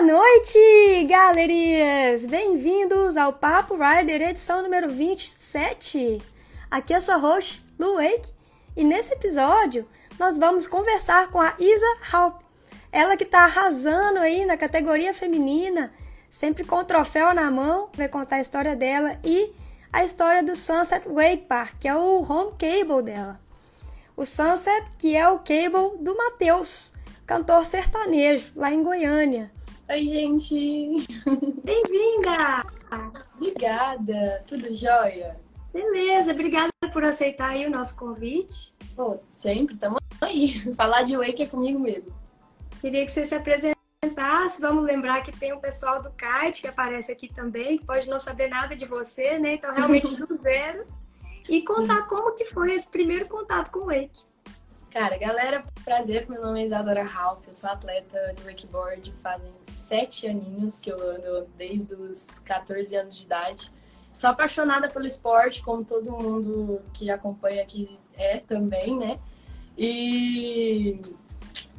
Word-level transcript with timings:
Boa 0.00 0.12
noite, 0.14 1.04
galerinhas! 1.10 2.24
Bem-vindos 2.24 3.18
ao 3.18 3.34
Papo 3.34 3.76
Rider, 3.76 4.22
edição 4.22 4.62
número 4.62 4.88
27. 4.88 6.22
Aqui 6.70 6.94
é 6.94 7.00
sua 7.00 7.16
host, 7.16 7.62
Lu 7.78 7.96
Wake, 7.96 8.32
e 8.74 8.82
nesse 8.82 9.12
episódio 9.12 9.86
nós 10.18 10.38
vamos 10.38 10.66
conversar 10.66 11.28
com 11.28 11.38
a 11.38 11.52
Isa 11.58 11.98
Halp. 12.10 12.40
Ela 12.90 13.14
que 13.14 13.26
tá 13.26 13.40
arrasando 13.44 14.20
aí 14.20 14.46
na 14.46 14.56
categoria 14.56 15.12
feminina, 15.12 15.92
sempre 16.30 16.64
com 16.64 16.76
o 16.76 16.84
troféu 16.84 17.34
na 17.34 17.50
mão, 17.50 17.90
vai 17.92 18.08
contar 18.08 18.36
a 18.36 18.40
história 18.40 18.74
dela 18.74 19.18
e 19.22 19.52
a 19.92 20.02
história 20.02 20.42
do 20.42 20.56
Sunset 20.56 21.06
Wake 21.06 21.44
Park, 21.46 21.74
que 21.78 21.86
é 21.86 21.94
o 21.94 22.22
home 22.22 22.52
cable 22.58 23.02
dela. 23.02 23.38
O 24.16 24.24
Sunset, 24.24 24.82
que 24.96 25.14
é 25.14 25.28
o 25.28 25.40
cable 25.40 25.98
do 26.02 26.16
Matheus, 26.16 26.94
cantor 27.26 27.66
sertanejo, 27.66 28.50
lá 28.56 28.72
em 28.72 28.82
Goiânia. 28.82 29.59
Oi, 29.90 30.04
gente! 30.04 30.54
Bem-vinda! 31.64 32.64
Obrigada! 33.34 34.44
Tudo 34.46 34.72
jóia? 34.72 35.36
Beleza, 35.72 36.30
obrigada 36.30 36.70
por 36.92 37.02
aceitar 37.02 37.48
aí 37.48 37.66
o 37.66 37.70
nosso 37.70 37.96
convite. 37.96 38.72
Pô, 38.94 39.18
sempre, 39.32 39.76
tamo 39.76 39.96
aí. 40.20 40.60
Falar 40.76 41.02
de 41.02 41.16
Wake 41.16 41.42
é 41.42 41.46
comigo 41.46 41.80
mesmo. 41.80 42.12
Queria 42.80 43.04
que 43.04 43.10
você 43.10 43.26
se 43.26 43.34
apresentasse. 43.34 44.60
Vamos 44.60 44.84
lembrar 44.84 45.22
que 45.22 45.32
tem 45.32 45.52
o 45.52 45.58
pessoal 45.58 46.00
do 46.00 46.12
kite 46.12 46.60
que 46.60 46.68
aparece 46.68 47.10
aqui 47.10 47.26
também, 47.26 47.76
que 47.76 47.84
pode 47.84 48.08
não 48.08 48.20
saber 48.20 48.48
nada 48.48 48.76
de 48.76 48.86
você, 48.86 49.40
né? 49.40 49.54
Então, 49.54 49.74
realmente 49.74 50.14
do 50.14 50.40
zero. 50.40 50.86
E 51.48 51.62
contar 51.62 52.06
como 52.06 52.36
que 52.36 52.44
foi 52.44 52.74
esse 52.74 52.86
primeiro 52.86 53.26
contato 53.26 53.72
com 53.72 53.80
o 53.80 53.86
Wake. 53.86 54.22
Cara, 54.90 55.16
galera, 55.16 55.64
prazer, 55.84 56.28
meu 56.28 56.42
nome 56.42 56.62
é 56.62 56.64
Isadora 56.64 57.04
Halp, 57.04 57.46
eu 57.46 57.54
sou 57.54 57.70
atleta 57.70 58.34
de 58.34 58.42
wakeboard, 58.42 59.12
fazem 59.12 59.52
sete 59.62 60.26
aninhos 60.26 60.80
que 60.80 60.90
eu 60.90 60.96
ando 61.08 61.46
desde 61.56 61.94
os 61.94 62.40
14 62.40 62.96
anos 62.96 63.16
de 63.16 63.22
idade. 63.22 63.72
Sou 64.12 64.28
apaixonada 64.30 64.88
pelo 64.88 65.06
esporte, 65.06 65.62
como 65.62 65.84
todo 65.84 66.10
mundo 66.10 66.82
que 66.92 67.08
acompanha 67.08 67.62
aqui 67.62 67.96
é 68.14 68.38
também, 68.38 68.98
né? 68.98 69.20
E 69.78 71.00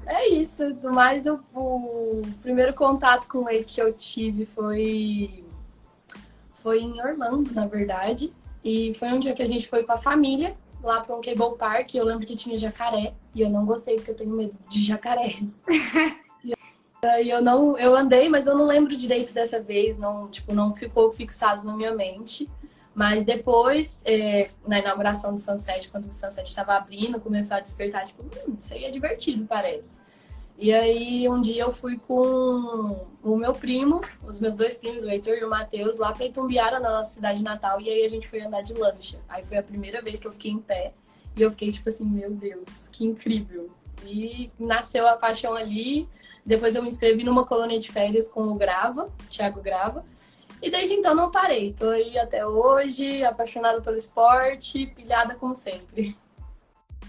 é 0.05 0.29
isso. 0.29 0.63
Mas 0.81 1.25
eu, 1.25 1.41
o 1.53 2.21
primeiro 2.41 2.73
contato 2.73 3.27
com 3.27 3.49
ele 3.49 3.65
que 3.65 3.81
eu 3.81 3.91
tive 3.91 4.45
foi 4.45 5.43
foi 6.55 6.79
em 6.79 7.01
Orlando, 7.01 7.53
na 7.53 7.67
verdade. 7.67 8.33
E 8.63 8.93
foi 8.93 9.09
um 9.09 9.19
dia 9.19 9.33
que 9.33 9.41
a 9.41 9.47
gente 9.47 9.67
foi 9.67 9.83
com 9.83 9.91
a 9.91 9.97
família 9.97 10.55
lá 10.83 11.01
para 11.01 11.15
um 11.15 11.21
cable 11.21 11.57
park. 11.57 11.95
Eu 11.95 12.05
lembro 12.05 12.25
que 12.25 12.35
tinha 12.35 12.57
jacaré 12.57 13.13
e 13.33 13.41
eu 13.41 13.49
não 13.49 13.65
gostei 13.65 13.95
porque 13.95 14.11
eu 14.11 14.15
tenho 14.15 14.31
medo 14.31 14.57
de 14.69 14.83
jacaré. 14.83 15.35
e 17.23 17.29
eu 17.29 17.41
não, 17.41 17.77
eu 17.77 17.95
andei, 17.95 18.29
mas 18.29 18.47
eu 18.47 18.55
não 18.55 18.65
lembro 18.65 18.95
direito 18.95 19.33
dessa 19.33 19.61
vez. 19.61 19.97
Não, 19.97 20.27
tipo, 20.27 20.53
não 20.53 20.75
ficou 20.75 21.11
fixado 21.11 21.63
na 21.63 21.75
minha 21.75 21.93
mente. 21.93 22.49
Mas 22.93 23.23
depois, 23.23 24.01
é, 24.05 24.49
na 24.67 24.79
inauguração 24.79 25.33
do 25.33 25.39
Sunset, 25.39 25.89
quando 25.89 26.07
o 26.07 26.11
Sunset 26.11 26.47
estava 26.47 26.75
abrindo, 26.75 27.21
começou 27.21 27.55
a 27.55 27.61
despertar, 27.61 28.05
tipo, 28.05 28.23
hum, 28.23 28.57
isso 28.59 28.73
aí 28.73 28.83
é 28.83 28.91
divertido, 28.91 29.45
parece. 29.45 29.99
E 30.61 30.71
aí, 30.71 31.27
um 31.27 31.41
dia 31.41 31.63
eu 31.63 31.71
fui 31.71 31.97
com 31.97 33.07
o 33.23 33.35
meu 33.35 33.51
primo, 33.51 33.99
os 34.23 34.39
meus 34.39 34.55
dois 34.55 34.77
primos, 34.77 35.03
o 35.03 35.09
Heitor 35.09 35.33
e 35.33 35.43
o 35.43 35.49
Matheus, 35.49 35.97
lá 35.97 36.13
pra 36.13 36.27
Itumbiara, 36.27 36.79
na 36.79 36.91
nossa 36.91 37.15
cidade 37.15 37.43
natal. 37.43 37.81
E 37.81 37.89
aí 37.89 38.05
a 38.05 38.07
gente 38.07 38.27
foi 38.27 38.41
andar 38.41 38.61
de 38.61 38.75
lancha. 38.75 39.19
Aí 39.27 39.43
foi 39.43 39.57
a 39.57 39.63
primeira 39.63 40.03
vez 40.03 40.19
que 40.19 40.27
eu 40.27 40.31
fiquei 40.31 40.51
em 40.51 40.59
pé. 40.59 40.93
E 41.35 41.41
eu 41.41 41.49
fiquei 41.49 41.71
tipo 41.71 41.89
assim, 41.89 42.05
meu 42.05 42.29
Deus, 42.29 42.87
que 42.89 43.03
incrível. 43.03 43.71
E 44.05 44.51
nasceu 44.59 45.07
a 45.07 45.17
paixão 45.17 45.55
ali. 45.55 46.07
Depois 46.45 46.75
eu 46.75 46.83
me 46.83 46.89
inscrevi 46.89 47.23
numa 47.23 47.43
colônia 47.43 47.79
de 47.79 47.91
férias 47.91 48.29
com 48.29 48.43
o 48.43 48.53
Grava, 48.53 49.11
Thiago 49.31 49.63
Grava. 49.63 50.05
E 50.61 50.69
desde 50.69 50.93
então 50.93 51.15
não 51.15 51.31
parei. 51.31 51.73
Tô 51.73 51.89
aí 51.89 52.19
até 52.19 52.45
hoje, 52.45 53.23
apaixonada 53.23 53.81
pelo 53.81 53.97
esporte, 53.97 54.85
pilhada 54.85 55.33
como 55.33 55.55
sempre. 55.55 56.15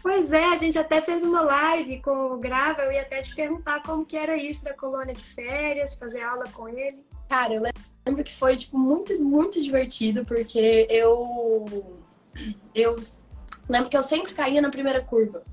Pois 0.02 0.32
é, 0.32 0.44
a 0.46 0.56
gente 0.56 0.76
até 0.76 1.00
fez 1.00 1.22
uma 1.22 1.42
live 1.42 2.02
com 2.02 2.32
o 2.32 2.38
Grava, 2.38 2.82
eu 2.82 2.92
ia 2.92 3.02
até 3.02 3.22
te 3.22 3.34
perguntar 3.34 3.82
como 3.84 4.04
que 4.04 4.16
era 4.16 4.36
isso 4.36 4.64
da 4.64 4.74
colônia 4.74 5.14
de 5.14 5.22
férias, 5.22 5.94
fazer 5.94 6.22
aula 6.22 6.44
com 6.52 6.68
ele. 6.68 7.06
Cara, 7.28 7.54
eu 7.54 7.62
lembro 8.04 8.24
que 8.24 8.34
foi, 8.34 8.56
tipo, 8.56 8.76
muito, 8.76 9.18
muito 9.22 9.62
divertido, 9.62 10.24
porque 10.24 10.86
eu... 10.90 11.96
Eu 12.74 12.96
lembro 13.68 13.88
que 13.88 13.96
eu 13.96 14.02
sempre 14.02 14.34
caía 14.34 14.60
na 14.60 14.70
primeira 14.70 15.00
curva. 15.02 15.44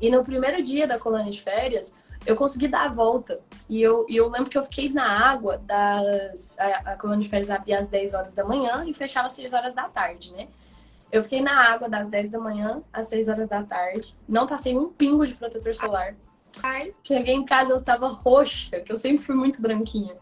E 0.00 0.10
no 0.10 0.22
primeiro 0.22 0.62
dia 0.62 0.86
da 0.86 0.98
colônia 0.98 1.30
de 1.30 1.40
férias, 1.40 1.94
eu 2.26 2.36
consegui 2.36 2.68
dar 2.68 2.84
a 2.84 2.88
volta. 2.88 3.40
E 3.68 3.80
eu, 3.80 4.04
e 4.08 4.16
eu 4.16 4.28
lembro 4.28 4.50
que 4.50 4.58
eu 4.58 4.64
fiquei 4.64 4.90
na 4.90 5.30
água 5.30 5.58
das. 5.58 6.58
A, 6.58 6.92
a 6.92 6.96
colônia 6.96 7.22
de 7.22 7.28
férias 7.28 7.50
abria 7.50 7.78
às 7.78 7.86
10 7.86 8.14
horas 8.14 8.32
da 8.34 8.44
manhã 8.44 8.84
e 8.86 8.92
fechava 8.92 9.26
às 9.26 9.32
6 9.32 9.52
horas 9.52 9.74
da 9.74 9.88
tarde, 9.88 10.32
né? 10.32 10.48
Eu 11.14 11.22
fiquei 11.22 11.40
na 11.40 11.56
água 11.70 11.88
das 11.88 12.08
10 12.08 12.32
da 12.32 12.40
manhã 12.40 12.82
às 12.92 13.06
6 13.06 13.28
horas 13.28 13.48
da 13.48 13.62
tarde. 13.62 14.16
Não 14.28 14.48
passei 14.48 14.76
um 14.76 14.88
pingo 14.88 15.24
de 15.24 15.32
protetor 15.32 15.72
solar. 15.72 16.16
Ai. 16.60 16.92
Cheguei 17.04 17.32
em 17.32 17.44
casa, 17.44 17.70
eu 17.70 17.76
estava 17.76 18.08
roxa, 18.08 18.80
que 18.80 18.90
eu 18.90 18.96
sempre 18.96 19.24
fui 19.24 19.36
muito 19.36 19.62
branquinha. 19.62 20.16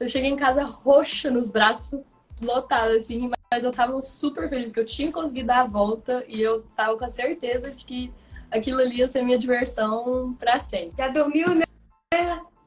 Eu 0.00 0.08
cheguei 0.08 0.30
em 0.30 0.36
casa 0.36 0.64
roxa 0.64 1.30
nos 1.30 1.50
braços, 1.50 2.00
lotada, 2.40 2.96
assim, 2.96 3.30
mas 3.52 3.62
eu 3.62 3.70
tava 3.70 4.00
super 4.00 4.48
feliz 4.48 4.72
que 4.72 4.80
eu 4.80 4.86
tinha 4.86 5.12
conseguido 5.12 5.48
dar 5.48 5.60
a 5.60 5.66
volta 5.66 6.24
e 6.26 6.40
eu 6.40 6.62
tava 6.74 6.96
com 6.96 7.04
a 7.04 7.10
certeza 7.10 7.70
de 7.70 7.84
que 7.84 8.10
aquilo 8.50 8.80
ali 8.80 9.00
ia 9.00 9.08
ser 9.08 9.20
minha 9.20 9.38
diversão 9.38 10.34
pra 10.38 10.60
sempre. 10.60 10.94
Já 10.96 11.08
dormiu, 11.08 11.54
né? 11.54 11.66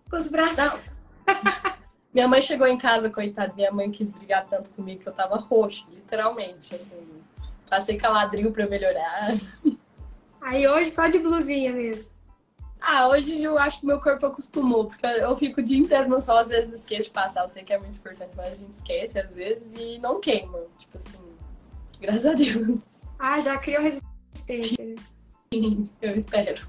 Com 0.08 0.18
os 0.18 0.28
braços. 0.28 0.56
Não. 0.56 0.80
minha 2.14 2.28
mãe 2.28 2.44
chegou 2.44 2.68
em 2.68 2.78
casa, 2.78 3.10
coitada, 3.10 3.56
minha 3.56 3.72
mãe 3.72 3.90
quis 3.90 4.12
brigar 4.12 4.46
tanto 4.46 4.70
comigo 4.70 5.02
que 5.02 5.10
eu 5.10 5.14
tava 5.14 5.38
roxa, 5.38 5.84
literalmente, 5.92 6.76
assim. 6.76 7.21
Passei 7.72 7.96
caladril 7.96 8.52
pra 8.52 8.68
melhorar. 8.68 9.34
Aí 10.42 10.68
hoje 10.68 10.92
só 10.92 11.08
de 11.08 11.20
blusinha 11.20 11.72
mesmo. 11.72 12.14
Ah, 12.82 13.08
hoje 13.08 13.42
eu 13.42 13.58
acho 13.58 13.80
que 13.80 13.86
meu 13.86 14.02
corpo 14.02 14.26
acostumou, 14.26 14.88
porque 14.88 15.06
eu 15.06 15.38
fico 15.38 15.62
o 15.62 15.64
dia 15.64 15.78
inteiro 15.78 16.10
no 16.10 16.20
sol, 16.20 16.38
às 16.40 16.50
vezes 16.50 16.82
esqueço 16.82 17.04
de 17.04 17.12
passar. 17.12 17.44
Eu 17.44 17.48
sei 17.48 17.64
que 17.64 17.72
é 17.72 17.78
muito 17.78 17.96
importante, 17.96 18.34
mas 18.36 18.52
a 18.52 18.56
gente 18.56 18.72
esquece 18.72 19.18
às 19.18 19.38
vezes 19.38 19.72
e 19.78 20.00
não 20.00 20.20
queima. 20.20 20.60
Tipo 20.78 20.98
assim, 20.98 21.20
graças 22.02 22.26
a 22.26 22.34
Deus. 22.34 22.78
Ah, 23.18 23.40
já 23.40 23.58
criou 23.58 23.82
resistência. 23.82 24.96
Sim, 25.54 25.90
eu 26.02 26.14
espero. 26.14 26.68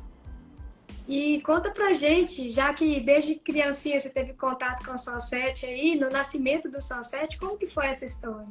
E 1.09 1.41
conta 1.41 1.73
pra 1.73 1.95
gente, 1.95 2.49
já 2.53 2.73
que 2.73 3.01
desde 3.01 3.35
criancinha 3.35 3.99
você 3.99 4.09
teve 4.09 4.35
contato 4.35 4.85
com 4.85 4.93
o 4.93 4.99
Sunset 4.99 5.67
aí, 5.67 5.99
no 5.99 6.09
nascimento 6.11 6.71
do 6.71 6.81
Sunset, 6.81 7.39
como 7.39 7.59
que 7.59 7.67
foi 7.67 7.87
essa 7.87 8.05
história? 8.05 8.47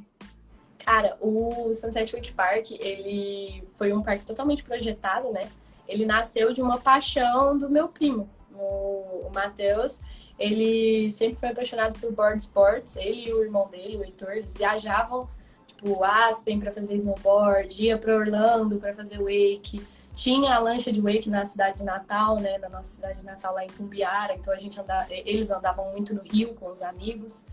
Cara, 0.86 1.16
o 1.22 1.74
Sunset 1.74 2.12
Wake 2.14 2.34
Park, 2.34 2.72
ele 2.72 3.64
foi 3.76 3.94
um 3.94 4.02
parque 4.02 4.26
totalmente 4.26 4.64
projetado, 4.64 5.32
né? 5.32 5.50
Ele 5.88 6.06
nasceu 6.06 6.54
de 6.54 6.62
uma 6.62 6.80
paixão 6.80 7.58
do 7.58 7.70
meu 7.70 7.88
primo, 7.88 8.30
o 8.54 9.30
Matheus. 9.34 10.02
Ele 10.40 11.12
sempre 11.12 11.38
foi 11.38 11.50
apaixonado 11.50 12.00
por 12.00 12.12
board 12.12 12.42
sports. 12.42 12.96
Ele 12.96 13.28
e 13.28 13.34
o 13.34 13.44
irmão 13.44 13.68
dele, 13.70 13.98
o 13.98 14.04
Heitor, 14.04 14.32
eles 14.32 14.54
viajavam, 14.54 15.30
tipo, 15.68 16.04
Aspen 16.04 16.60
para 16.60 16.72
fazer 16.72 16.96
snowboard, 16.96 17.84
ia 17.84 17.98
para 17.98 18.16
Orlando 18.16 18.80
para 18.80 18.94
fazer 18.94 19.20
wake. 19.20 19.86
Tinha 20.14 20.56
a 20.56 20.60
lancha 20.60 20.92
de 20.92 21.00
wake 21.00 21.30
na 21.30 21.46
cidade 21.46 21.78
de 21.78 21.84
Natal, 21.84 22.38
né? 22.40 22.58
Na 22.58 22.70
nossa 22.70 22.96
cidade 22.96 23.20
de 23.20 23.26
Natal, 23.26 23.54
lá 23.54 23.64
em 23.64 23.68
Tumbiara. 23.68 24.34
Então 24.34 24.54
a 24.54 24.58
gente 24.58 24.80
andava, 24.80 25.06
eles 25.10 25.52
andavam 25.52 25.92
muito 25.92 26.14
no 26.14 26.22
Rio 26.24 26.54
com 26.56 26.70
os 26.70 26.82
amigos. 26.82 27.46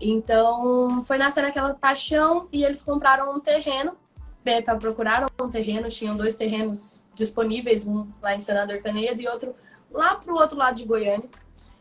Então, 0.00 1.04
foi 1.04 1.18
nascendo 1.18 1.48
aquela 1.48 1.74
paixão 1.74 2.48
e 2.50 2.64
eles 2.64 2.82
compraram 2.82 3.34
um 3.34 3.40
terreno. 3.40 3.96
Beta 4.42 4.74
procuraram 4.74 5.28
um 5.40 5.50
terreno, 5.50 5.90
tinham 5.90 6.16
dois 6.16 6.34
terrenos 6.36 7.02
disponíveis, 7.14 7.86
um 7.86 8.08
lá 8.22 8.34
em 8.34 8.40
Senador 8.40 8.80
Canedo 8.80 9.20
e 9.20 9.28
outro 9.28 9.54
lá 9.90 10.14
pro 10.14 10.34
outro 10.34 10.56
lado 10.56 10.76
de 10.76 10.84
Goiânia. 10.84 11.28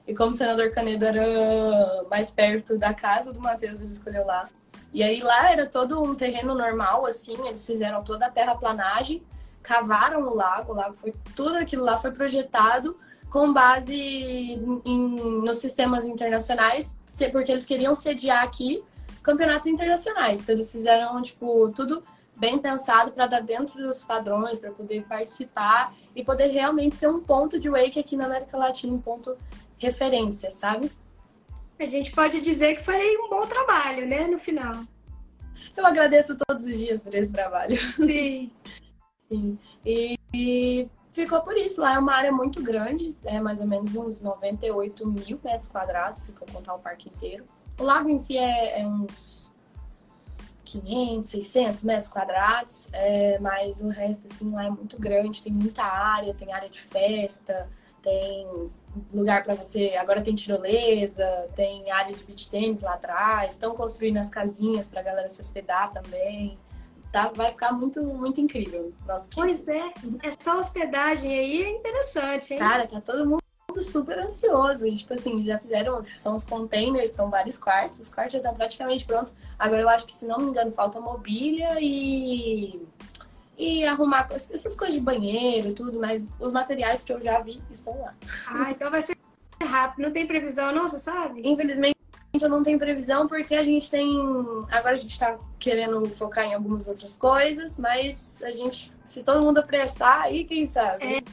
E 0.06 0.14
como 0.14 0.34
Senador 0.34 0.72
Canedo 0.72 1.06
era 1.06 2.04
mais 2.10 2.32
perto 2.32 2.78
da 2.78 2.94
casa 2.94 3.32
do 3.32 3.40
Matheus, 3.40 3.82
ele 3.82 3.92
escolheu 3.92 4.26
lá. 4.26 4.50
E 4.92 5.04
aí 5.04 5.22
lá 5.22 5.52
era 5.52 5.68
todo 5.68 6.02
um 6.02 6.16
terreno 6.16 6.56
normal, 6.56 7.06
assim, 7.06 7.38
eles 7.46 7.66
fizeram 7.66 8.04
toda 8.04 8.26
a 8.26 8.32
terraplanagem, 8.32 9.24
cavaram 9.62 10.24
o 10.24 10.36
lago, 10.36 10.74
o 10.74 10.76
lago 10.76 10.96
foi 10.96 11.14
tudo 11.36 11.58
aquilo 11.58 11.84
lá 11.84 11.96
foi 11.96 12.12
projetado 12.12 12.98
com 13.30 13.54
base 13.54 13.96
em, 13.96 14.98
nos 15.44 15.58
sistemas 15.58 16.08
internacionais, 16.08 16.98
porque 17.31 17.52
eles 17.52 17.66
queriam 17.66 17.94
sediar 17.94 18.44
aqui 18.44 18.84
campeonatos 19.22 19.68
internacionais. 19.68 20.42
Então 20.42 20.56
eles 20.56 20.72
fizeram 20.72 21.22
tipo 21.22 21.72
tudo 21.74 22.04
bem 22.38 22.58
pensado 22.58 23.12
para 23.12 23.28
dar 23.28 23.42
dentro 23.42 23.81
dos 23.81 24.06
padrões, 24.06 24.60
para 24.60 24.72
poder 24.72 25.04
participar 25.04 25.94
e 26.16 26.24
poder 26.24 26.48
realmente 26.48 26.96
ser 26.96 27.10
um 27.10 27.20
ponto 27.20 27.60
de 27.60 27.70
wake 27.70 28.00
aqui 28.00 28.16
na 28.16 28.26
América 28.26 28.58
Latina, 28.58 28.94
um 28.94 29.02
ponto 29.02 29.38
referência, 29.78 30.50
sabe? 30.50 30.92
A 31.78 31.86
gente 31.86 32.12
pode 32.12 32.42
dizer 32.42 32.76
que 32.76 32.84
foi 32.84 33.18
um 33.18 33.30
bom 33.30 33.46
trabalho, 33.46 34.08
né, 34.08 34.28
no 34.28 34.40
final. 34.40 34.84
Eu 35.76 35.86
agradeço 35.86 36.38
todos 36.38 36.66
os 36.66 36.78
dias 36.78 37.04
por 37.04 37.14
esse 37.14 37.31
trabalho. 37.31 37.78
Sim. 37.96 38.52
Sim. 39.30 39.60
E, 39.86 40.18
e 40.34 40.90
ficou 41.19 41.42
por 41.42 41.57
isso. 41.57 41.81
Lá 41.81 41.95
é 41.95 42.00
uma 42.00 42.13
área 42.13 42.31
muito 42.31 42.62
grande, 42.62 43.16
é 43.24 43.39
mais 43.39 43.62
ou 43.62 43.68
menos 43.68 43.95
uns 43.95 44.21
98 44.21 45.06
mil 45.07 45.39
metros 45.44 45.68
quadrados, 45.68 46.19
se 46.19 46.33
for 46.33 46.50
contar 46.51 46.75
o 46.75 46.80
parque 46.80 47.10
inteiro. 47.10 47.45
O 47.80 47.83
lago 47.83 48.10
em 48.10 48.18
si 48.18 48.38
é, 48.38 48.81
é 48.81 48.88
uns 48.88 49.51
500, 50.66 51.30
600 51.30 51.83
metros 51.83 52.10
quadrados, 52.10 52.89
é, 52.94 53.39
mas 53.39 53.81
o 53.81 53.89
resto, 53.89 54.27
assim, 54.31 54.51
lá 54.51 54.66
é 54.66 54.69
muito 54.69 55.00
grande, 55.00 55.42
tem 55.42 55.51
muita 55.51 55.83
área, 55.83 56.33
tem 56.33 56.54
área 56.54 56.69
de 56.69 56.80
festa, 56.80 57.69
tem 58.01 58.69
lugar 59.13 59.44
para 59.44 59.56
você. 59.56 59.95
Agora 59.95 60.21
tem 60.21 60.36
tirolesa, 60.36 61.48
tem 61.56 61.89
área 61.92 62.13
de 62.13 62.24
beach 62.24 62.50
tennis 62.50 62.81
lá 62.81 62.94
atrás, 62.94 63.51
estão 63.51 63.75
construindo 63.75 64.18
as 64.18 64.30
casinhas 64.30 64.88
para 64.88 65.01
galera 65.01 65.27
se 65.27 65.42
hospedar 65.42 65.92
também. 65.92 66.57
Tá, 67.12 67.32
vai 67.34 67.52
ficar 67.52 67.72
muito, 67.72 68.04
muito 68.04 68.40
incrível. 68.40 68.94
Nossa, 69.08 69.30
que... 69.30 69.36
Pois 69.36 69.68
é, 69.68 69.92
essa 70.22 70.56
hospedagem 70.56 71.32
aí 71.32 71.64
é 71.64 71.70
interessante, 71.72 72.54
hein? 72.54 72.60
Cara, 72.60 72.86
tá 72.88 73.02
todo 73.02 73.28
mundo 73.28 73.42
super 73.84 74.20
ansioso. 74.20 74.86
E, 74.86 74.96
tipo 74.96 75.14
assim, 75.14 75.44
já 75.44 75.58
fizeram, 75.58 76.04
são 76.16 76.36
os 76.36 76.44
containers, 76.44 77.12
são 77.12 77.30
vários 77.30 77.58
quartos, 77.58 78.00
os 78.00 78.10
quartos 78.10 78.34
já 78.34 78.40
estão 78.40 78.54
praticamente 78.54 79.06
prontos. 79.06 79.36
Agora 79.58 79.82
eu 79.82 79.90
acho 79.90 80.06
que, 80.06 80.14
se 80.14 80.26
não 80.26 80.38
me 80.38 80.50
engano, 80.50 80.72
falta 80.72 81.00
mobília 81.00 81.78
e 81.80 82.80
e 83.58 83.84
arrumar 83.84 84.30
essas 84.32 84.74
coisas 84.74 84.96
de 84.96 85.02
banheiro, 85.02 85.74
tudo, 85.74 86.00
mas 86.00 86.34
os 86.40 86.50
materiais 86.50 87.04
que 87.04 87.12
eu 87.12 87.20
já 87.20 87.42
vi 87.42 87.62
estão 87.70 88.00
lá. 88.00 88.16
Ah, 88.48 88.72
então 88.72 88.90
vai 88.90 89.02
ser 89.02 89.18
rápido. 89.62 90.02
Não 90.02 90.12
tem 90.12 90.26
previsão, 90.26 90.72
não, 90.72 90.88
você 90.88 90.98
sabe? 90.98 91.42
Infelizmente 91.44 91.99
eu 92.34 92.50
não 92.50 92.62
tenho 92.62 92.78
previsão 92.78 93.28
porque 93.28 93.56
a 93.56 93.64
gente 93.64 93.90
tem. 93.90 94.08
Agora 94.70 94.94
a 94.94 94.96
gente 94.96 95.12
está 95.12 95.38
querendo 95.58 96.08
focar 96.10 96.46
em 96.46 96.54
algumas 96.54 96.88
outras 96.88 97.18
coisas, 97.18 97.78
mas 97.78 98.42
a 98.44 98.52
gente, 98.52 98.92
se 99.04 99.24
todo 99.24 99.44
mundo 99.44 99.58
apressar, 99.58 100.22
aí 100.22 100.46
quem 100.46 100.68
sabe? 100.68 101.24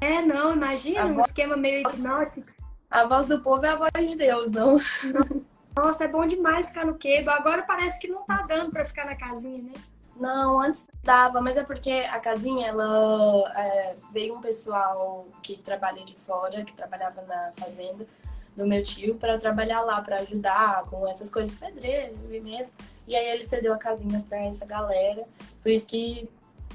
É, 0.00 0.14
é 0.14 0.22
não, 0.22 0.52
imagina 0.52 1.06
um 1.06 1.14
voz... 1.14 1.28
esquema 1.28 1.56
meio 1.56 1.88
hipnótico. 1.88 2.52
A 2.90 3.06
voz 3.06 3.26
do 3.26 3.40
povo 3.40 3.64
é 3.64 3.70
a 3.70 3.76
voz 3.76 4.10
de 4.10 4.16
Deus, 4.16 4.50
não? 4.50 4.78
Nossa, 5.76 6.04
é 6.04 6.08
bom 6.08 6.26
demais 6.26 6.68
ficar 6.68 6.84
no 6.84 6.94
quebo. 6.94 7.30
Agora 7.30 7.62
parece 7.62 7.98
que 7.98 8.08
não 8.08 8.24
tá 8.24 8.42
dando 8.42 8.70
para 8.70 8.84
ficar 8.84 9.06
na 9.06 9.16
casinha, 9.16 9.62
né? 9.62 9.72
Não, 10.16 10.60
antes 10.60 10.86
dava, 11.02 11.40
mas 11.40 11.56
é 11.56 11.64
porque 11.64 11.90
a 11.90 12.20
casinha, 12.20 12.68
ela 12.68 13.52
é, 13.56 13.96
veio 14.12 14.36
um 14.36 14.40
pessoal 14.40 15.26
que 15.42 15.56
trabalha 15.56 16.04
de 16.04 16.14
fora, 16.14 16.64
que 16.64 16.72
trabalhava 16.72 17.22
na 17.22 17.50
fazenda 17.54 18.06
do 18.56 18.66
meu 18.66 18.82
tio, 18.82 19.16
para 19.16 19.38
trabalhar 19.38 19.82
lá, 19.82 20.00
para 20.00 20.20
ajudar 20.20 20.84
com 20.84 21.06
essas 21.06 21.30
coisas, 21.30 21.54
pedreiro 21.56 22.14
e 22.30 22.40
mesmo. 22.40 22.74
E 23.06 23.14
aí 23.14 23.26
ele 23.26 23.42
cedeu 23.42 23.72
a 23.72 23.78
casinha 23.78 24.24
para 24.28 24.38
essa 24.44 24.64
galera, 24.64 25.24
por 25.62 25.70
isso 25.70 25.86
que 25.86 26.28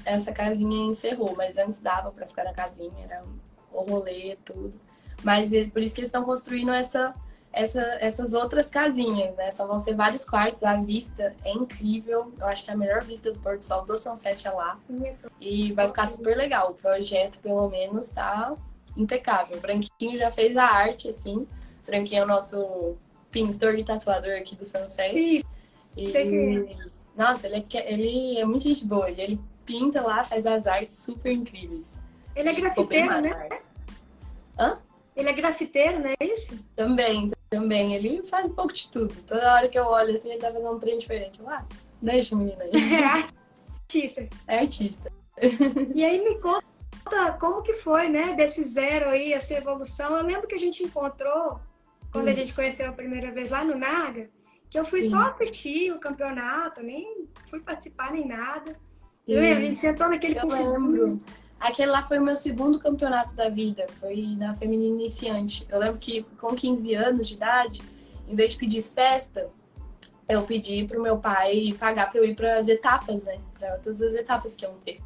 essa 0.04 0.32
casinha 0.32 0.90
encerrou, 0.90 1.34
mas 1.36 1.58
antes 1.58 1.80
dava 1.80 2.10
para 2.10 2.26
ficar 2.26 2.44
na 2.44 2.52
casinha, 2.52 2.92
era 3.04 3.24
o 3.72 3.82
rolê, 3.82 4.36
tudo. 4.44 4.78
Mas 5.22 5.52
é 5.52 5.66
por 5.66 5.82
isso 5.82 5.94
que 5.94 6.00
eles 6.00 6.08
estão 6.08 6.24
construindo 6.24 6.72
essa 6.72 7.14
essa, 7.52 7.80
essas 8.00 8.32
outras 8.32 8.70
casinhas, 8.70 9.34
né? 9.36 9.50
Só 9.50 9.66
vão 9.66 9.78
ser 9.78 9.94
vários 9.94 10.24
quartos, 10.24 10.62
a 10.62 10.76
vista 10.76 11.34
é 11.44 11.52
incrível. 11.52 12.32
Eu 12.38 12.46
acho 12.46 12.64
que 12.64 12.70
é 12.70 12.74
a 12.74 12.76
melhor 12.76 13.02
vista 13.02 13.32
do 13.32 13.38
Porto 13.40 13.62
Sol 13.62 13.84
do 13.84 13.98
Sunset 13.98 14.46
é 14.46 14.50
lá. 14.50 14.78
E 15.40 15.72
vai 15.72 15.88
ficar 15.88 16.06
super 16.06 16.36
legal. 16.36 16.70
O 16.70 16.74
projeto, 16.74 17.40
pelo 17.40 17.68
menos, 17.68 18.08
tá 18.08 18.54
impecável. 18.96 19.56
O 19.56 19.60
Branquinho 19.60 20.16
já 20.16 20.30
fez 20.30 20.56
a 20.56 20.64
arte, 20.64 21.08
assim. 21.08 21.46
O 21.90 21.92
Branquinho 21.92 22.20
é 22.20 22.24
o 22.24 22.28
nosso 22.28 22.96
pintor 23.32 23.76
e 23.76 23.82
tatuador 23.82 24.34
aqui 24.34 24.54
do 24.54 24.64
Sunset. 24.64 25.12
Sim. 25.12 25.42
E... 25.96 26.76
Nossa, 27.16 27.48
ele 27.48 27.66
é, 27.74 27.92
ele 27.92 28.38
é 28.38 28.44
muito 28.44 28.62
gente 28.62 28.86
boa. 28.86 29.10
E 29.10 29.20
ele 29.20 29.40
pinta 29.66 30.00
lá, 30.00 30.22
faz 30.22 30.46
as 30.46 30.68
artes 30.68 30.94
super 30.94 31.32
incríveis. 31.32 31.98
Ele 32.36 32.48
é 32.48 32.52
grafiteiro, 32.52 33.20
né? 33.20 33.60
Hã? 34.56 34.78
Ele 35.16 35.30
é 35.30 35.32
grafiteiro, 35.32 35.98
não 35.98 36.10
é 36.10 36.24
isso? 36.24 36.56
Também, 36.76 37.32
também. 37.50 37.92
Ele 37.94 38.22
faz 38.22 38.48
um 38.48 38.54
pouco 38.54 38.72
de 38.72 38.88
tudo. 38.88 39.12
Toda 39.26 39.52
hora 39.52 39.68
que 39.68 39.76
eu 39.76 39.86
olho 39.86 40.14
assim, 40.14 40.30
ele 40.30 40.38
tá 40.38 40.52
fazendo 40.52 40.70
um 40.70 40.78
trem 40.78 40.96
diferente. 40.96 41.40
Eu, 41.40 41.50
ah, 41.50 41.66
deixa 42.00 42.36
o 42.36 42.38
menino 42.38 42.62
aí. 42.62 42.70
É 43.90 43.92
artista. 43.92 44.28
É 44.46 44.58
artista. 44.60 45.12
E 45.92 46.04
aí 46.04 46.22
me 46.22 46.38
conta 46.38 47.32
como 47.40 47.62
que 47.62 47.72
foi, 47.72 48.08
né, 48.08 48.34
desse 48.34 48.62
zero 48.62 49.10
aí, 49.10 49.34
a 49.34 49.40
sua 49.40 49.56
evolução. 49.56 50.16
Eu 50.16 50.22
lembro 50.22 50.46
que 50.46 50.54
a 50.54 50.60
gente 50.60 50.84
encontrou, 50.84 51.58
quando 52.12 52.26
hum. 52.26 52.30
a 52.30 52.34
gente 52.34 52.54
conheceu 52.54 52.88
a 52.88 52.92
primeira 52.92 53.30
vez 53.30 53.50
lá 53.50 53.64
no 53.64 53.76
Naga, 53.76 54.28
que 54.68 54.78
eu 54.78 54.84
fui 54.84 55.02
Sim. 55.02 55.10
só 55.10 55.22
assistir 55.22 55.92
o 55.92 55.98
campeonato, 55.98 56.82
nem 56.82 57.28
fui 57.46 57.60
participar 57.60 58.12
nem 58.12 58.26
nada. 58.26 58.72
Sim. 59.24 59.32
Eu 59.32 59.40
a 59.40 59.60
gente 59.60 59.76
sentou 59.76 60.08
naquele 60.08 60.38
Eu 60.38 60.46
lembro. 60.46 61.20
Aquele 61.58 61.90
lá 61.90 62.02
foi 62.02 62.18
o 62.18 62.22
meu 62.22 62.36
segundo 62.36 62.78
campeonato 62.78 63.34
da 63.34 63.50
vida, 63.50 63.86
foi 64.00 64.34
na 64.34 64.54
feminina 64.54 65.02
iniciante. 65.02 65.66
Eu 65.68 65.78
lembro 65.78 65.98
que 65.98 66.22
com 66.38 66.54
15 66.54 66.94
anos 66.94 67.28
de 67.28 67.34
idade, 67.34 67.82
em 68.26 68.34
vez 68.34 68.52
de 68.52 68.58
pedir 68.58 68.80
festa, 68.80 69.50
eu 70.26 70.42
pedi 70.42 70.84
pro 70.84 71.02
meu 71.02 71.18
pai 71.18 71.74
pagar 71.78 72.10
para 72.10 72.18
eu 72.18 72.24
ir 72.24 72.34
para 72.34 72.56
as 72.56 72.66
etapas, 72.66 73.24
né? 73.24 73.38
Para 73.58 73.76
todas 73.78 74.00
as 74.00 74.14
etapas 74.14 74.54
que 74.54 74.64
iam 74.64 74.74
ter. 74.78 75.00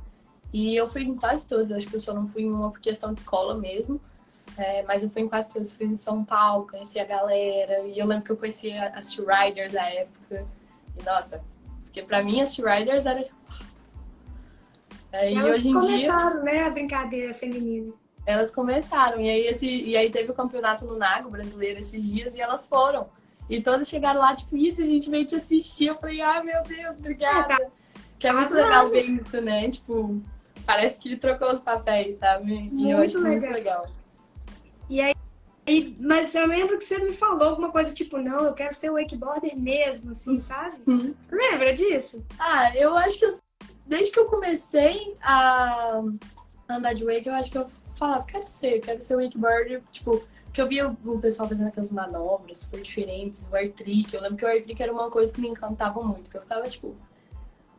E 0.53 0.77
eu 0.77 0.89
fui 0.89 1.03
em 1.03 1.17
quase 1.17 1.49
todas, 1.49 1.73
acho 1.73 1.89
que 1.89 1.97
eu 1.97 2.01
só 2.01 2.15
não 2.15 2.29
fui 2.29 2.43
em 2.43 2.53
uma 2.53 2.71
por 2.71 2.79
questão 2.79 3.13
de 3.13 3.19
escola 3.19 3.59
mesmo. 3.59 4.01
É, 4.57 4.83
mas 4.85 5.03
eu 5.03 5.11
fui 5.11 5.23
em 5.23 5.29
quase 5.29 5.53
todas, 5.53 5.73
fui 5.73 5.87
em 5.87 5.97
São 5.97 6.25
Paulo, 6.25 6.69
conheci 6.69 6.99
a 6.99 7.05
galera. 7.05 7.87
E 7.87 7.99
eu 7.99 8.07
lembro 8.07 8.25
que 8.25 8.33
eu 8.33 8.37
conheci 8.37 8.73
as 8.73 9.13
T-Riders 9.13 9.73
na 9.73 9.89
época. 9.89 10.47
E 10.99 11.03
nossa, 11.03 11.43
porque 11.85 12.03
pra 12.03 12.23
mim 12.23 12.41
as 12.41 12.55
T-Riders 12.55 13.05
era 13.07 13.25
é, 15.15 15.33
e 15.33 15.41
hoje 15.41 15.69
em 15.69 15.79
dia. 15.79 16.35
né, 16.43 16.65
a 16.65 16.71
brincadeira 16.71 17.33
feminina. 17.33 17.93
Elas 18.27 18.51
começaram. 18.51 19.21
E 19.21 19.31
aí, 19.31 19.47
esse, 19.47 19.65
e 19.65 19.97
aí 19.97 20.11
teve 20.11 20.33
o 20.33 20.35
campeonato 20.35 20.85
no 20.85 20.97
Nago 20.97 21.31
brasileiro 21.31 21.79
esses 21.79 22.03
dias 22.03 22.35
e 22.35 22.41
elas 22.41 22.67
foram. 22.67 23.09
E 23.49 23.63
todas 23.63 23.89
chegaram 23.89 24.19
lá, 24.19 24.35
tipo, 24.35 24.57
isso, 24.57 24.83
a 24.83 24.85
gente 24.85 25.09
veio 25.09 25.25
te 25.25 25.37
assistir. 25.37 25.87
Eu 25.87 25.95
falei, 25.95 26.21
ai 26.21 26.43
meu 26.43 26.61
Deus, 26.65 26.97
obrigada. 26.97 27.55
É, 27.55 27.59
tá. 27.59 27.71
Que 28.19 28.27
é 28.27 28.33
muito 28.33 28.55
legal 28.55 28.89
ver 28.89 29.03
isso, 29.03 29.41
né? 29.41 29.71
Tipo, 29.71 30.21
parece 30.67 30.99
que 30.99 31.17
trocou 31.17 31.53
os 31.53 31.61
papéis, 31.61 32.17
sabe? 32.17 32.53
Muito 32.53 32.79
e 32.79 32.91
eu 32.91 32.99
acho 32.99 33.19
legal. 33.21 33.41
muito 33.41 33.53
legal. 33.53 33.87
E 34.89 35.01
aí, 35.01 35.15
e, 35.67 35.95
mas 36.01 36.35
eu 36.35 36.47
lembro 36.47 36.79
que 36.79 36.85
você 36.85 36.99
me 36.99 37.13
falou 37.13 37.51
alguma 37.51 37.71
coisa 37.71 37.95
tipo, 37.95 38.19
não, 38.19 38.45
eu 38.45 38.53
quero 38.53 38.75
ser 38.75 38.91
wakeboarder 38.91 39.57
mesmo, 39.57 40.11
assim, 40.11 40.39
sabe? 40.39 40.79
Uhum. 40.87 41.15
Lembra 41.31 41.75
disso? 41.75 42.25
Ah, 42.39 42.77
eu 42.77 42.97
acho 42.97 43.19
que 43.19 43.25
eu 43.25 43.39
desde 43.87 44.13
que 44.13 44.19
eu 44.19 44.27
comecei 44.27 45.17
a 45.23 46.03
andar 46.69 46.95
de 46.95 47.05
wake, 47.05 47.29
eu 47.29 47.35
acho 47.35 47.51
que 47.51 47.59
eu 47.59 47.67
falava, 47.95 48.25
quero 48.25 48.47
ser, 48.47 48.81
quero 48.81 49.01
ser 49.01 49.17
wakeboarder, 49.17 49.83
tipo, 49.93 50.25
que 50.53 50.61
eu 50.61 50.69
via 50.69 50.89
o 50.89 51.19
pessoal 51.19 51.49
fazendo 51.49 51.69
aquelas 51.69 51.93
manobras 51.93 52.59
super 52.59 52.81
diferentes, 52.81 53.47
o 53.51 53.55
air 53.55 53.73
trick, 53.73 54.15
eu 54.15 54.23
lembro 54.23 54.37
que 54.37 54.45
o 54.45 54.49
air 54.49 54.63
trick 54.63 54.83
era 54.83 54.93
uma 54.93 55.11
coisa 55.11 55.33
que 55.33 55.41
me 55.41 55.49
encantava 55.49 56.03
muito, 56.03 56.31
que 56.31 56.37
eu 56.37 56.43
ficava, 56.43 56.69
tipo, 56.69 56.97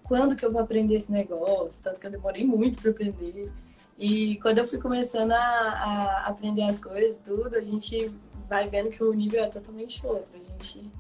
quando 0.04 0.36
que 0.36 0.46
eu 0.46 0.52
vou 0.52 0.62
aprender 0.62 0.96
esse 0.96 1.12
negócio? 1.12 1.84
Tanto 1.84 2.00
que 2.00 2.06
eu 2.06 2.12
demorei 2.12 2.46
muito 2.46 2.80
para 2.80 2.92
aprender. 2.92 3.52
E 3.98 4.38
quando 4.42 4.58
eu 4.58 4.68
fui 4.68 4.80
começando 4.80 5.32
a, 5.32 5.38
a 5.38 6.28
aprender 6.28 6.64
as 6.64 6.80
coisas, 6.80 7.18
tudo, 7.24 7.56
a 7.56 7.62
gente 7.62 8.12
vai 8.50 8.68
vendo 8.68 8.90
que 8.90 9.04
o 9.04 9.14
nível 9.14 9.44
é 9.44 9.48
totalmente 9.48 10.06
outro. 10.06 10.34
A 10.36 10.52
gente 10.52 10.92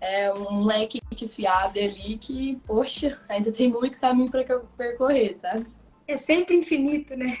é 0.00 0.32
um 0.32 0.64
leque 0.64 1.00
que 1.14 1.28
se 1.28 1.46
abre 1.46 1.84
ali 1.84 2.16
que, 2.16 2.56
poxa, 2.66 3.18
ainda 3.28 3.52
tem 3.52 3.70
muito 3.70 4.00
caminho 4.00 4.30
para 4.30 4.60
percorrer, 4.76 5.36
sabe? 5.38 5.66
É 6.08 6.16
sempre 6.16 6.56
infinito, 6.56 7.14
né? 7.14 7.38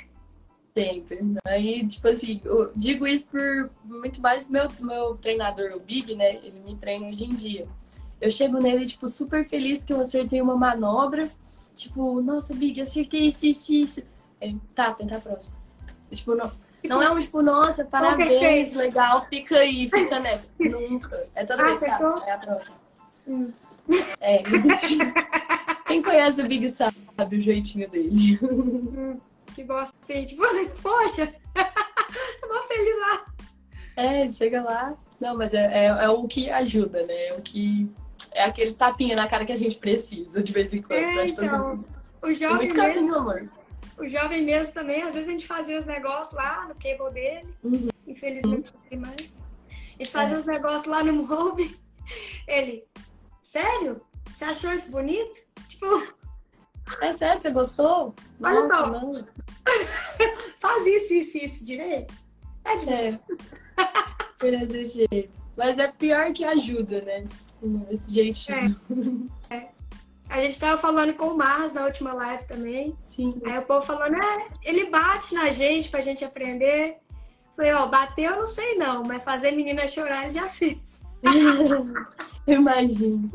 Sempre. 0.76 1.20
Aí, 1.46 1.86
tipo 1.88 2.06
assim, 2.06 2.40
eu 2.44 2.70
digo 2.76 3.06
isso 3.06 3.24
por 3.26 3.70
muito 3.82 4.20
mais 4.20 4.48
meu, 4.48 4.68
meu 4.80 5.16
treinador, 5.16 5.72
o 5.74 5.80
Big, 5.80 6.14
né? 6.14 6.36
Ele 6.36 6.60
me 6.60 6.76
treina 6.76 7.08
hoje 7.08 7.24
em 7.24 7.34
dia. 7.34 7.66
Eu 8.20 8.30
chego 8.30 8.60
nele, 8.60 8.86
tipo, 8.86 9.08
super 9.08 9.48
feliz 9.48 9.82
que 9.82 9.92
eu 9.92 10.00
acertei 10.00 10.42
uma 10.42 10.54
manobra. 10.54 11.30
Tipo, 11.74 12.20
nossa, 12.20 12.54
Big, 12.54 12.80
acertei 12.80 13.22
isso, 13.22 13.46
isso, 13.46 13.72
isso. 13.72 14.02
Ele, 14.40 14.60
tá, 14.74 14.92
tenta 14.92 15.16
a 15.16 15.20
próxima. 15.20 15.56
Tipo, 16.10 16.34
não, 16.34 16.50
não 16.84 17.02
é 17.02 17.10
um 17.10 17.20
tipo, 17.20 17.42
nossa, 17.42 17.84
parabéns, 17.84 18.74
legal, 18.74 19.26
fica 19.26 19.58
aí, 19.58 19.88
fica 19.88 20.18
nessa. 20.18 20.46
Nunca. 20.58 21.22
É 21.34 21.44
toda 21.44 21.62
ah, 21.62 21.66
vez 21.66 21.78
que 21.78 21.86
tá, 21.86 22.24
é 22.26 22.32
a 22.32 22.38
próxima. 22.38 22.76
Hum. 23.28 23.52
É, 24.20 24.42
Quem 25.86 26.02
conhece 26.02 26.40
o 26.40 26.46
Big 26.46 26.68
sabe 26.70 26.96
o 27.36 27.40
jeitinho 27.40 27.88
dele. 27.90 28.38
Hum, 28.42 29.18
que 29.54 29.64
gosta 29.64 29.94
assim, 30.02 30.24
tipo, 30.24 30.42
poxa, 30.80 31.34
eu 32.42 32.48
vou 32.48 32.62
feliz 32.62 32.96
lá. 33.00 33.26
É, 33.96 34.30
chega 34.30 34.62
lá. 34.62 34.94
Não, 35.20 35.36
mas 35.36 35.52
é, 35.52 35.86
é, 35.86 35.86
é, 35.86 36.08
o 36.08 36.26
que 36.26 36.48
ajuda, 36.48 37.04
né? 37.04 37.26
É 37.26 37.34
o 37.34 37.42
que. 37.42 37.90
É 38.32 38.44
aquele 38.44 38.72
tapinha 38.72 39.16
na 39.16 39.28
cara 39.28 39.44
que 39.44 39.52
a 39.52 39.56
gente 39.56 39.76
precisa 39.76 40.42
de 40.42 40.52
vez 40.52 40.72
em 40.72 40.80
quando. 40.80 41.00
É, 41.00 41.26
então, 41.26 41.84
o 42.22 42.32
jovem 42.32 42.72
mesmo, 42.72 43.16
amor 43.16 43.48
o 44.00 44.08
jovem 44.08 44.42
mesmo 44.42 44.72
também, 44.72 45.02
às 45.02 45.12
vezes 45.12 45.28
a 45.28 45.32
gente 45.32 45.46
fazia 45.46 45.78
os 45.78 45.84
negócios 45.84 46.34
lá 46.34 46.66
no 46.66 46.74
cable 46.74 47.12
dele. 47.12 47.54
Uhum. 47.62 47.88
Infelizmente 48.06 48.72
não 48.72 48.80
tem 48.88 48.98
mais. 48.98 49.38
A 49.68 50.02
gente 50.02 50.10
fazia 50.10 50.36
é. 50.36 50.38
os 50.38 50.46
negócios 50.46 50.86
lá 50.86 51.04
no 51.04 51.12
Mob. 51.12 51.78
Ele, 52.48 52.84
sério? 53.42 54.00
Você 54.26 54.44
achou 54.44 54.72
isso 54.72 54.90
bonito? 54.90 55.38
Tipo. 55.68 55.86
É 57.02 57.12
sério, 57.12 57.40
você 57.40 57.50
gostou? 57.50 58.14
Olha 58.42 58.66
Nossa, 58.66 58.86
não. 58.86 59.12
faz 60.58 60.86
isso, 60.86 61.12
isso, 61.12 61.38
isso 61.38 61.64
direito. 61.64 62.14
É 62.64 62.76
de 62.76 62.88
É. 62.88 63.20
É 64.42 64.64
desse 64.64 65.06
jeito. 65.10 65.38
Mas 65.54 65.76
é 65.76 65.92
pior 65.92 66.32
que 66.32 66.44
ajuda, 66.44 67.02
né? 67.02 67.28
Desse 67.90 68.10
jeitinho. 68.14 68.80
A 70.30 70.40
gente 70.40 70.60
tava 70.60 70.80
falando 70.80 71.12
com 71.14 71.26
o 71.26 71.36
Marlos 71.36 71.72
na 71.72 71.84
última 71.84 72.12
live 72.12 72.44
também. 72.46 72.96
Sim. 73.02 73.42
Aí 73.44 73.58
o 73.58 73.62
povo 73.62 73.84
falando, 73.84 74.14
é, 74.14 74.48
ele 74.62 74.84
bate 74.84 75.34
na 75.34 75.50
gente 75.50 75.90
pra 75.90 76.00
gente 76.00 76.24
aprender. 76.24 76.98
Falei, 77.56 77.72
ó, 77.72 77.86
bater 77.86 78.26
eu 78.26 78.36
não 78.36 78.46
sei 78.46 78.76
não, 78.76 79.02
mas 79.02 79.24
fazer 79.24 79.50
menina 79.50 79.88
chorar 79.88 80.22
ele 80.22 80.30
já 80.30 80.48
fez. 80.48 81.02
Imagino. 82.46 83.28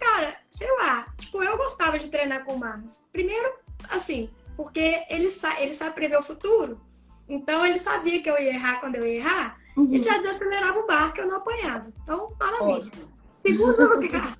Cara, 0.00 0.34
sei 0.48 0.70
lá, 0.78 1.06
tipo, 1.20 1.42
eu 1.42 1.58
gostava 1.58 1.98
de 1.98 2.08
treinar 2.08 2.42
com 2.42 2.54
o 2.54 2.58
Marlos. 2.58 3.06
Primeiro, 3.12 3.52
assim, 3.90 4.30
porque 4.56 5.04
ele, 5.10 5.28
sa 5.28 5.60
ele 5.60 5.74
sabe 5.74 5.94
prever 5.94 6.18
o 6.18 6.22
futuro. 6.22 6.80
Então 7.28 7.64
ele 7.64 7.78
sabia 7.78 8.22
que 8.22 8.30
eu 8.30 8.38
ia 8.38 8.54
errar 8.54 8.80
quando 8.80 8.96
eu 8.96 9.06
ia 9.06 9.18
errar. 9.18 9.58
Uhum. 9.76 9.92
Ele 9.92 10.02
já 10.02 10.16
desacelerava 10.16 10.78
o 10.78 10.86
barco, 10.86 11.20
eu 11.20 11.28
não 11.28 11.36
apanhava. 11.36 11.92
Então, 12.02 12.34
maravilha. 12.40 12.76
Ótimo. 12.76 13.12
Segundo 13.44 13.88
lugar, 13.94 14.38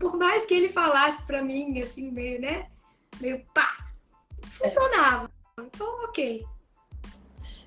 por 0.00 0.16
mais 0.16 0.46
que 0.46 0.54
ele 0.54 0.70
falasse 0.70 1.22
pra 1.26 1.44
mim, 1.44 1.78
assim, 1.78 2.10
meio, 2.10 2.40
né? 2.40 2.68
Meio 3.20 3.44
pá, 3.52 3.86
funcionava. 4.42 5.30
Então, 5.60 6.04
ok. 6.04 6.44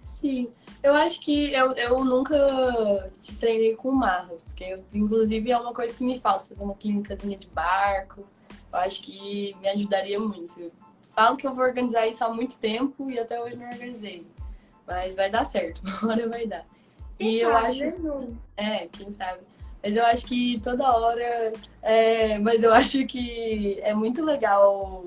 Sim. 0.04 0.52
Eu 0.82 0.96
acho 0.96 1.22
que 1.22 1.54
eu, 1.54 1.74
eu 1.74 2.04
nunca 2.04 3.10
te 3.14 3.36
treinei 3.36 3.76
com 3.76 3.92
marras, 3.92 4.46
porque 4.46 4.64
eu, 4.64 4.84
inclusive 4.92 5.52
é 5.52 5.58
uma 5.58 5.74
coisa 5.74 5.94
que 5.94 6.04
me 6.04 6.20
falta, 6.20 6.46
fazer 6.48 6.62
uma 6.62 6.74
clínicazinha 6.76 7.38
de 7.38 7.48
barco. 7.48 8.26
Eu 8.72 8.80
acho 8.80 9.02
que 9.04 9.56
me 9.62 9.70
ajudaria 9.70 10.20
muito. 10.20 10.60
Eu 10.60 10.72
falo 11.16 11.38
que 11.38 11.46
eu 11.46 11.54
vou 11.54 11.64
organizar 11.64 12.08
isso 12.08 12.24
há 12.26 12.34
muito 12.34 12.60
tempo 12.60 13.10
e 13.10 13.20
até 13.20 13.40
hoje 13.40 13.56
não 13.56 13.70
organizei. 13.70 14.26
Mas 14.86 15.16
vai 15.16 15.30
dar 15.30 15.46
certo, 15.46 15.82
uma 16.02 16.12
hora 16.12 16.28
vai 16.28 16.48
dar. 16.48 16.66
Quem 17.18 17.36
e 17.36 17.42
eu 17.42 17.52
sabe, 17.52 17.84
acho. 17.84 18.02
né? 18.02 18.38
É, 18.58 18.88
quem 18.88 19.12
sabe. 19.12 19.42
Mas 19.84 19.96
eu 19.98 20.06
acho 20.06 20.26
que 20.26 20.62
toda 20.64 20.96
hora. 20.96 21.54
é, 21.82 22.40
mas 22.40 22.64
eu 22.64 22.72
acho 22.74 23.06
que 23.06 23.80
é 23.82 23.94
muito 23.94 24.24
legal 24.24 25.06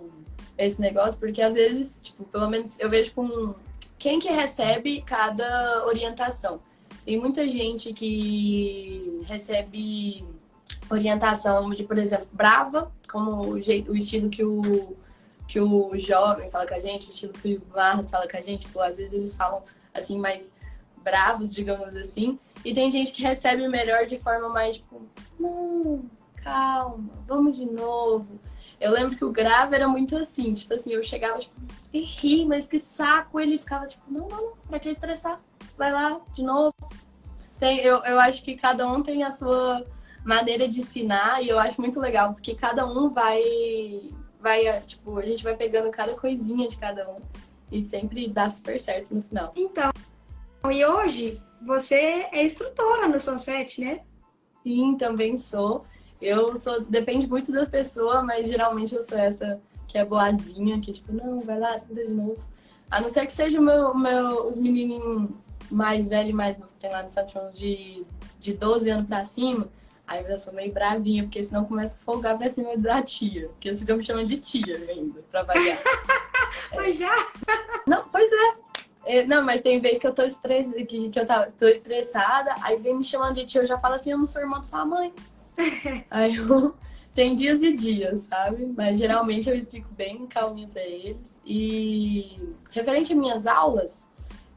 esse 0.59 0.80
negócio, 0.80 1.18
porque 1.18 1.40
às 1.40 1.54
vezes, 1.54 2.00
tipo, 2.00 2.25
pelo 2.25 2.49
menos 2.49 2.78
eu 2.78 2.88
vejo 2.90 3.12
com 3.14 3.54
quem 3.99 4.18
que 4.18 4.28
recebe 4.28 5.02
cada 5.02 5.87
orientação. 5.87 6.61
Tem 7.04 7.18
muita 7.18 7.49
gente 7.49 7.92
que 7.92 9.21
recebe 9.25 10.25
orientação 10.90 11.71
de, 11.71 11.85
por 11.85 11.99
exemplo, 11.99 12.26
brava, 12.33 12.92
como 13.09 13.52
o, 13.52 13.61
jeito, 13.61 13.92
o 13.92 13.97
estilo 13.97 14.28
que 14.28 14.45
o, 14.45 14.97
que 15.47 15.61
o 15.61 15.97
jovem 15.99 16.50
fala 16.50 16.66
com 16.66 16.75
a 16.75 16.80
gente, 16.80 17.06
o 17.06 17.11
estilo 17.11 17.33
que 17.33 17.56
o 17.56 17.62
Marcos 17.75 18.11
fala 18.11 18.28
com 18.28 18.37
a 18.37 18.40
gente, 18.40 18.66
tipo, 18.66 18.80
às 18.80 18.97
vezes 18.97 19.12
eles 19.12 19.37
falam 19.37 19.62
assim 19.95 20.18
mais 20.18 20.54
bravos, 21.02 21.54
digamos 21.54 21.95
assim. 21.95 22.38
E 22.66 22.75
tem 22.75 22.90
gente 22.90 23.12
que 23.12 23.23
recebe 23.23 23.68
melhor 23.68 24.06
de 24.06 24.18
forma 24.18 24.49
mais 24.49 24.78
tipo, 24.78 25.00
não, 25.38 26.04
calma, 26.35 27.08
vamos 27.25 27.56
de 27.56 27.64
novo. 27.64 28.40
Eu 28.80 28.90
lembro 28.90 29.16
que 29.16 29.25
o 29.25 29.30
grave 29.30 29.76
era 29.76 29.87
muito 29.87 30.16
assim, 30.16 30.52
tipo 30.52 30.75
assim, 30.75 30.92
eu 30.92 31.00
chegava, 31.00 31.38
tipo, 31.38 31.54
ri, 31.94 32.44
mas 32.44 32.66
que 32.66 32.80
saco. 32.80 33.38
Ele 33.38 33.56
ficava, 33.56 33.87
tipo, 33.87 34.02
não, 34.11 34.26
não, 34.26 34.42
não, 34.42 34.52
pra 34.66 34.80
que 34.80 34.88
estressar? 34.88 35.40
Vai 35.78 35.92
lá, 35.92 36.20
de 36.35 36.42
novo. 36.42 36.75
Tem, 37.56 37.78
eu, 37.85 37.99
eu 37.99 38.18
acho 38.18 38.42
que 38.42 38.56
cada 38.56 38.90
um 38.90 39.00
tem 39.00 39.23
a 39.23 39.30
sua 39.30 39.87
maneira 40.25 40.66
de 40.66 40.80
ensinar 40.80 41.40
e 41.44 41.49
eu 41.49 41.61
acho 41.61 41.80
muito 41.80 42.00
legal, 42.00 42.32
porque 42.32 42.56
cada 42.56 42.85
um 42.85 43.11
vai, 43.11 44.11
vai, 44.40 44.80
tipo, 44.80 45.16
a 45.16 45.25
gente 45.25 45.44
vai 45.44 45.54
pegando 45.54 45.88
cada 45.92 46.16
coisinha 46.16 46.68
de 46.68 46.76
cada 46.76 47.08
um 47.08 47.20
e 47.70 47.85
sempre 47.85 48.26
dá 48.26 48.50
super 48.50 48.80
certo 48.80 49.14
no 49.14 49.23
final. 49.23 49.52
Então, 49.54 49.92
e 50.68 50.85
hoje 50.85 51.40
você 51.66 52.28
é 52.32 52.44
instrutora 52.44 53.08
no 53.08 53.18
Sunset, 53.18 53.80
né? 53.80 54.00
Sim, 54.62 54.96
também 54.96 55.37
sou. 55.37 55.85
Eu 56.20 56.56
sou, 56.56 56.80
depende 56.82 57.28
muito 57.28 57.52
da 57.52 57.66
pessoa, 57.66 58.23
mas 58.23 58.49
geralmente 58.49 58.94
eu 58.94 59.02
sou 59.02 59.18
essa 59.18 59.61
que 59.87 59.99
é 59.99 60.04
boazinha, 60.04 60.80
que 60.80 60.92
tipo, 60.92 61.12
não, 61.12 61.42
vai 61.42 61.58
lá, 61.58 61.78
tenta 61.78 62.04
de 62.04 62.11
novo. 62.11 62.38
A 62.90 63.00
não 63.00 63.11
ser 63.11 63.26
que 63.26 63.32
seja 63.32 63.61
o 63.61 63.62
meu, 63.62 63.94
meu, 63.94 64.46
os 64.46 64.58
menininhos 64.58 65.28
mais 65.70 66.08
velhos 66.08 66.30
e 66.30 66.32
mais 66.32 66.56
novos 66.56 66.73
que 66.75 66.80
tem 66.80 66.90
lá 66.90 67.02
no 67.02 67.08
João 67.08 67.52
de, 67.52 68.06
de 68.38 68.52
12 68.52 68.88
anos 68.88 69.06
pra 69.06 69.25
cima, 69.25 69.68
aí 70.06 70.23
eu 70.23 70.28
já 70.28 70.38
sou 70.38 70.52
meio 70.52 70.73
bravinha, 70.73 71.25
porque 71.25 71.42
senão 71.42 71.64
começa 71.64 71.96
a 71.96 72.04
folgar 72.04 72.38
pra 72.38 72.49
cima 72.49 72.76
da 72.76 73.02
tia. 73.02 73.49
Porque 73.49 73.68
eles 73.68 73.80
ficam 73.80 73.96
me 73.96 74.06
chamando 74.06 74.26
de 74.26 74.38
tia 74.38 74.76
ainda, 74.88 75.23
pra 75.30 75.42
variar. 75.42 75.78
Mas 76.75 76.96
já? 76.96 77.12
Não, 77.87 78.08
pois 78.08 78.30
é. 78.30 78.65
É, 79.06 79.25
Não, 79.25 79.44
mas 79.44 79.62
tem 79.62 79.80
vezes 79.80 79.98
que 80.00 80.06
eu 80.06 80.14
tô, 80.14 80.22
estress... 80.22 80.72
que, 80.86 81.08
que 81.10 81.18
eu 81.20 81.26
tô 81.58 81.66
estressada, 81.68 82.54
aí 82.62 82.76
vem 82.78 82.96
me 82.96 83.04
chamando 83.04 83.36
de 83.36 83.44
tia, 83.46 83.62
eu 83.62 83.66
já 83.66 83.78
falo 83.78 83.94
assim, 83.94 84.10
eu 84.10 84.18
não 84.18 84.26
sou 84.26 84.42
irmã 84.42 84.56
da 84.58 84.64
sua 84.64 84.84
mãe. 84.84 85.12
aí 86.10 86.36
eu... 86.36 86.75
Tem 87.14 87.34
dias 87.34 87.62
e 87.62 87.72
dias, 87.72 88.20
sabe? 88.22 88.66
Mas 88.76 88.98
geralmente 88.98 89.48
eu 89.48 89.56
explico 89.56 89.88
bem 89.94 90.26
calminha 90.26 90.68
pra 90.68 90.82
eles. 90.82 91.34
E 91.46 92.38
referente 92.70 93.14
às 93.14 93.18
minhas 93.18 93.46
aulas, 93.46 94.06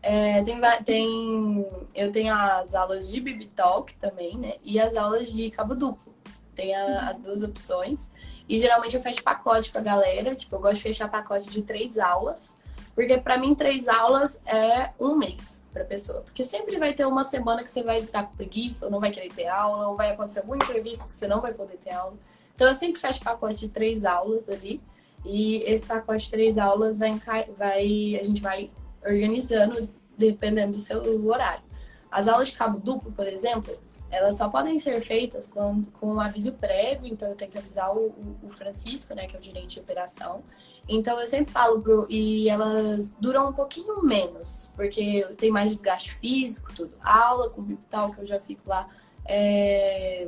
é, 0.02 0.44
tem, 0.44 0.60
tem... 0.84 1.66
eu 1.96 2.12
tenho 2.12 2.34
as 2.34 2.76
aulas 2.76 3.10
de 3.10 3.22
Bibi 3.22 3.46
Talk 3.46 3.94
também, 3.96 4.38
né? 4.38 4.56
E 4.62 4.78
as 4.78 4.98
aulas 4.98 5.32
de 5.32 5.50
cabo 5.52 5.74
duplo. 5.74 6.14
Tem 6.54 6.76
a- 6.76 7.10
as 7.10 7.22
duas 7.22 7.44
opções. 7.44 8.12
E 8.48 8.58
geralmente 8.58 8.94
eu 8.94 9.02
fecho 9.02 9.24
pacote 9.24 9.72
com 9.72 9.78
a 9.78 9.82
galera. 9.82 10.36
Tipo, 10.36 10.58
eu 10.58 10.60
gosto 10.60 10.76
de 10.78 10.82
fechar 10.84 11.08
pacote 11.10 11.50
de 11.50 11.62
três 11.62 11.98
aulas. 11.98 12.58
Porque 13.00 13.18
pra 13.18 13.38
mim, 13.38 13.56
três 13.56 13.88
aulas 13.88 14.42
é 14.46 14.90
um 15.00 15.16
mês 15.16 15.64
pra 15.72 15.86
pessoa. 15.86 16.20
Porque 16.20 16.44
sempre 16.44 16.78
vai 16.78 16.94
ter 16.94 17.06
uma 17.08 17.24
semana 17.24 17.64
que 17.64 17.72
você 17.72 17.82
vai 17.82 18.00
estar 18.00 18.24
com 18.24 18.36
preguiça, 18.36 18.84
ou 18.88 18.92
não 18.92 19.00
vai 19.00 19.10
querer 19.10 19.32
ter 19.32 19.48
aula, 19.48 19.88
ou 19.88 19.96
vai 19.96 20.12
acontecer 20.12 20.40
algum 20.40 20.56
imprevisto 20.56 21.08
que 21.08 21.16
você 21.16 21.26
não 21.26 21.40
vai 21.40 21.54
poder 21.54 21.78
ter 21.78 21.94
aula. 21.94 22.18
Então 22.54 22.68
eu 22.68 22.74
sempre 22.74 23.00
fecho 23.00 23.24
pacote 23.24 23.58
de 23.58 23.70
três 23.70 24.04
aulas 24.04 24.50
ali. 24.50 24.82
E 25.24 25.64
esse 25.64 25.86
pacote 25.86 26.26
de 26.26 26.32
três 26.32 26.58
aulas 26.58 27.00
vai, 27.00 27.18
vai 27.56 28.18
a 28.20 28.24
gente 28.26 28.42
vai 28.42 28.70
organizando 29.02 29.88
dependendo 30.18 30.74
do 30.74 30.80
seu 30.80 31.26
horário. 31.26 31.64
As 32.12 32.28
aulas 32.28 32.50
de 32.50 32.58
cabo 32.58 32.80
duplo, 32.80 33.14
por 33.14 33.26
exemplo, 33.26 33.80
elas 34.12 34.36
só 34.36 34.50
podem 34.50 34.78
ser 34.78 35.00
feitas 35.00 35.48
com, 35.48 35.86
com 36.02 36.16
um 36.16 36.20
aviso 36.20 36.52
prévio, 36.52 37.08
então 37.08 37.30
eu 37.30 37.36
tenho 37.36 37.50
que 37.50 37.58
avisar 37.58 37.96
o- 37.96 38.14
o 38.44 38.50
Francisco, 38.50 39.14
né, 39.16 39.26
que 39.26 39.38
é 39.38 39.40
o 39.40 39.42
gerente 39.42 39.76
de 39.76 39.80
operação. 39.80 40.44
Então 40.92 41.20
eu 41.20 41.28
sempre 41.28 41.52
falo 41.52 41.82
pro. 41.82 42.08
E 42.10 42.50
elas 42.50 43.10
duram 43.20 43.50
um 43.50 43.54
pouquinho 43.54 44.02
menos, 44.04 44.74
porque 44.76 45.24
tem 45.38 45.52
mais 45.52 45.70
desgaste 45.70 46.14
físico, 46.16 46.74
tudo. 46.76 46.92
Aula 47.02 47.50
com 47.52 47.64
tal 47.90 48.12
que 48.12 48.22
eu 48.22 48.26
já 48.26 48.40
fico 48.40 48.68
lá 48.68 48.90
é, 49.26 50.28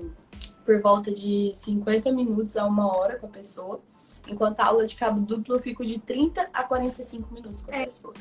por 0.64 0.80
volta 0.82 1.12
de 1.12 1.52
50 1.54 2.12
minutos 2.12 2.56
a 2.56 2.66
uma 2.66 2.96
hora 2.96 3.18
com 3.18 3.26
a 3.26 3.30
pessoa. 3.30 3.82
Enquanto 4.28 4.60
a 4.60 4.66
aula 4.68 4.86
de 4.86 4.96
cabo 4.96 5.20
duplo 5.22 5.56
eu 5.56 5.60
fico 5.60 5.84
de 5.84 6.00
30 6.00 6.48
a 6.54 6.64
45 6.64 7.34
minutos 7.34 7.64
com 7.64 7.72
a 7.72 7.78
É. 7.78 7.84
pessoa. 7.86 8.14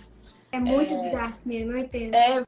É 0.51 0.59
muito 0.59 0.99
desgaste 0.99 1.39
mesmo, 1.45 1.73
eu 1.73 1.79
entendo. 1.79 2.15
É, 2.15 2.45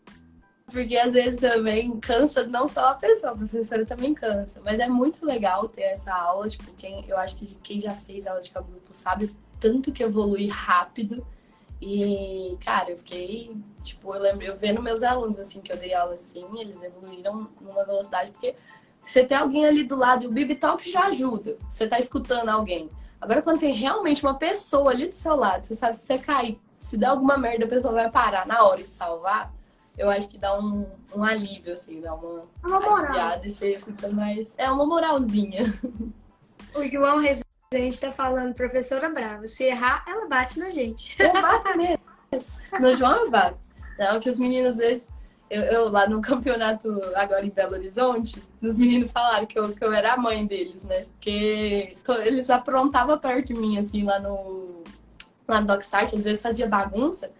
porque 0.67 0.97
às 0.97 1.13
vezes 1.13 1.39
também 1.39 2.01
cansa 2.01 2.47
não 2.47 2.67
só 2.67 2.89
a 2.89 2.95
pessoa, 2.95 3.33
a 3.33 3.37
professora 3.37 3.85
também 3.85 4.15
cansa. 4.15 4.61
Mas 4.65 4.81
é 4.81 4.89
muito 4.89 5.25
legal 5.27 5.69
ter 5.69 5.83
essa 5.83 6.13
aula, 6.15 6.49
tipo, 6.49 6.65
quem, 6.73 7.05
eu 7.07 7.19
acho 7.19 7.37
que 7.37 7.55
quem 7.57 7.79
já 7.79 7.93
fez 7.93 8.27
aula 8.27 8.41
de 8.41 8.51
cabo 8.51 8.73
duplo 8.73 8.95
sabe 8.95 9.27
o 9.27 9.52
tanto 9.63 9.93
que 9.93 10.03
evolui 10.03 10.49
rápido. 10.49 11.25
E, 11.81 12.57
cara, 12.65 12.91
eu 12.91 12.99
fiquei, 12.99 13.57
tipo, 13.83 14.15
eu 14.15 14.21
lembro, 14.21 14.45
eu 14.45 14.55
vendo 14.57 14.83
meus 14.83 15.03
alunos, 15.03 15.39
assim, 15.39 15.61
que 15.61 15.73
eu 15.73 15.77
dei 15.77 15.95
aula 15.95 16.15
assim, 16.15 16.45
eles 16.59 16.81
evoluíram 16.83 17.49
numa 17.61 17.85
velocidade, 17.85 18.31
porque 18.31 18.55
você 19.03 19.25
tem 19.25 19.37
alguém 19.37 19.67
ali 19.67 19.83
do 19.83 19.97
lado, 19.97 20.23
e 20.25 20.27
o 20.29 20.31
Bibi 20.31 20.55
Talk 20.55 20.89
já 20.89 21.07
ajuda, 21.07 21.57
você 21.69 21.89
tá 21.89 21.99
escutando 21.99 22.49
alguém. 22.51 22.89
Agora, 23.21 23.43
quando 23.43 23.59
tem 23.61 23.75
realmente 23.75 24.23
uma 24.25 24.35
pessoa 24.35 24.91
ali 24.93 25.09
do 25.09 25.15
seu 25.15 25.35
lado, 25.35 25.65
você 25.65 25.75
sabe 25.75 25.97
se 25.99 26.07
você 26.07 26.19
cair, 26.19 26.61
se 26.79 26.97
der 26.97 27.07
alguma 27.07 27.37
merda, 27.37 27.65
a 27.65 27.69
pessoa 27.69 27.93
vai 27.93 28.11
parar 28.11 28.47
na 28.47 28.63
hora 28.65 28.83
de 28.85 28.91
salvar, 28.91 29.53
eu 29.99 30.09
acho 30.09 30.29
que 30.29 30.39
dá 30.39 30.57
um, 30.59 30.87
um 31.15 31.25
alívio, 31.25 31.75
assim, 31.75 32.01
dá 32.01 32.15
uma 32.15 32.45
Uma 32.65 32.81
moral. 32.81 32.97
aliviada 33.07 33.47
e 33.47 33.51
você 33.51 33.79
fica 33.81 34.09
mais. 34.09 34.55
É 34.57 34.71
uma 34.71 34.87
moralzinha. 34.87 35.65
O 36.75 36.83
João 36.89 37.19
Rezende 37.19 37.45
tá 37.99 38.11
falando, 38.11 38.55
professora 38.55 39.09
brava. 39.09 39.47
Se 39.47 39.65
errar, 39.65 40.05
ela 40.07 40.27
bate 40.27 40.59
na 40.59 40.71
gente. 40.71 41.15
Eu 41.19 41.33
bato 41.33 41.77
mesmo. 41.77 41.99
No 42.81 42.97
João 42.97 43.25
eu 43.25 43.31
bato. 43.31 43.59
Não, 43.99 44.19
que 44.21 44.29
os 44.31 44.39
meninos, 44.39 44.73
às 44.73 44.77
vezes, 44.79 45.09
eu, 45.51 45.63
eu 45.63 45.89
lá 45.89 46.09
no 46.09 46.21
campeonato 46.23 46.89
agora 47.15 47.45
em 47.45 47.51
Belo 47.51 47.75
Horizonte, 47.75 48.43
os 48.61 48.79
meninos 48.79 49.11
falaram 49.13 49.47
que 49.47 49.59
eu, 49.59 49.73
que 49.75 49.85
eu 49.85 49.93
era 49.93 50.15
a 50.15 50.17
mãe 50.17 50.47
deles, 50.47 50.83
né? 50.85 51.05
Porque 51.13 51.97
to- 52.05 52.21
eles 52.23 52.49
aprontavam 52.51 53.19
perto 53.19 53.49
de 53.49 53.55
mim, 53.55 53.79
assim, 53.79 54.05
lá 54.05 54.19
no. 54.19 54.83
Lá 55.47 55.61
no 55.61 55.67
Dockstart, 55.67 56.15
às 56.15 56.25
vezes 56.25 56.41
fazia 56.43 56.67
bagunça. 56.67 57.31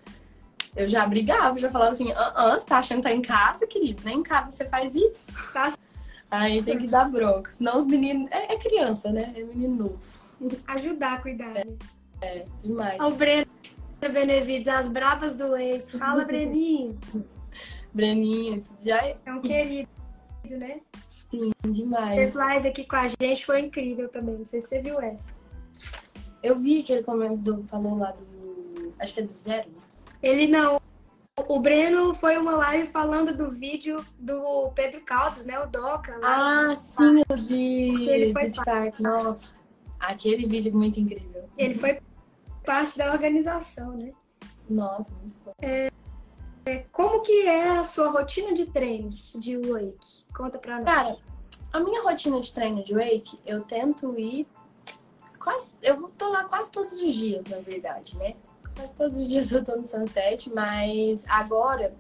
Eu 0.75 0.89
já 0.89 1.07
brigava, 1.07 1.57
já 1.59 1.71
falava 1.71 1.91
assim, 1.91 2.13
ah, 2.13 2.33
ah, 2.35 2.59
você 2.59 2.67
tá 2.67 2.79
achando 2.79 2.99
que 2.99 3.03
tá 3.05 3.13
em 3.13 3.23
casa, 3.23 3.67
querido? 3.67 4.03
Nem 4.05 4.19
em 4.19 4.23
casa 4.23 4.51
você 4.51 4.65
faz 4.67 4.95
isso. 4.95 5.27
Tá. 5.53 5.73
Aí 6.31 6.63
tem 6.63 6.79
que 6.79 6.87
dar 6.87 7.11
bronca. 7.11 7.51
Senão 7.51 7.79
os 7.79 7.87
meninos. 7.87 8.31
É, 8.31 8.55
é 8.55 8.59
criança, 8.59 9.11
né? 9.11 9.33
É 9.37 9.43
menino 9.43 9.77
novo. 9.77 10.22
Ajudar 10.67 11.15
a 11.15 11.21
cuidar. 11.21 11.53
né? 11.53 11.65
Demais. 12.61 12.99
Ó, 13.01 13.09
O 13.09 13.15
Breno 13.15 13.47
Benevides, 14.01 14.69
as 14.69 14.89
bravas 14.89 15.35
do 15.35 15.51
Wake. 15.51 15.99
Fala, 15.99 16.25
Breninho. 16.25 16.99
Breninho, 17.93 18.65
já 18.85 18.99
é... 18.99 19.17
é 19.25 19.33
um 19.33 19.41
querido, 19.41 19.89
né? 20.51 20.81
Sim, 21.31 21.51
demais. 21.67 22.21
Esse 22.21 22.37
live 22.37 22.69
aqui 22.69 22.85
com 22.85 22.97
a 22.97 23.09
gente 23.09 23.47
foi 23.47 23.61
incrível 23.61 24.09
também. 24.09 24.39
Não 24.39 24.47
sei 24.47 24.61
se 24.61 24.69
você 24.69 24.81
viu 24.81 25.01
essa. 25.01 25.33
Eu 26.43 26.57
vi 26.57 26.83
que 26.83 26.93
ele 26.93 27.03
comentou, 27.03 27.63
falou 27.65 27.97
lá 27.97 28.11
do. 28.11 28.93
Acho 28.99 29.15
que 29.15 29.21
é 29.21 29.23
do 29.23 29.33
zero. 29.33 29.71
Ele 30.23 30.47
não. 30.47 30.81
O 31.49 31.61
Breno 31.61 32.13
foi 32.15 32.37
uma 32.37 32.53
live 32.53 32.87
falando 32.87 33.35
do 33.35 33.51
vídeo 33.51 34.05
do 34.19 34.71
Pedro 34.75 35.01
Caldas, 35.01 35.47
né? 35.47 35.59
O 35.61 35.67
Doca. 35.67 36.19
Lá 36.19 36.73
ah, 36.73 36.77
sim, 36.77 37.23
o 37.31 37.37
de 37.37 38.09
ele 38.11 38.33
foi 38.33 38.43
Beach 38.43 38.63
Park. 38.63 39.01
Nossa, 39.01 39.55
aquele 40.03 40.47
vídeo 40.47 40.71
é 40.71 40.75
muito 40.75 40.99
incrível. 40.99 41.49
Ele 41.57 41.75
foi 41.75 42.01
parte 42.65 42.99
da 42.99 43.13
organização, 43.13 43.97
né? 43.97 44.13
Nossa, 44.69 45.11
muito 45.13 45.37
bom. 45.45 45.53
É, 45.61 45.91
é, 46.65 46.79
como 46.91 47.23
que 47.23 47.47
é 47.47 47.71
a 47.71 47.85
sua 47.85 48.11
rotina 48.11 48.53
de 48.53 48.67
treinos 48.67 49.35
de 49.39 49.57
wake? 49.57 50.25
Conta 50.35 50.59
pra 50.59 50.77
nós. 50.77 50.85
Cara, 50.85 51.17
a 51.73 51.81
minha 51.81 52.03
rotina 52.03 52.41
de 52.41 52.53
treino 52.53 52.85
de 52.85 52.95
wake, 52.95 53.39
eu 53.47 53.63
tento 53.63 54.19
ir 54.19 54.47
quase. 55.39 55.69
Eu 55.83 56.09
tô 56.11 56.29
lá 56.29 56.45
quase 56.45 56.71
todos 56.71 57.01
os 57.01 57.15
dias, 57.15 57.47
na 57.47 57.59
verdade, 57.59 58.17
né? 58.19 58.35
Quase 58.77 58.95
todos 58.95 59.17
os 59.17 59.29
dias 59.29 59.51
eu 59.53 59.65
tô 59.65 59.77
no 59.77 59.85
Sunset, 59.85 60.53
mas 60.53 61.25
agora 61.29 61.95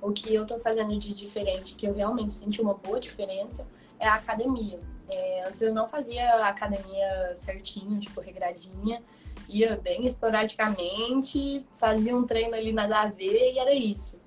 o 0.00 0.12
que 0.12 0.32
eu 0.32 0.46
tô 0.46 0.58
fazendo 0.58 0.96
de 0.98 1.12
diferente, 1.12 1.74
que 1.74 1.86
eu 1.86 1.92
realmente 1.92 2.34
senti 2.34 2.60
uma 2.60 2.74
boa 2.74 3.00
diferença, 3.00 3.66
é 3.98 4.06
a 4.06 4.14
academia. 4.14 4.80
É, 5.10 5.44
antes 5.46 5.60
eu 5.60 5.72
não 5.72 5.88
fazia 5.88 6.46
academia 6.46 7.34
certinho, 7.34 7.98
tipo, 7.98 8.20
regradinha. 8.20 9.02
Ia 9.48 9.76
bem 9.76 10.04
esporadicamente, 10.04 11.64
fazia 11.72 12.14
um 12.14 12.26
treino 12.26 12.54
ali 12.54 12.72
nada 12.72 13.02
a 13.02 13.06
ver 13.08 13.54
e 13.54 13.58
era 13.58 13.72
isso. 13.72 14.20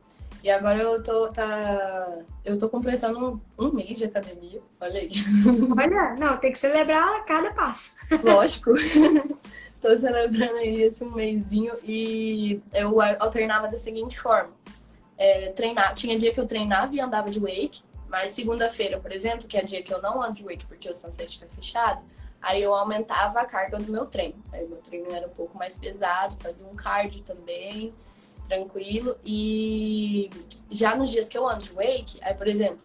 E 0.44 0.50
agora 0.50 0.82
eu 0.82 1.04
tô, 1.04 1.28
tá, 1.28 2.18
eu 2.44 2.58
tô 2.58 2.68
completando 2.68 3.40
um, 3.60 3.66
um 3.66 3.72
mês 3.72 4.00
de 4.00 4.06
academia. 4.06 4.60
Olha 4.80 5.00
aí. 5.00 5.12
Olha, 5.78 6.16
não, 6.16 6.38
tem 6.38 6.52
que 6.52 6.58
celebrar 6.58 7.24
cada 7.26 7.52
passo. 7.52 7.96
Lógico. 8.24 8.72
tô 9.80 9.98
celebrando 9.98 10.56
aí 10.56 10.84
esse 10.84 11.04
um 11.04 11.12
mêsinho 11.12 11.74
e 11.84 12.60
eu 12.74 13.00
alternava 13.20 13.68
da 13.68 13.78
seguinte 13.78 14.20
forma. 14.20 14.52
É, 15.16 15.50
treinar, 15.52 15.94
tinha 15.94 16.18
dia 16.18 16.34
que 16.34 16.40
eu 16.40 16.48
treinava 16.48 16.96
e 16.96 17.00
andava 17.00 17.30
de 17.30 17.40
wake, 17.40 17.84
mas 18.12 18.34
segunda-feira, 18.34 19.00
por 19.00 19.12
exemplo, 19.12 19.48
que 19.48 19.58
é 19.58 19.64
dia 19.64 19.82
que 19.82 19.94
eu 19.94 20.02
não 20.02 20.22
ando 20.22 20.34
de 20.34 20.44
wake 20.44 20.66
porque 20.66 20.90
o 20.90 20.94
sunset 20.94 21.40
tá 21.40 21.48
fechado, 21.48 22.04
aí 22.42 22.62
eu 22.62 22.76
aumentava 22.76 23.40
a 23.40 23.46
carga 23.46 23.78
do 23.78 23.90
meu 23.90 24.06
treino. 24.06 24.44
Aí 24.52 24.66
o 24.66 24.70
meu 24.70 24.80
treino 24.80 25.10
era 25.14 25.26
um 25.26 25.32
pouco 25.32 25.58
mais 25.58 25.78
pesado, 25.78 26.36
fazia 26.38 26.68
um 26.68 26.76
cardio 26.76 27.22
também 27.22 27.94
tranquilo. 28.46 29.16
E 29.26 30.30
já 30.70 30.94
nos 30.94 31.10
dias 31.10 31.30
que 31.30 31.38
eu 31.38 31.48
ando 31.48 31.64
de 31.64 31.72
wake, 31.72 32.20
aí, 32.22 32.34
por 32.34 32.48
exemplo, 32.48 32.82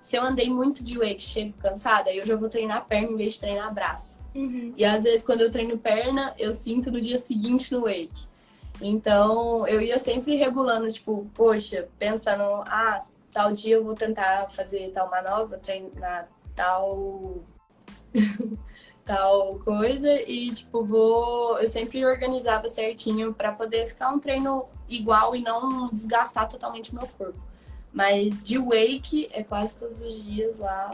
se 0.00 0.16
eu 0.16 0.22
andei 0.22 0.48
muito 0.48 0.82
de 0.82 0.96
wake, 0.96 1.22
chego 1.22 1.52
cansada, 1.58 2.08
aí 2.08 2.16
eu 2.16 2.26
já 2.26 2.34
vou 2.34 2.48
treinar 2.48 2.86
perna 2.86 3.12
em 3.12 3.16
vez 3.16 3.34
de 3.34 3.40
treinar 3.40 3.74
braço. 3.74 4.18
Uhum. 4.34 4.72
E 4.74 4.82
às 4.82 5.04
vezes, 5.04 5.22
quando 5.22 5.42
eu 5.42 5.50
treino 5.50 5.76
perna, 5.76 6.34
eu 6.38 6.52
sinto 6.52 6.90
no 6.90 7.02
dia 7.02 7.18
seguinte 7.18 7.70
no 7.70 7.82
wake. 7.82 8.30
Então, 8.80 9.68
eu 9.68 9.78
ia 9.82 9.98
sempre 9.98 10.36
regulando, 10.36 10.90
tipo, 10.90 11.30
poxa, 11.34 11.86
pensando, 11.98 12.42
ah, 12.66 13.04
tal 13.32 13.52
dia 13.52 13.76
eu 13.76 13.84
vou 13.84 13.94
tentar 13.94 14.48
fazer 14.50 14.90
tal 14.92 15.10
manobra, 15.10 15.58
treinar 15.58 16.28
tal 16.54 17.42
tal 19.04 19.58
coisa 19.60 20.22
e 20.22 20.52
tipo 20.52 20.84
vou 20.84 21.58
eu 21.58 21.68
sempre 21.68 22.04
organizava 22.04 22.68
certinho 22.68 23.32
para 23.32 23.52
poder 23.52 23.88
ficar 23.88 24.10
um 24.10 24.18
treino 24.18 24.66
igual 24.88 25.34
e 25.34 25.42
não 25.42 25.88
desgastar 25.88 26.48
totalmente 26.48 26.94
meu 26.94 27.06
corpo. 27.06 27.40
Mas 27.92 28.40
de 28.42 28.56
wake 28.58 29.28
é 29.32 29.42
quase 29.42 29.76
todos 29.76 30.00
os 30.02 30.22
dias 30.22 30.58
lá 30.58 30.90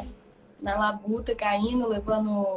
na 0.62 0.78
labuta 0.78 1.34
caindo 1.34 1.86
levando 1.88 2.56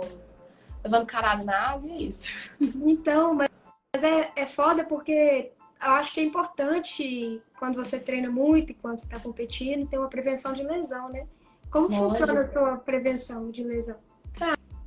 levando 0.83 1.05
caralho 1.05 1.43
na 1.43 1.57
água 1.57 1.91
é 1.91 1.97
isso. 1.97 2.31
Então 2.61 3.33
mas 3.33 4.03
é, 4.03 4.31
é 4.35 4.45
foda 4.45 4.85
porque 4.85 5.51
eu 5.81 5.91
acho 5.91 6.13
que 6.13 6.19
é 6.19 6.23
importante 6.23 7.41
quando 7.57 7.75
você 7.75 7.99
treina 7.99 8.29
muito 8.29 8.71
e 8.71 8.75
quando 8.75 8.99
você 8.99 9.05
está 9.05 9.19
competindo 9.19 9.87
ter 9.87 9.97
uma 9.97 10.09
prevenção 10.09 10.53
de 10.53 10.63
lesão 10.63 11.09
né 11.09 11.27
como 11.71 11.87
Lógico. 11.87 12.09
funciona 12.09 12.41
a 12.41 12.51
sua 12.51 12.77
prevenção 12.77 13.49
de 13.51 13.63
lesão 13.63 13.97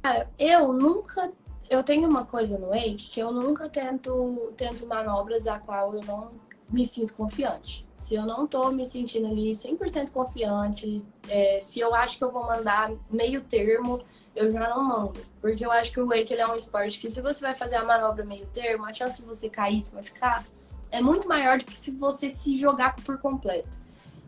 Cara, 0.03 0.29
eu 0.39 0.73
nunca. 0.73 1.33
Eu 1.71 1.83
tenho 1.83 2.09
uma 2.09 2.27
coisa 2.27 2.59
no 2.59 2.69
Wake 2.69 3.09
que 3.11 3.21
eu 3.21 3.33
nunca 3.33 3.69
tento, 3.69 4.53
tento 4.57 4.87
manobras 4.87 5.47
a 5.47 5.59
qual 5.59 5.95
eu 5.95 6.03
não 6.03 6.33
me 6.69 6.85
sinto 6.85 7.15
confiante. 7.15 7.87
Se 7.95 8.15
eu 8.15 8.27
não 8.27 8.47
tô 8.47 8.71
me 8.73 8.87
sentindo 8.87 9.29
ali 9.29 9.53
100% 9.53 10.11
confiante, 10.11 11.03
é, 11.29 11.61
se 11.61 11.81
eu 11.81 11.95
acho 11.95 12.19
que 12.19 12.25
eu 12.25 12.31
vou 12.31 12.45
mandar 12.45 12.91
meio 13.11 13.43
termo, 13.43 14.03
eu 14.35 14.51
já 14.51 14.69
não 14.69 14.83
mando. 14.83 15.21
Porque 15.41 15.65
eu 15.65 15.71
acho 15.71 15.93
que 15.93 16.01
o 16.01 16.07
Wake 16.07 16.33
ele 16.33 16.43
é 16.43 16.47
um 16.47 16.57
esporte 16.57 16.99
que 16.99 17.09
se 17.09 17.23
você 17.23 17.41
vai 17.41 17.55
fazer 17.55 17.77
a 17.77 17.85
manobra 17.85 18.25
meio 18.25 18.47
termo, 18.47 18.85
a 18.85 18.93
chance 18.93 19.23
de 19.23 19.29
você 19.29 19.49
cair, 19.49 19.83
se 19.83 19.95
machucar, 19.95 20.45
é 20.93 21.01
muito 21.01 21.27
maior 21.27 21.59
do 21.59 21.65
que 21.65 21.75
se 21.75 21.91
você 21.91 22.31
se 22.31 22.59
jogar 22.59 22.95
por 22.97 23.19
completo. 23.19 23.81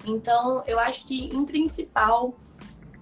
Então, 0.07 0.65
eu 0.67 0.79
acho 0.79 1.07
que, 1.07 1.27
em 1.27 1.45
principal, 1.45 2.35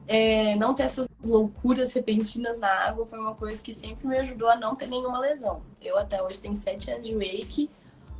é, 0.06 0.56
não 0.56 0.74
ter 0.74 0.82
essas 0.82 1.08
loucuras 1.24 1.92
repentinas 1.92 2.58
na 2.58 2.68
água 2.68 3.06
foi 3.06 3.18
uma 3.18 3.34
coisa 3.34 3.62
que 3.62 3.72
sempre 3.72 4.06
me 4.06 4.18
ajudou 4.18 4.48
a 4.48 4.56
não 4.56 4.74
ter 4.74 4.88
nenhuma 4.88 5.20
lesão. 5.20 5.62
Eu 5.80 5.96
até 5.96 6.20
hoje 6.22 6.40
tenho 6.40 6.56
sete 6.56 6.90
anos 6.90 7.06
de 7.06 7.14
wake. 7.14 7.70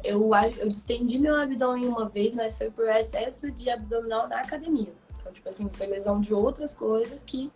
Eu, 0.02 0.30
eu 0.58 0.68
distendi 0.68 1.18
meu 1.18 1.36
abdômen 1.36 1.86
uma 1.86 2.08
vez, 2.08 2.34
mas 2.34 2.56
foi 2.56 2.70
por 2.70 2.88
excesso 2.88 3.50
de 3.50 3.68
abdominal 3.68 4.28
na 4.28 4.40
academia. 4.40 4.92
Então, 5.16 5.32
tipo 5.32 5.48
assim, 5.48 5.68
foi 5.72 5.86
lesão 5.86 6.20
de 6.20 6.32
outras 6.32 6.74
coisas 6.74 7.22
que, 7.22 7.52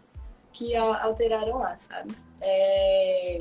que 0.53 0.77
alteraram 0.77 1.59
lá, 1.59 1.77
sabe? 1.77 2.15
É, 2.41 3.39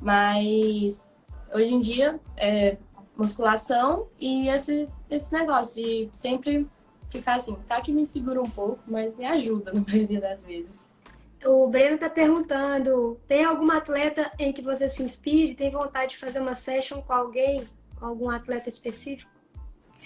mas 0.00 1.08
hoje 1.52 1.74
em 1.74 1.80
dia, 1.80 2.20
é, 2.36 2.76
musculação 3.18 4.06
e 4.18 4.48
esse, 4.48 4.88
esse 5.10 5.32
negócio 5.32 5.74
de 5.74 6.08
sempre 6.12 6.68
ficar 7.10 7.34
assim, 7.34 7.56
tá 7.66 7.80
que 7.80 7.92
me 7.92 8.06
segura 8.06 8.40
um 8.40 8.48
pouco, 8.48 8.80
mas 8.86 9.16
me 9.16 9.26
ajuda 9.26 9.72
na 9.72 9.80
maioria 9.86 10.20
das 10.20 10.44
vezes. 10.44 10.88
O 11.44 11.68
Breno 11.68 11.96
está 11.96 12.08
perguntando: 12.08 13.20
tem 13.26 13.44
alguma 13.44 13.78
atleta 13.78 14.30
em 14.38 14.52
que 14.52 14.62
você 14.62 14.88
se 14.88 15.02
inspire? 15.02 15.54
Tem 15.54 15.70
vontade 15.70 16.12
de 16.12 16.18
fazer 16.18 16.40
uma 16.40 16.54
session 16.54 17.02
com 17.02 17.12
alguém? 17.12 17.68
Com 17.96 18.06
algum 18.06 18.30
atleta 18.30 18.68
específico? 18.68 19.30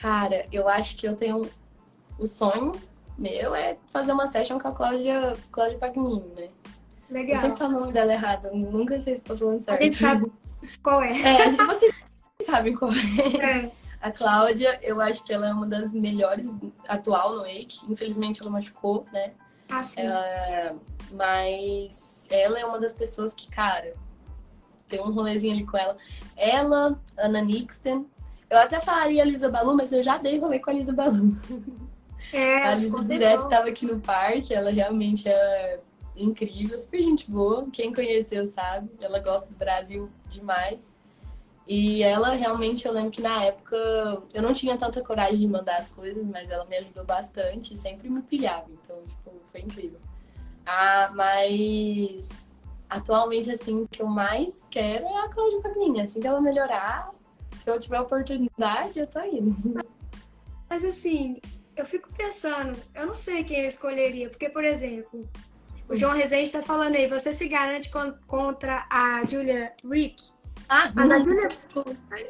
Cara, 0.00 0.46
eu 0.50 0.68
acho 0.68 0.96
que 0.96 1.06
eu 1.06 1.14
tenho. 1.16 1.48
O 2.18 2.26
sonho 2.26 2.72
meu 3.18 3.54
é 3.54 3.78
fazer 3.90 4.12
uma 4.12 4.26
session 4.26 4.58
com 4.58 4.68
a 4.68 4.72
Cláudia, 4.72 5.36
Cláudia 5.50 5.78
Pagnini, 5.78 6.32
né? 6.36 6.48
Legal. 7.10 7.36
Eu 7.36 7.40
sempre 7.40 7.58
falo 7.58 7.76
o 7.76 7.80
nome 7.80 7.92
dela 7.92 8.12
errado, 8.12 8.50
nunca 8.54 9.00
sei 9.00 9.14
se 9.14 9.22
estou 9.22 9.36
falando 9.36 9.62
certo. 9.62 9.80
A 9.80 9.84
gente 9.84 9.96
sabe 9.96 10.32
qual 10.82 11.02
é. 11.02 11.12
É, 11.12 11.42
acho 11.42 11.56
que 11.56 11.64
vocês 11.64 11.94
sabem 12.46 12.74
qual 12.74 12.92
é. 12.92 13.62
é. 13.64 13.72
A 14.00 14.10
Cláudia, 14.10 14.80
eu 14.82 15.00
acho 15.00 15.24
que 15.24 15.32
ela 15.32 15.48
é 15.48 15.52
uma 15.52 15.66
das 15.66 15.92
melhores 15.92 16.56
atual 16.88 17.36
no 17.36 17.42
Wake. 17.42 17.80
Infelizmente 17.88 18.40
ela 18.40 18.50
machucou, 18.50 19.06
né? 19.12 19.32
Ah, 19.70 19.82
sim. 19.82 20.00
É, 20.00 20.74
mas 21.12 22.26
ela 22.28 22.58
é 22.58 22.64
uma 22.64 22.80
das 22.80 22.92
pessoas 22.94 23.32
que, 23.32 23.48
cara, 23.48 23.94
tem 24.88 25.00
um 25.00 25.12
rolezinho 25.12 25.54
ali 25.54 25.64
com 25.64 25.76
ela. 25.78 25.96
Ela, 26.36 27.00
Ana 27.16 27.40
Nixon. 27.40 28.04
Eu 28.50 28.58
até 28.58 28.80
falaria 28.80 29.22
a 29.22 29.24
Lisa 29.24 29.48
Balu, 29.48 29.74
mas 29.74 29.92
eu 29.92 30.02
já 30.02 30.18
dei 30.18 30.38
rolê 30.38 30.58
com 30.58 30.70
a 30.70 30.74
Lisa 30.74 30.92
Balu. 30.92 31.38
É, 32.32 32.64
a 32.68 32.74
Lisa 32.74 33.04
direto 33.04 33.44
estava 33.44 33.68
aqui 33.68 33.86
no 33.86 33.98
parque, 34.00 34.52
ela 34.52 34.70
realmente 34.70 35.28
é 35.28 35.80
incrível, 36.14 36.78
super 36.78 37.00
gente 37.00 37.30
boa. 37.30 37.66
Quem 37.72 37.94
conheceu 37.94 38.46
sabe, 38.46 38.90
ela 39.00 39.20
gosta 39.20 39.48
do 39.48 39.56
Brasil 39.56 40.10
demais. 40.28 40.91
E 41.66 42.02
ela 42.02 42.30
realmente, 42.30 42.86
eu 42.86 42.92
lembro 42.92 43.10
que 43.10 43.22
na 43.22 43.44
época 43.44 43.76
eu 44.34 44.42
não 44.42 44.52
tinha 44.52 44.76
tanta 44.76 45.02
coragem 45.02 45.38
de 45.38 45.46
mandar 45.46 45.76
as 45.76 45.90
coisas, 45.90 46.24
mas 46.26 46.50
ela 46.50 46.64
me 46.64 46.76
ajudou 46.76 47.04
bastante 47.04 47.76
sempre 47.76 48.10
me 48.10 48.20
pilhava. 48.22 48.66
Então, 48.70 48.96
tipo, 49.06 49.32
foi 49.50 49.60
incrível. 49.60 50.00
Ah, 50.66 51.10
mas 51.14 52.28
atualmente, 52.90 53.50
assim, 53.50 53.82
o 53.82 53.88
que 53.88 54.02
eu 54.02 54.06
mais 54.06 54.60
quero 54.70 55.06
é 55.06 55.24
a 55.24 55.28
Cláudia 55.28 55.60
Pagnini. 55.60 56.02
Assim 56.02 56.20
que 56.20 56.26
ela 56.26 56.40
melhorar, 56.40 57.10
se 57.56 57.70
eu 57.70 57.78
tiver 57.78 58.00
oportunidade, 58.00 59.00
eu 59.00 59.06
tô 59.06 59.20
indo. 59.20 59.84
Mas 60.68 60.86
assim, 60.86 61.38
eu 61.76 61.84
fico 61.84 62.08
pensando, 62.14 62.78
eu 62.94 63.06
não 63.06 63.12
sei 63.12 63.44
quem 63.44 63.60
eu 63.60 63.68
escolheria, 63.68 64.30
porque, 64.30 64.48
por 64.48 64.64
exemplo, 64.64 65.28
o 65.86 65.94
João 65.94 66.14
Rezende 66.14 66.50
tá 66.50 66.62
falando 66.62 66.96
aí, 66.96 67.06
você 67.06 67.30
se 67.30 67.46
garante 67.46 67.90
contra 68.26 68.86
a 68.90 69.22
Julia 69.26 69.74
Rick? 69.84 70.32
Ah, 70.74 70.90
a 70.96 71.18
Julia. 71.18 71.48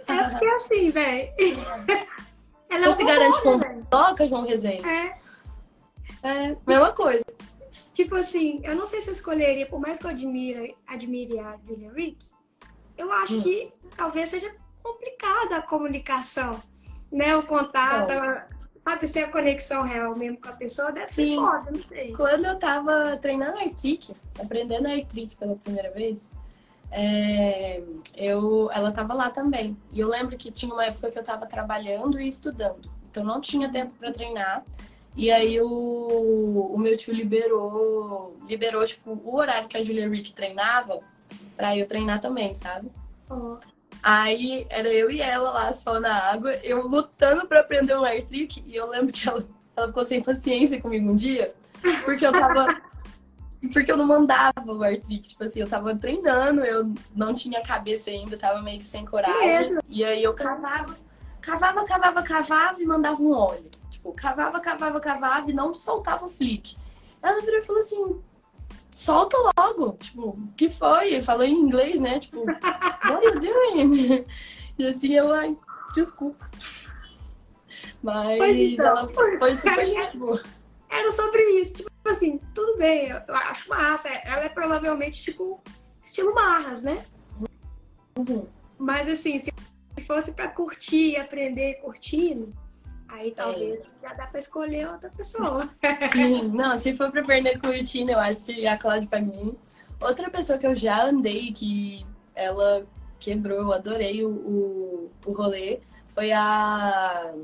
É 0.09 0.29
porque 0.31 0.47
assim, 0.47 0.91
velho. 0.91 1.33
Ela 2.69 2.87
é 2.87 3.05
garante 3.05 3.43
com 3.43 3.83
toca, 3.85 4.27
João 4.27 4.45
Rezende? 4.45 4.89
É. 4.89 5.19
É, 6.25 6.57
mesma 6.67 6.93
coisa. 6.93 7.25
Tipo 7.93 8.17
assim, 8.17 8.61
eu 8.65 8.75
não 8.75 8.87
sei 8.87 9.01
se 9.01 9.11
eu 9.11 9.13
escolheria, 9.13 9.67
por 9.67 9.79
mais 9.79 9.99
que 9.99 10.07
eu 10.07 10.11
admire, 10.11 10.77
admire 10.89 11.39
a 11.39 11.57
Julia 11.65 11.93
Rick, 11.93 12.27
eu 12.99 13.13
acho 13.13 13.37
hum. 13.39 13.43
que 13.43 13.73
talvez 13.97 14.31
seja 14.31 14.53
complicada 14.83 15.57
a 15.57 15.63
comunicação, 15.63 16.61
né? 17.13 17.37
O 17.37 17.47
contato, 17.47 18.13
sabe, 18.83 19.07
ser 19.07 19.25
a 19.25 19.31
conexão 19.31 19.83
real 19.85 20.17
mesmo 20.17 20.41
com 20.41 20.49
a 20.49 20.53
pessoa 20.53 20.91
deve 20.91 21.13
Sim. 21.13 21.29
ser 21.29 21.37
foda, 21.37 21.71
não 21.71 21.83
sei. 21.83 22.13
Quando 22.13 22.47
eu 22.47 22.59
tava 22.59 23.17
treinando 23.19 23.59
artric, 23.59 24.17
aprendendo 24.41 24.89
artric 24.89 25.37
pela 25.37 25.55
primeira 25.55 25.93
vez, 25.93 26.31
é, 26.93 27.83
eu, 28.15 28.71
ela 28.73 28.93
tava 28.93 29.15
lá 29.15 29.31
também. 29.31 29.77
E 29.91 29.99
eu 29.99 30.09
lembro 30.09 30.37
que 30.37 30.53
tinha 30.53 30.73
uma 30.73 30.85
época 30.85 31.11
que 31.11 31.19
eu 31.19 31.25
tava 31.25 31.47
trabalhando 31.47 32.21
e 32.21 32.29
estudando. 32.29 32.91
Então 33.11 33.25
não 33.25 33.41
tinha 33.41 33.71
tempo 33.71 33.95
para 33.99 34.13
treinar. 34.13 34.63
E 35.17 35.31
aí 35.31 35.61
o, 35.61 36.71
o 36.75 36.79
meu 36.79 36.97
tio 36.97 37.13
liberou, 37.13 38.37
liberou 38.47 38.85
tipo, 38.87 39.21
o 39.25 39.37
horário 39.37 39.69
que 39.69 39.77
a 39.77 39.85
Julia 39.85 40.09
Rick 40.09 40.33
treinava 40.33 41.01
pra 41.57 41.77
eu 41.77 41.87
treinar 41.87 42.21
também, 42.21 42.55
sabe? 42.55 42.91
Aí 44.03 44.67
era 44.71 44.89
eu 44.89 45.11
e 45.11 45.21
ela 45.21 45.51
lá 45.51 45.73
só 45.73 46.01
na 46.01 46.15
água, 46.15 46.55
eu 46.63 46.87
lutando 46.89 47.47
pra 47.47 47.61
aprender 47.61 47.97
um 47.97 48.05
air 48.05 48.27
trick, 48.27 48.63
e 48.67 48.75
eu 48.75 48.89
lembro 48.89 49.13
que 49.13 49.29
ela, 49.29 49.47
ela 49.77 49.89
ficou 49.89 50.05
sem 50.05 50.23
paciência 50.23 50.81
comigo 50.81 51.11
um 51.11 51.15
dia, 51.15 51.55
porque 52.05 52.27
eu 52.27 52.33
tava. 52.33 52.67
porque 53.69 53.91
eu 53.91 53.97
não 53.97 54.07
mandava 54.07 54.53
o 54.67 54.83
air 54.83 55.01
trick. 55.01 55.29
Tipo 55.31 55.45
assim, 55.45 55.61
eu 55.61 55.69
tava 55.69 55.95
treinando, 55.97 56.65
eu 56.65 56.93
não 57.15 57.35
tinha 57.35 57.63
cabeça 57.63 58.11
ainda, 58.11 58.37
tava 58.37 58.63
meio 58.63 58.79
que 58.79 58.85
sem 58.85 59.05
coragem. 59.05 59.79
E 59.89 60.05
aí 60.05 60.23
eu 60.23 60.35
cavava, 60.35 60.97
cavava, 61.41 61.85
cavava, 61.85 62.23
cavava 62.23 62.83
e 62.83 62.87
mandava 62.87 63.23
um 63.23 63.33
óleo. 63.33 63.71
Tipo, 63.91 64.13
cavava, 64.13 64.61
cavava, 64.61 65.01
cavava 65.01 65.51
e 65.51 65.55
não 65.55 65.73
soltava 65.75 66.27
o 66.27 66.29
flick. 66.29 66.77
Ela 67.23 67.41
virou 67.41 67.59
e 67.59 67.63
falou 67.63 67.81
assim: 67.81 68.21
solta 68.91 69.37
logo. 69.57 69.93
Tipo, 69.93 70.31
o 70.31 70.49
que 70.57 70.69
foi? 70.69 71.21
Falou 71.21 71.45
em 71.45 71.55
inglês, 71.55 72.01
né? 72.01 72.19
Tipo, 72.19 72.41
what 72.41 73.07
are 73.07 73.27
you 73.27 73.39
doing? 73.39 74.27
E 74.79 74.87
assim 74.87 75.13
eu, 75.13 75.31
ai, 75.31 75.55
desculpa. 75.95 76.49
Mas 78.03 78.41
então. 78.57 78.87
ela 78.87 79.09
foi 79.39 79.55
super 79.55 79.87
gente 79.87 80.17
boa. 80.17 80.41
Era 80.89 81.13
sobre 81.13 81.43
isso. 81.61 81.75
Tipo 81.75 81.92
assim, 82.11 82.41
tudo 82.55 82.79
bem, 82.79 83.09
eu 83.11 83.35
acho 83.35 83.69
massa. 83.69 84.09
Ela 84.09 84.45
é 84.45 84.49
provavelmente, 84.49 85.23
tipo, 85.23 85.63
estilo 86.03 86.35
Marras, 86.35 86.83
né? 86.83 87.05
Uhum. 88.19 88.47
Mas 88.79 89.09
assim, 89.09 89.39
se 89.39 89.53
fosse 90.05 90.33
pra 90.33 90.49
curtir 90.49 91.13
e 91.13 91.17
aprender 91.17 91.75
curtindo, 91.75 92.53
Aí 93.13 93.31
talvez 93.31 93.79
é. 93.79 93.83
já 94.01 94.15
dá 94.15 94.27
pra 94.27 94.41
escolher 94.41 94.89
outra 94.89 95.11
pessoa. 95.11 95.69
Sim, 96.17 96.49
não, 96.49 96.79
se 96.79 96.97
for 96.97 97.11
pra 97.11 97.21
aprender 97.21 97.59
curtindo, 97.59 98.11
eu 98.11 98.19
acho 98.19 98.43
que 98.43 98.67
a 98.67 98.79
Cláudia 98.79 99.07
pra 99.07 99.21
mim. 99.21 99.55
Outra 100.01 100.31
pessoa 100.31 100.59
que 100.59 100.67
eu 100.67 100.75
já 100.75 101.05
andei, 101.05 101.53
que 101.53 102.07
ela 102.35 102.87
quebrou, 103.21 103.59
eu 103.59 103.73
adorei 103.73 104.25
o, 104.25 104.31
o, 104.31 105.11
o 105.27 105.33
rolê, 105.33 105.81
foi 106.09 106.33
a 106.33 107.35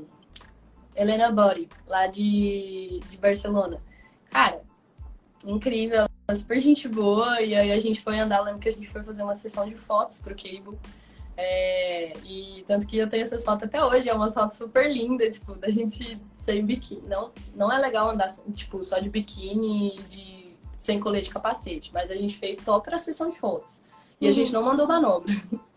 Helena 0.95 1.31
Bori, 1.31 1.69
lá 1.87 2.07
de, 2.07 2.99
de 3.07 3.17
Barcelona. 3.19 3.79
Cara, 4.29 4.61
incrível, 5.45 6.07
super 6.35 6.59
gente 6.59 6.87
boa. 6.87 7.41
E 7.41 7.55
aí 7.55 7.71
a 7.71 7.79
gente 7.79 8.01
foi 8.01 8.19
andar, 8.19 8.41
lembro 8.41 8.59
que 8.59 8.69
a 8.69 8.71
gente 8.71 8.87
foi 8.87 9.03
fazer 9.03 9.23
uma 9.23 9.35
sessão 9.35 9.67
de 9.67 9.75
fotos 9.75 10.19
pro 10.19 10.35
Cable. 10.35 10.77
É, 11.41 12.11
e 12.25 12.65
tanto 12.67 12.85
que 12.85 12.97
eu 12.97 13.07
tenho 13.07 13.23
essa 13.23 13.39
foto 13.39 13.63
até 13.63 13.83
hoje, 13.83 14.09
é 14.09 14.13
uma 14.13 14.29
foto 14.29 14.53
super 14.53 14.91
linda, 14.91 15.31
tipo, 15.31 15.55
da 15.55 15.69
gente 15.69 16.19
sem 16.37 16.65
biquíni. 16.65 17.07
Não, 17.07 17.31
não 17.55 17.71
é 17.71 17.77
legal 17.77 18.09
andar, 18.09 18.29
tipo, 18.51 18.83
só 18.83 18.99
de 18.99 19.09
biquíni 19.09 19.97
de 20.09 20.57
sem 20.77 20.99
colete 20.99 21.29
e 21.29 21.33
capacete, 21.33 21.91
mas 21.93 22.11
a 22.11 22.15
gente 22.15 22.37
fez 22.37 22.59
só 22.59 22.79
pra 22.79 22.97
sessão 22.97 23.29
de 23.29 23.37
fotos. 23.37 23.81
E 24.19 24.25
uhum. 24.25 24.31
a 24.31 24.33
gente 24.33 24.51
não 24.51 24.63
mandou 24.63 24.87
manobra. 24.87 25.33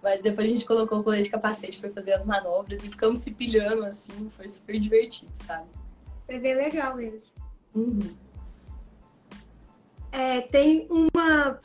Mas 0.00 0.22
depois 0.22 0.46
a 0.46 0.50
gente 0.50 0.64
colocou 0.64 1.00
o 1.00 1.02
colete 1.02 1.26
e 1.26 1.30
capacete 1.30 1.80
para 1.80 1.90
fazer 1.90 2.12
as 2.12 2.24
manobras 2.24 2.84
e 2.84 2.88
ficamos 2.88 3.18
se 3.18 3.32
pilhando 3.32 3.84
assim, 3.84 4.30
foi 4.30 4.48
super 4.48 4.78
divertido, 4.78 5.32
sabe? 5.34 5.66
Foi 6.24 6.38
bem 6.38 6.54
legal 6.54 6.94
mesmo. 6.94 7.34
Uhum. 7.74 8.14
É, 10.10 10.40
tem 10.40 10.86
uma 10.90 11.60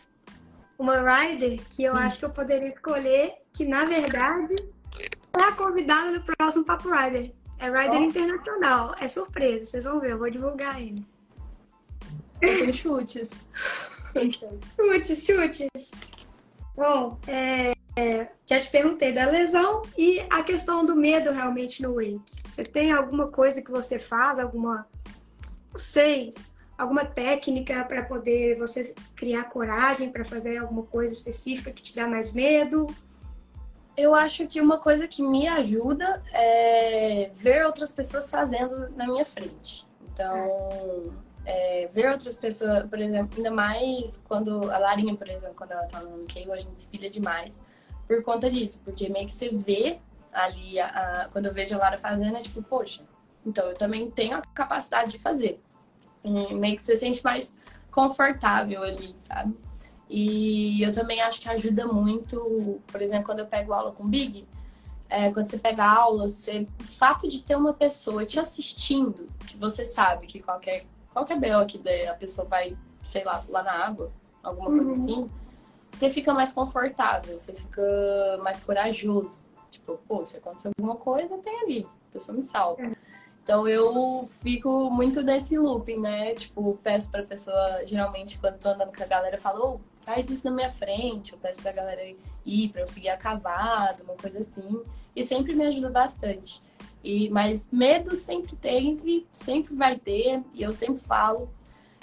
uma 0.78 0.98
rider 1.00 1.62
que 1.70 1.84
eu 1.84 1.94
hum. 1.94 1.98
acho 1.98 2.20
que 2.20 2.26
eu 2.26 2.30
poderia 2.30 2.68
escolher, 2.68 3.36
que 3.54 3.66
na 3.66 3.86
verdade 3.86 4.56
é 5.40 5.44
a 5.44 5.52
convidada 5.54 6.20
do 6.20 6.36
próximo 6.36 6.66
Papo 6.66 6.90
Rider. 6.90 7.32
É 7.58 7.70
Rider 7.70 8.00
oh. 8.00 8.04
Internacional. 8.04 8.96
É 9.00 9.08
surpresa, 9.08 9.66
vocês 9.66 9.84
vão 9.84 10.00
ver, 10.00 10.12
eu 10.12 10.18
vou 10.18 10.30
divulgar 10.30 10.76
ainda. 10.76 11.02
Tem 12.40 12.74
chutes. 12.74 13.32
chutes, 14.14 15.26
chutes. 15.26 15.92
Bom, 16.76 17.18
é, 17.28 17.74
é, 17.96 18.28
já 18.46 18.60
te 18.60 18.70
perguntei 18.70 19.14
da 19.14 19.26
lesão 19.26 19.84
e 19.98 20.20
a 20.30 20.44
questão 20.44 20.86
do 20.86 20.96
medo 20.96 21.32
realmente 21.32 21.82
no 21.82 21.96
wake. 21.96 22.42
Você 22.46 22.64
tem 22.64 22.92
alguma 22.92 23.28
coisa 23.28 23.62
que 23.62 23.72
você 23.72 23.98
faz, 23.98 24.40
alguma, 24.40 24.88
não 25.74 25.80
sei, 25.80 26.34
alguma 26.78 27.04
técnica 27.04 27.84
para 27.84 28.04
poder 28.04 28.58
você 28.58 28.94
criar 29.16 29.46
coragem 29.46 30.12
para 30.12 30.24
fazer 30.24 30.58
alguma 30.58 30.84
coisa 30.84 31.14
específica 31.14 31.72
que 31.72 31.82
te 31.82 31.96
dá 31.96 32.08
mais 32.08 32.32
medo? 32.32 32.88
Eu 33.98 34.16
acho 34.16 34.48
que 34.48 34.62
uma 34.62 34.78
coisa 34.78 35.08
que 35.08 35.22
me 35.22 35.48
ajuda 35.48 36.24
é 36.32 37.32
ver 37.34 37.66
outras 37.66 37.92
pessoas 37.92 38.30
fazendo 38.30 38.90
na 38.96 39.06
minha 39.06 39.26
frente. 39.26 39.88
Então, 40.12 41.14
é, 41.46 41.88
ver 41.88 42.12
outras 42.12 42.38
pessoas, 42.38 42.88
por 42.88 43.00
exemplo, 43.00 43.38
ainda 43.38 43.52
mais 43.52 44.22
quando 44.28 44.72
a 44.72 44.78
Larinha, 44.78 45.16
por 45.16 45.30
exemplo, 45.30 45.56
quando 45.56 45.72
ela 45.72 45.86
tá 45.86 46.02
no 46.02 46.26
cable, 46.26 46.54
a 46.54 46.60
gente 46.60 46.80
se 46.80 46.88
pilha 46.88 47.10
demais 47.10 47.62
por 48.08 48.22
conta 48.24 48.50
disso, 48.50 48.82
porque 48.84 49.10
meio 49.10 49.26
que 49.26 49.32
você 49.32 49.50
vê 49.50 50.00
ali, 50.32 50.80
a, 50.80 50.88
a, 50.88 51.30
quando 51.30 51.46
eu 51.46 51.54
vejo 51.54 51.76
a 51.76 51.78
Lara 51.78 51.98
fazendo, 51.98 52.38
é 52.38 52.42
tipo, 52.42 52.62
poxa, 52.64 53.04
então 53.46 53.66
eu 53.66 53.74
também 53.76 54.10
tenho 54.10 54.38
a 54.38 54.42
capacidade 54.42 55.12
de 55.12 55.20
fazer 55.20 55.62
meio 56.56 56.76
que 56.76 56.82
você 56.82 56.96
sente 56.96 57.24
mais 57.24 57.54
confortável 57.92 58.82
ali, 58.82 59.16
sabe? 59.20 59.56
E 60.10 60.82
eu 60.82 60.92
também 60.94 61.22
acho 61.22 61.42
que 61.42 61.50
ajuda 61.50 61.88
muito, 61.88 62.82
por 62.88 63.02
exemplo, 63.02 63.26
quando 63.26 63.40
eu 63.40 63.48
pego 63.48 63.74
aula 63.74 63.92
com 63.92 64.04
o 64.04 64.08
Big, 64.08 64.48
é, 65.10 65.32
quando 65.32 65.48
você 65.48 65.58
pega 65.58 65.86
aula, 65.86 66.30
você, 66.30 66.68
o 66.80 66.84
fato 66.84 67.28
de 67.28 67.42
ter 67.44 67.56
uma 67.56 67.74
pessoa 67.74 68.26
te 68.26 68.40
assistindo, 68.40 69.28
que 69.48 69.58
você 69.58 69.86
sabe 69.86 70.28
que 70.28 70.42
qualquer, 70.42 70.86
qualquer 71.12 71.40
BO 71.40 71.66
que 71.68 71.78
der, 71.78 72.08
a 72.08 72.14
pessoa 72.14 72.48
vai, 72.48 72.78
sei 73.04 73.24
lá, 73.24 73.44
lá 73.50 73.64
na 73.64 73.72
água, 73.72 74.12
alguma 74.42 74.70
uhum. 74.70 74.78
coisa 74.78 74.92
assim, 74.94 75.30
você 75.92 76.10
fica 76.10 76.34
mais 76.34 76.52
confortável, 76.52 77.38
você 77.38 77.54
fica 77.54 77.82
mais 78.42 78.60
corajoso. 78.60 79.42
Tipo, 79.70 79.98
pô, 80.08 80.24
se 80.26 80.38
acontecer 80.38 80.70
alguma 80.78 80.96
coisa, 80.96 81.38
tem 81.40 81.62
ali, 81.62 81.88
a 82.10 82.14
pessoa 82.14 82.36
me 82.36 82.44
salva. 82.44 82.82
É. 82.82 82.93
Então 83.44 83.68
eu 83.68 84.26
fico 84.28 84.90
muito 84.90 85.22
nesse 85.22 85.58
looping, 85.58 86.00
né? 86.00 86.34
Tipo, 86.34 86.80
peço 86.82 87.12
pra 87.12 87.24
pessoa, 87.24 87.86
geralmente 87.86 88.40
quando 88.40 88.58
tô 88.58 88.70
andando 88.70 88.96
com 88.96 89.04
a 89.04 89.06
galera, 89.06 89.36
eu 89.36 89.42
falo, 89.42 89.76
oh, 89.76 90.06
faz 90.06 90.30
isso 90.30 90.46
na 90.46 90.56
minha 90.56 90.72
frente, 90.72 91.34
eu 91.34 91.38
peço 91.38 91.62
pra 91.62 91.74
galera 91.74 92.02
ir 92.46 92.70
pra 92.70 92.82
eu 92.82 92.88
seguir 92.88 93.10
a 93.10 93.18
cavado, 93.18 94.04
uma 94.04 94.16
coisa 94.16 94.40
assim. 94.40 94.82
E 95.14 95.24
sempre 95.24 95.54
me 95.54 95.66
ajuda 95.66 95.90
bastante. 95.90 96.62
E, 97.04 97.30
mas 97.30 97.70
medo 97.70 98.16
sempre 98.16 98.56
teve, 98.56 99.28
sempre 99.30 99.76
vai 99.76 100.00
ter, 100.00 100.42
e 100.54 100.64
eu 100.64 100.74
sempre 100.74 101.02
falo 101.02 101.50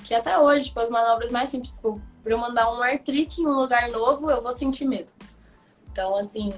que 0.05 0.15
até 0.15 0.39
hoje, 0.39 0.67
tipo, 0.67 0.81
as 0.81 0.91
manobras 0.91 1.31
mais 1.31 1.49
simples, 1.49 1.71
tipo, 1.71 2.01
pra 2.23 2.33
eu 2.33 2.39
mandar 2.39 2.71
um 2.71 2.83
air 2.83 3.03
trick 3.03 3.41
em 3.41 3.47
um 3.47 3.55
lugar 3.55 3.91
novo, 3.91 4.31
eu 4.31 4.43
vou 4.43 4.53
sentir 4.53 4.85
medo. 4.85 5.13
Então, 5.91 6.15
assim, 6.17 6.53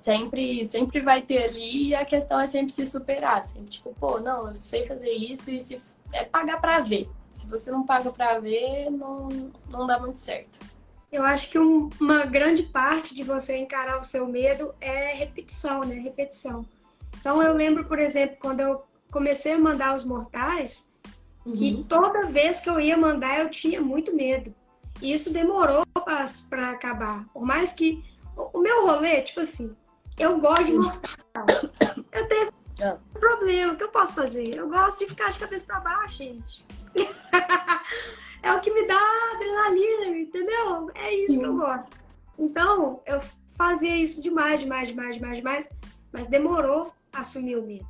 sempre, 0.00 0.66
sempre 0.68 1.00
vai 1.00 1.22
ter 1.22 1.44
ali 1.44 1.88
e 1.88 1.94
a 1.94 2.04
questão 2.04 2.40
é 2.40 2.46
sempre 2.46 2.72
se 2.72 2.86
superar. 2.86 3.46
Sempre 3.46 3.68
tipo, 3.68 3.94
pô, 3.98 4.18
não, 4.18 4.48
eu 4.48 4.54
sei 4.56 4.86
fazer 4.86 5.10
isso 5.10 5.50
e 5.50 5.60
se 5.60 5.80
é 6.12 6.24
pagar 6.24 6.60
para 6.60 6.80
ver. 6.80 7.08
Se 7.30 7.46
você 7.46 7.70
não 7.70 7.84
paga 7.84 8.10
para 8.10 8.38
ver, 8.38 8.90
não, 8.90 9.28
não 9.70 9.86
dá 9.86 9.98
muito 9.98 10.18
certo. 10.18 10.58
Eu 11.10 11.22
acho 11.22 11.50
que 11.50 11.58
um, 11.58 11.88
uma 12.00 12.24
grande 12.24 12.64
parte 12.64 13.14
de 13.14 13.22
você 13.22 13.56
encarar 13.56 14.00
o 14.00 14.04
seu 14.04 14.26
medo 14.26 14.74
é 14.80 15.14
repetição, 15.14 15.84
né? 15.84 15.96
Repetição. 15.96 16.64
Então 17.20 17.38
Sim. 17.38 17.44
eu 17.44 17.54
lembro, 17.54 17.84
por 17.84 17.98
exemplo, 17.98 18.36
quando 18.40 18.60
eu 18.60 18.82
comecei 19.10 19.52
a 19.52 19.58
mandar 19.58 19.94
os 19.94 20.04
mortais, 20.04 20.90
uhum. 21.44 21.52
que 21.52 21.84
toda 21.88 22.26
vez 22.26 22.60
que 22.60 22.68
eu 22.68 22.80
ia 22.80 22.96
mandar 22.96 23.40
eu 23.40 23.50
tinha 23.50 23.80
muito 23.80 24.14
medo. 24.14 24.54
E 25.00 25.12
isso 25.12 25.32
demorou 25.32 25.84
para 26.48 26.70
acabar. 26.70 27.26
Por 27.32 27.44
mais 27.44 27.72
que 27.72 28.02
o 28.36 28.60
meu 28.60 28.86
rolê, 28.86 29.22
tipo 29.22 29.40
assim, 29.40 29.74
eu 30.18 30.38
gosto 30.38 30.64
de 30.64 30.72
mortal. 30.72 31.46
Eu 32.12 32.28
tenho 32.28 32.42
esse 32.42 32.52
ah. 32.82 32.98
problema. 33.12 33.72
O 33.72 33.76
que 33.76 33.84
eu 33.84 33.90
posso 33.90 34.12
fazer? 34.12 34.54
Eu 34.54 34.68
gosto 34.68 35.00
de 35.00 35.06
ficar 35.06 35.30
de 35.30 35.38
cabeça 35.38 35.64
pra 35.66 35.80
baixo, 35.80 36.18
gente. 36.18 36.64
é 38.42 38.52
o 38.52 38.60
que 38.60 38.72
me 38.72 38.86
dá 38.86 39.00
adrenalina, 39.34 40.18
entendeu? 40.18 40.90
É 40.94 41.14
isso 41.14 41.38
que 41.38 41.46
eu 41.46 41.56
gosto. 41.56 41.96
Então, 42.38 43.00
eu 43.06 43.20
fazia 43.50 43.96
isso 43.96 44.22
demais, 44.22 44.60
demais, 44.60 44.88
demais, 44.88 45.16
demais, 45.16 45.36
demais. 45.36 45.68
Mas 46.12 46.28
demorou 46.28 46.92
a 47.12 47.20
assumir 47.20 47.56
o 47.56 47.62
medo. 47.62 47.86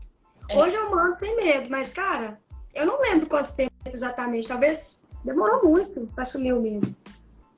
É. 0.48 0.56
Hoje 0.56 0.76
eu 0.76 0.90
mando 0.90 1.18
sem 1.18 1.35
medo, 1.37 1.68
mas, 1.70 1.90
cara, 1.90 2.40
eu 2.74 2.87
não 2.87 3.00
lembro 3.00 3.28
quanto 3.28 3.54
tempo 3.54 3.72
exatamente. 3.85 4.48
Talvez 4.48 5.00
demorou 5.24 5.64
muito 5.64 6.09
pra 6.14 6.22
assumir 6.22 6.52
o 6.52 6.61
medo. 6.61 6.94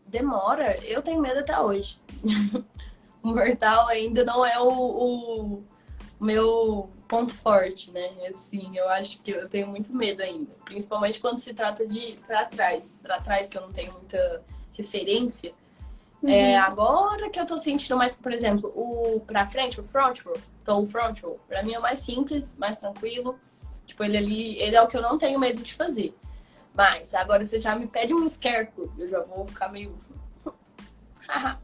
Demora. 0.08 0.76
Eu 0.84 1.02
tenho 1.02 1.20
medo 1.20 1.40
até 1.40 1.58
hoje. 1.58 2.00
mortal 3.22 3.88
ainda 3.88 4.24
não 4.24 4.44
é 4.44 4.58
o, 4.58 4.68
o 4.68 5.64
meu 6.20 6.90
ponto 7.06 7.34
forte, 7.34 7.90
né? 7.90 8.10
Assim, 8.32 8.76
eu 8.76 8.88
acho 8.90 9.20
que 9.20 9.30
eu 9.30 9.48
tenho 9.48 9.68
muito 9.68 9.94
medo 9.94 10.22
ainda. 10.22 10.52
Principalmente 10.64 11.20
quando 11.20 11.38
se 11.38 11.54
trata 11.54 11.86
de 11.86 11.98
ir 11.98 12.20
pra 12.26 12.44
trás. 12.44 12.98
Pra 13.02 13.20
trás, 13.20 13.48
que 13.48 13.56
eu 13.56 13.62
não 13.62 13.72
tenho 13.72 13.92
muita 13.92 14.44
referência. 14.72 15.52
Uhum. 16.22 16.30
É, 16.30 16.56
agora 16.56 17.30
que 17.30 17.38
eu 17.38 17.46
tô 17.46 17.56
sentindo 17.56 17.96
mais, 17.96 18.16
por 18.16 18.32
exemplo, 18.32 18.72
o 18.74 19.20
pra 19.20 19.46
frente, 19.46 19.80
o 19.80 19.84
front 19.84 20.20
row. 20.24 20.36
Então, 20.60 20.82
o 20.82 20.86
front 20.86 21.20
row, 21.22 21.40
pra 21.48 21.62
mim 21.62 21.74
é 21.74 21.78
mais 21.78 22.00
simples, 22.00 22.56
mais 22.56 22.78
tranquilo. 22.78 23.38
Tipo, 23.86 24.04
ele 24.04 24.16
ali, 24.16 24.58
ele 24.58 24.76
é 24.76 24.82
o 24.82 24.86
que 24.86 24.96
eu 24.96 25.02
não 25.02 25.16
tenho 25.16 25.38
medo 25.38 25.62
de 25.62 25.72
fazer. 25.72 26.14
Mas, 26.78 27.12
agora 27.12 27.42
você 27.42 27.60
já 27.60 27.74
me 27.74 27.88
pede 27.88 28.14
um 28.14 28.28
scarecrow, 28.28 28.88
eu 28.96 29.08
já 29.08 29.20
vou 29.20 29.44
ficar 29.44 29.68
meio... 29.68 29.98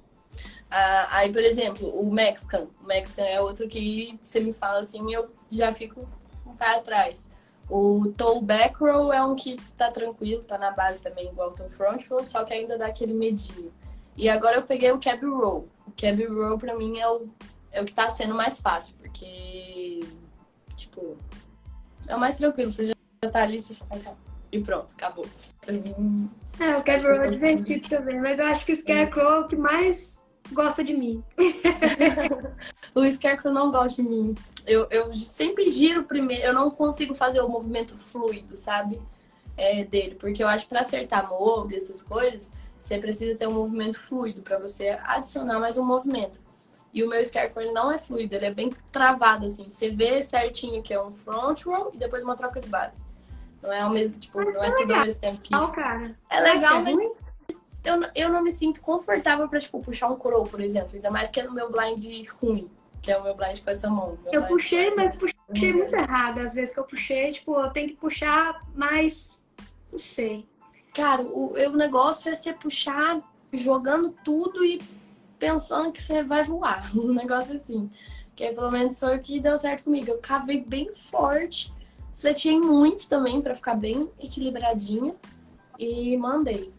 Ah, 0.77 1.19
aí, 1.19 1.33
por 1.33 1.43
exemplo, 1.45 1.89
o 1.89 2.13
Mexican. 2.13 2.67
O 2.83 2.87
Mexican 2.87 3.23
é 3.23 3.41
outro 3.41 3.69
que 3.69 4.19
você 4.21 4.41
me 4.41 4.53
fala 4.53 4.81
assim, 4.81 5.13
eu 5.13 5.31
já 5.49 5.73
fico 5.73 6.05
um 6.45 6.57
pé 6.57 6.75
atrás. 6.75 7.31
O 7.71 8.13
toe 8.17 8.43
back 8.43 8.75
é 9.13 9.23
um 9.23 9.37
que 9.37 9.57
tá 9.77 9.89
tranquilo, 9.93 10.43
tá 10.43 10.59
na 10.59 10.73
base 10.73 11.01
também, 11.01 11.29
igual 11.29 11.55
o 11.57 11.71
front 11.71 12.05
row, 12.09 12.25
só 12.25 12.43
que 12.43 12.53
ainda 12.53 12.77
dá 12.77 12.87
aquele 12.87 13.15
medinho. 13.15 13.73
E 14.17 14.29
agora 14.29 14.57
eu 14.57 14.63
peguei 14.63 14.91
o 14.91 14.99
cab 14.99 15.25
row. 15.25 15.69
O 15.87 15.93
cab 15.93 16.27
row 16.27 16.59
pra 16.59 16.77
mim 16.77 16.99
é 16.99 17.09
o, 17.09 17.29
é 17.71 17.81
o 17.81 17.85
que 17.85 17.95
tá 17.95 18.09
sendo 18.09 18.35
mais 18.35 18.61
fácil, 18.61 18.97
porque, 18.97 20.01
tipo, 20.75 21.17
é 22.09 22.17
o 22.17 22.19
mais 22.19 22.35
tranquilo. 22.35 22.73
Você 22.73 22.87
já 22.87 22.95
tá 23.31 23.45
ali, 23.45 23.61
você 23.61 23.75
só 23.75 23.85
faz 23.85 24.09
e 24.55 24.63
pronto, 24.63 24.95
acabou. 24.95 25.27
Pra 25.61 25.73
mim. 25.73 26.31
É, 26.61 26.77
o 26.77 27.03
row 27.03 27.23
é 27.23 27.31
divertido 27.31 27.89
também, 27.89 28.21
mas 28.21 28.39
eu 28.39 28.47
acho 28.47 28.65
que 28.65 28.73
o 28.73 28.77
scarecrow 28.77 29.33
é 29.33 29.41
o 29.41 29.49
que 29.49 29.57
mais 29.57 30.23
gosta 30.53 30.85
de 30.85 30.95
mim. 30.95 31.25
o 32.95 33.11
Scarecrow 33.11 33.53
não 33.53 33.71
gosta 33.71 34.03
de 34.03 34.09
mim. 34.09 34.35
Eu, 34.67 34.87
eu 34.91 35.15
sempre 35.15 35.67
giro 35.69 36.05
primeiro, 36.05 36.45
eu 36.45 36.53
não 36.53 36.71
consigo 36.71 37.15
fazer 37.15 37.41
o 37.41 37.49
movimento 37.49 37.99
fluido, 37.99 38.57
sabe? 38.57 39.01
É, 39.57 39.85
dele, 39.85 40.17
porque 40.17 40.43
eu 40.43 40.49
acho 40.49 40.65
que 40.65 40.71
para 40.71 40.81
acertar 40.81 41.29
mob, 41.29 41.75
essas 41.75 42.03
coisas, 42.03 42.53
você 42.81 42.99
precisa 42.99 43.37
ter 43.37 43.47
um 43.47 43.53
movimento 43.53 43.99
fluido 43.99 44.43
para 44.43 44.59
você 44.59 44.99
adicionar 45.05 45.61
mais 45.61 45.79
um 45.79 45.85
movimento. 45.85 46.41
E 46.93 47.03
o 47.03 47.09
meu 47.09 47.25
Scarecrow 47.25 47.73
não 47.73 47.91
é 47.91 47.99
fluido, 47.99 48.35
ele 48.35 48.47
é 48.47 48.55
bem 48.55 48.71
travado, 48.93 49.47
assim. 49.47 49.69
Você 49.69 49.91
vê 49.91 50.23
certinho 50.23 50.83
que 50.83 50.93
é 50.93 51.01
um 51.01 51.11
front 51.11 51.65
roll 51.65 51.91
e 51.93 51.99
depois 51.99 52.23
uma 52.23 52.37
troca 52.37 52.61
de 52.61 52.69
base. 52.69 53.05
Não 53.65 53.73
é 53.73 53.81
ao 53.81 53.91
mesmo, 53.91 54.21
tipo, 54.21 54.39
não 54.39 54.63
é, 54.63 54.69
é 54.69 54.73
tudo 54.73 54.95
ao 54.95 55.01
mesmo 55.01 55.21
tempo 55.23 55.41
que. 55.41 55.55
Legal, 55.55 55.73
cara. 55.73 56.15
É 56.31 56.41
legal, 56.41 56.83
mas 56.83 56.95
eu, 57.83 58.11
eu 58.15 58.29
não 58.29 58.43
me 58.43 58.53
sinto 58.53 58.83
confortável 58.83 59.49
pra, 59.49 59.59
tipo, 59.59 59.81
puxar 59.81 60.09
um 60.09 60.17
coroa, 60.17 60.45
por 60.45 60.61
exemplo. 60.61 60.91
Ainda 60.95 61.11
mais 61.11 61.31
que 61.31 61.41
é 61.41 61.45
no 61.45 61.55
meu 61.55 61.73
blind 61.73 62.29
ruim, 62.39 62.71
que 63.01 63.11
é 63.11 63.17
o 63.17 63.23
meu 63.23 63.35
blind 63.35 63.61
com 63.61 63.71
essa 63.71 63.89
mão. 63.89 64.19
Eu 64.31 64.43
puxei, 64.45 64.95
mas 64.95 65.17
puxei 65.17 65.73
muito 65.73 65.97
errado. 65.97 66.41
Às 66.41 66.53
vezes 66.53 66.75
que 66.75 66.79
eu 66.79 66.85
puxei, 66.85 67.33
tipo, 67.33 67.59
eu 67.59 67.71
tenho 67.71 67.89
que 67.89 67.97
puxar 67.97 68.61
mais. 68.75 69.43
Não 69.91 69.99
sei. 69.99 70.47
Cara, 70.93 71.23
o, 71.23 71.55
o 71.55 71.77
negócio 71.77 72.31
é 72.31 72.35
você 72.35 72.53
puxar 72.53 73.23
jogando 73.51 74.15
tudo 74.23 74.63
e 74.63 74.83
pensando 75.39 75.91
que 75.91 76.03
você 76.03 76.23
vai 76.23 76.45
voar. 76.45 76.93
Um 76.95 77.15
negócio 77.15 77.55
assim. 77.55 77.91
Que 78.37 78.53
pelo 78.53 78.71
menos 78.71 79.01
foi 79.01 79.17
o 79.17 79.21
que 79.21 79.41
deu 79.41 79.57
certo 79.57 79.85
comigo. 79.85 80.11
Eu 80.11 80.19
cavei 80.19 80.61
bem 80.61 80.93
forte, 80.93 81.73
fletei 82.17 82.59
muito 82.59 83.09
também 83.09 83.41
para 83.41 83.55
ficar 83.55 83.75
bem 83.75 84.11
equilibradinha 84.19 85.15
e 85.79 86.17
mandei. 86.17 86.73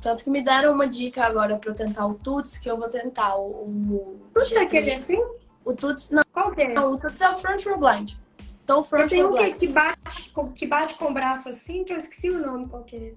Tanto 0.00 0.22
que 0.22 0.30
me 0.30 0.42
deram 0.42 0.72
uma 0.72 0.86
dica 0.86 1.24
agora 1.24 1.56
pra 1.56 1.70
eu 1.70 1.74
tentar 1.74 2.06
o 2.06 2.14
Tuts, 2.14 2.58
que 2.58 2.70
eu 2.70 2.76
vou 2.76 2.88
tentar 2.88 3.36
o. 3.36 3.66
o 3.66 4.20
Tuts 4.34 4.52
é 4.52 4.60
aquele 4.60 4.92
assim? 4.92 5.18
O 5.64 5.74
Tuts. 5.74 6.10
Não. 6.10 6.22
Qual 6.32 6.52
que 6.52 6.62
é? 6.62 6.74
Não, 6.74 6.92
o 6.92 6.98
Tuts 6.98 7.20
é 7.20 7.30
o 7.30 7.36
front 7.36 7.64
row 7.66 7.78
blind. 7.78 8.12
Então 8.62 8.80
o 8.80 8.82
front 8.84 9.10
row 9.10 9.32
blind. 9.32 9.38
Tem 9.38 9.48
um 9.48 9.52
que, 9.52 9.66
que, 9.66 9.72
bate, 9.72 10.32
que 10.54 10.66
bate 10.66 10.94
com 10.94 11.06
o 11.06 11.14
braço 11.14 11.48
assim, 11.48 11.82
que 11.82 11.92
eu 11.92 11.96
esqueci 11.96 12.30
o 12.30 12.44
nome 12.44 12.68
qual 12.68 12.84
que 12.84 12.96
é. 12.96 13.14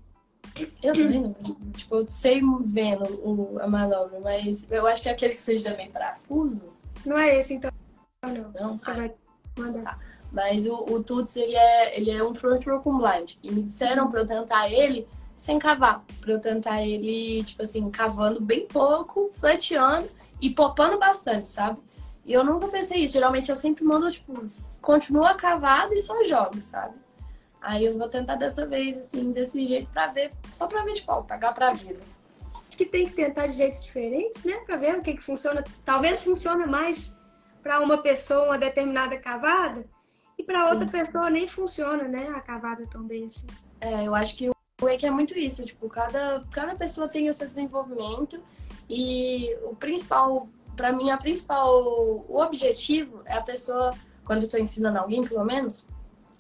Eu 0.82 0.94
também 0.94 1.36
Tipo, 1.76 1.96
eu 1.98 2.08
sei 2.08 2.42
vendo 2.66 3.04
o, 3.24 3.60
a 3.62 3.68
manobra, 3.68 4.20
mas 4.20 4.70
eu 4.72 4.88
acho 4.88 5.02
que 5.02 5.10
é 5.10 5.12
aquele 5.12 5.36
que 5.36 5.42
seja 5.42 5.70
também 5.70 5.92
parafuso. 5.92 6.74
Não 7.06 7.18
é 7.18 7.38
esse, 7.38 7.54
então. 7.54 7.72
Não. 8.24 8.52
Não? 8.60 8.78
Você 8.78 8.92
ah, 8.92 8.94
vai 8.94 9.14
mandar. 9.58 9.84
Tá. 9.84 10.00
Mas 10.32 10.66
o, 10.68 10.76
o 10.76 11.04
Tuts, 11.04 11.36
ele 11.36 11.56
é, 11.56 12.00
ele 12.00 12.12
é 12.12 12.24
um 12.24 12.36
front 12.36 12.66
row 12.66 12.80
com 12.80 12.98
blind. 12.98 13.34
E 13.42 13.52
me 13.52 13.64
disseram 13.64 14.10
pra 14.10 14.22
eu 14.22 14.28
tentar 14.28 14.70
ele 14.70 15.08
sem 15.36 15.58
cavar. 15.58 16.04
Pra 16.22 16.34
eu 16.34 16.40
tentar 16.40 16.84
ele, 16.84 17.44
tipo 17.44 17.64
assim, 17.64 17.90
cavando 17.90 18.40
bem 18.40 18.68
pouco, 18.68 19.30
fleteando 19.34 20.08
e 20.40 20.50
popando 20.50 21.00
bastante, 21.00 21.48
sabe? 21.48 21.80
E 22.26 22.34
eu 22.34 22.44
nunca 22.44 22.68
pensei 22.68 23.04
isso. 23.04 23.14
Geralmente 23.14 23.50
eu 23.50 23.56
sempre 23.56 23.84
mando, 23.84 24.10
tipo, 24.12 24.34
continua 24.82 25.34
cavado 25.34 25.94
e 25.94 26.00
só 26.00 26.24
jogo, 26.24 26.62
sabe? 26.62 26.96
Aí 27.62 27.86
eu 27.86 27.98
vou 27.98 28.08
tentar 28.08 28.36
dessa 28.36 28.66
vez, 28.66 28.98
assim, 28.98 29.32
desse 29.32 29.66
jeito, 29.66 29.90
pra 29.92 30.08
ver, 30.08 30.32
só 30.52 30.68
pra 30.68 30.84
ver, 30.84 30.94
tipo, 30.94 31.12
ó, 31.12 31.22
pagar 31.22 31.54
pra 31.54 31.74
vida. 31.74 32.00
Acho 32.68 32.78
que 32.78 32.86
tem 32.86 33.08
que 33.08 33.14
tentar 33.14 33.48
de 33.48 33.54
jeitos 33.54 33.84
diferentes, 33.84 34.44
né? 34.44 34.58
Pra 34.66 34.78
ver 34.78 34.98
o 34.98 35.02
que 35.02 35.16
que 35.16 35.24
funciona. 35.24 35.64
Talvez 35.84 36.24
funcione 36.24 36.66
mais 36.68 37.20
para 37.64 37.82
uma 37.82 37.98
pessoa 37.98 38.46
uma 38.46 38.58
determinada 38.58 39.18
cavada 39.18 39.86
e 40.40 40.44
para 40.44 40.70
outra 40.70 40.86
Sim. 40.86 40.92
pessoa 40.92 41.30
nem 41.30 41.48
funciona, 41.48 42.08
né? 42.08 42.30
A 42.30 42.40
cavada 42.40 42.88
também, 42.88 43.26
assim. 43.26 43.46
É, 43.82 44.08
eu 44.08 44.16
acho 44.16 44.38
que 44.38 44.50
o 44.50 44.54
Wake 44.82 45.06
é 45.06 45.12
muito 45.12 45.38
isso, 45.38 45.66
tipo, 45.66 45.90
cada, 45.90 46.46
cada 46.50 46.76
pessoa 46.76 47.10
tem 47.10 47.28
o 47.28 47.34
seu 47.34 47.46
desenvolvimento 47.46 48.42
e 48.90 49.54
o 49.64 49.76
principal, 49.76 50.48
para 50.78 50.94
mim, 50.94 51.12
a 51.12 51.18
principal, 51.18 51.70
o 52.28 52.42
objetivo 52.42 53.22
é 53.26 53.34
a 53.34 53.42
pessoa, 53.42 53.94
quando 54.24 54.44
eu 54.44 54.50
tô 54.50 54.58
ensinando 54.58 54.98
alguém, 54.98 55.22
pelo 55.28 55.44
menos, 55.44 55.86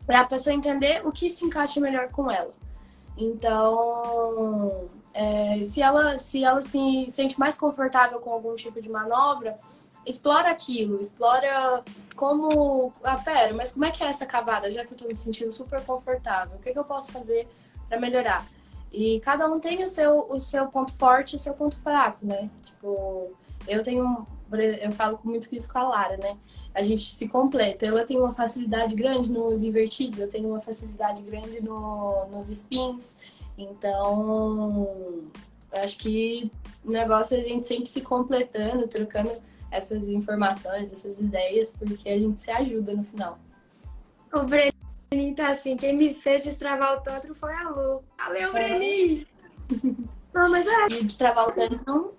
é 0.07 0.15
a 0.15 0.23
pessoa 0.23 0.53
entender 0.53 1.05
o 1.05 1.11
que 1.11 1.29
se 1.29 1.45
encaixa 1.45 1.81
melhor 1.81 2.09
com 2.09 2.31
ela. 2.31 2.53
Então, 3.17 4.89
é, 5.13 5.61
se 5.61 5.81
ela 5.81 6.17
se 6.17 6.43
ela 6.43 6.61
se 6.61 7.05
sente 7.09 7.37
mais 7.37 7.57
confortável 7.57 8.19
com 8.19 8.31
algum 8.31 8.55
tipo 8.55 8.81
de 8.81 8.89
manobra, 8.89 9.59
explora 10.05 10.49
aquilo, 10.49 10.99
explora 10.99 11.83
como. 12.15 12.93
Ah, 13.03 13.17
pera, 13.17 13.53
mas 13.53 13.73
como 13.73 13.85
é 13.85 13.91
que 13.91 14.03
é 14.03 14.07
essa 14.07 14.25
cavada? 14.25 14.71
Já 14.71 14.85
que 14.85 14.93
eu 14.93 14.97
tô 14.97 15.07
me 15.07 15.15
sentindo 15.15 15.51
super 15.51 15.83
confortável, 15.83 16.57
o 16.57 16.59
que, 16.59 16.71
que 16.71 16.79
eu 16.79 16.83
posso 16.83 17.11
fazer 17.11 17.47
para 17.87 17.99
melhorar. 17.99 18.45
E 18.91 19.19
cada 19.19 19.47
um 19.47 19.59
tem 19.59 19.83
o 19.83 19.87
seu, 19.87 20.27
o 20.29 20.39
seu 20.39 20.67
ponto 20.67 20.93
forte 20.93 21.33
e 21.33 21.35
o 21.35 21.39
seu 21.39 21.53
ponto 21.53 21.77
fraco, 21.77 22.25
né? 22.25 22.49
Tipo, 22.61 23.31
eu 23.67 23.83
tenho. 23.83 24.27
Eu 24.81 24.91
falo 24.91 25.19
muito 25.23 25.47
isso 25.55 25.71
com 25.71 25.77
a 25.77 25.87
Lara, 25.87 26.17
né? 26.17 26.37
A 26.73 26.81
gente 26.81 27.03
se 27.03 27.27
completa. 27.27 27.85
Ela 27.85 28.03
tem 28.03 28.17
uma 28.17 28.31
facilidade 28.31 28.95
grande 28.95 29.31
nos 29.31 29.63
invertidos, 29.63 30.17
eu 30.17 30.27
tenho 30.27 30.49
uma 30.49 30.59
facilidade 30.59 31.21
grande 31.21 31.61
no, 31.61 32.25
nos 32.31 32.49
spins. 32.49 33.15
Então, 33.57 35.27
acho 35.71 35.97
que 35.99 36.51
o 36.83 36.91
negócio 36.91 37.35
é 37.35 37.39
a 37.39 37.43
gente 37.43 37.63
sempre 37.63 37.87
se 37.87 38.01
completando, 38.01 38.87
trocando 38.87 39.31
essas 39.71 40.07
informações, 40.07 40.91
essas 40.91 41.19
ideias, 41.19 41.73
porque 41.73 42.09
a 42.09 42.17
gente 42.17 42.41
se 42.41 42.51
ajuda 42.51 42.93
no 42.93 43.03
final. 43.03 43.39
Ô, 44.33 44.43
Breno, 44.43 44.73
Breninho 45.09 45.35
tá 45.35 45.49
assim, 45.49 45.75
quem 45.75 45.95
me 45.95 46.13
fez 46.13 46.43
destravar 46.43 46.97
o 46.97 47.01
tantro 47.01 47.33
foi 47.33 47.53
a 47.53 47.69
Lu. 47.69 48.01
Valeu, 48.17 48.55
é. 48.55 48.69
Breninho! 48.69 49.27
Não, 50.33 50.49
mas 50.49 50.65
é. 50.65 50.95
E 50.95 51.03
destravar 51.03 51.49
o 51.49 51.51
tantro, 51.51 52.13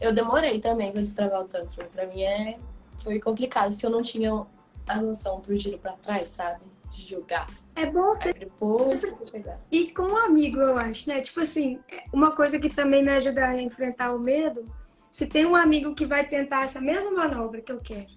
eu 0.00 0.14
demorei 0.14 0.60
também 0.60 0.92
pra 0.92 1.00
destravar 1.00 1.40
o 1.40 1.44
tantro. 1.44 1.84
Pra 1.86 2.06
mim 2.06 2.22
é... 2.22 2.58
foi 2.98 3.18
complicado, 3.18 3.70
porque 3.72 3.86
eu 3.86 3.90
não 3.90 4.02
tinha 4.02 4.46
a 4.86 4.96
noção 4.96 5.40
pro 5.40 5.56
giro 5.56 5.78
pra 5.78 5.92
trás, 5.92 6.28
sabe? 6.28 6.60
De 6.90 7.02
jogar. 7.02 7.46
É 7.74 7.86
bom 7.86 8.16
ter... 8.16 8.28
Aí 8.28 8.34
depois 8.40 9.02
pegar. 9.32 9.58
E 9.72 9.90
com 9.90 10.02
um 10.02 10.16
amigo, 10.16 10.60
eu 10.60 10.76
acho, 10.76 11.08
né? 11.08 11.22
Tipo 11.22 11.40
assim, 11.40 11.80
é, 11.90 12.04
uma 12.12 12.32
coisa 12.32 12.60
que 12.60 12.68
também 12.68 13.02
me 13.02 13.10
ajuda 13.10 13.46
a 13.46 13.60
enfrentar 13.60 14.14
o 14.14 14.18
medo, 14.18 14.70
se 15.14 15.26
tem 15.26 15.46
um 15.46 15.54
amigo 15.54 15.94
que 15.94 16.04
vai 16.04 16.26
tentar 16.26 16.64
essa 16.64 16.80
mesma 16.80 17.12
manobra 17.12 17.60
que 17.60 17.70
eu 17.70 17.78
quero, 17.78 18.08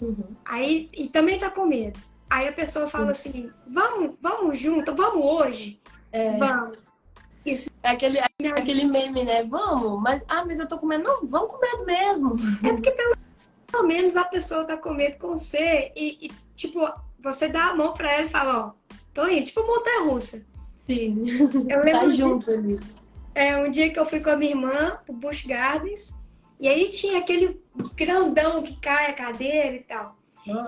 uhum. 0.00 0.34
aí, 0.42 0.88
e 0.96 1.06
também 1.06 1.38
tá 1.38 1.50
com 1.50 1.66
medo, 1.66 2.00
Aí 2.30 2.48
a 2.48 2.52
pessoa 2.52 2.88
fala 2.88 3.12
assim, 3.12 3.50
vamos, 3.66 4.14
vamos 4.20 4.58
junto, 4.58 4.94
vamos 4.94 5.24
hoje? 5.24 5.78
É. 6.10 6.36
Vamos. 6.36 6.78
Isso. 7.44 7.70
É 7.82 7.90
aquele, 7.90 8.18
é 8.18 8.48
aquele 8.48 8.84
meme, 8.84 9.22
né? 9.22 9.44
Vamos, 9.44 10.02
mas 10.02 10.24
ah, 10.28 10.44
mas 10.44 10.58
eu 10.58 10.66
tô 10.66 10.78
comendo. 10.78 11.04
Não, 11.04 11.26
vamos 11.26 11.52
com 11.52 11.60
medo 11.60 11.84
mesmo. 11.84 12.34
É 12.64 12.72
porque 12.72 12.90
pelo, 12.90 13.14
pelo 13.70 13.86
menos 13.86 14.16
a 14.16 14.24
pessoa 14.24 14.64
tá 14.64 14.76
com 14.76 14.92
medo 14.92 15.18
com 15.18 15.36
você 15.36 15.92
e, 15.94 16.26
e, 16.26 16.30
tipo, 16.54 16.80
você 17.20 17.48
dá 17.48 17.66
a 17.66 17.74
mão 17.76 17.94
pra 17.94 18.12
ela 18.12 18.24
e 18.24 18.28
fala, 18.28 18.66
ó, 18.66 18.94
tô 19.14 19.28
indo, 19.28 19.44
tipo 19.44 19.64
montanha 19.64 20.10
russa. 20.10 20.44
Sim. 20.86 21.22
Eu 21.68 21.84
lembro 21.84 22.00
tá 22.00 22.08
junto 22.08 22.50
ali. 22.50 22.80
É, 23.36 23.56
um 23.56 23.70
dia 23.70 23.92
que 23.92 24.00
eu 24.00 24.06
fui 24.06 24.18
com 24.18 24.30
a 24.30 24.36
minha 24.36 24.50
irmã 24.50 24.98
pro 25.04 25.14
Busch 25.14 25.46
Gardens, 25.46 26.18
e 26.58 26.68
aí 26.68 26.90
tinha 26.90 27.18
aquele 27.18 27.60
grandão 27.94 28.62
que 28.62 28.76
cai 28.76 29.10
a 29.10 29.14
cadeira 29.14 29.76
e 29.76 29.80
tal. 29.80 30.16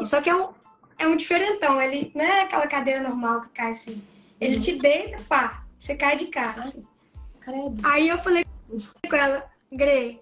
E 0.01 0.05
só 0.05 0.21
que 0.21 0.29
é 0.29 0.37
um, 0.37 0.51
é 0.99 1.07
um 1.07 1.17
diferentão. 1.17 1.81
Ele 1.81 2.11
não 2.15 2.25
é 2.25 2.43
aquela 2.43 2.67
cadeira 2.67 3.03
normal 3.03 3.41
que 3.41 3.51
cai 3.51 3.73
assim. 3.73 4.03
Ele 4.41 4.57
uhum. 4.57 4.61
te 4.61 4.79
deita, 4.79 5.23
pá, 5.29 5.65
você 5.79 5.97
cai 5.97 6.17
de 6.17 6.27
cara. 6.27 6.61
Assim. 6.61 6.87
Credo. 7.41 7.81
Aí 7.85 8.09
eu 8.09 8.19
falei 8.19 8.45
com 9.09 9.17
ela, 9.17 9.49
Grey, 9.73 10.21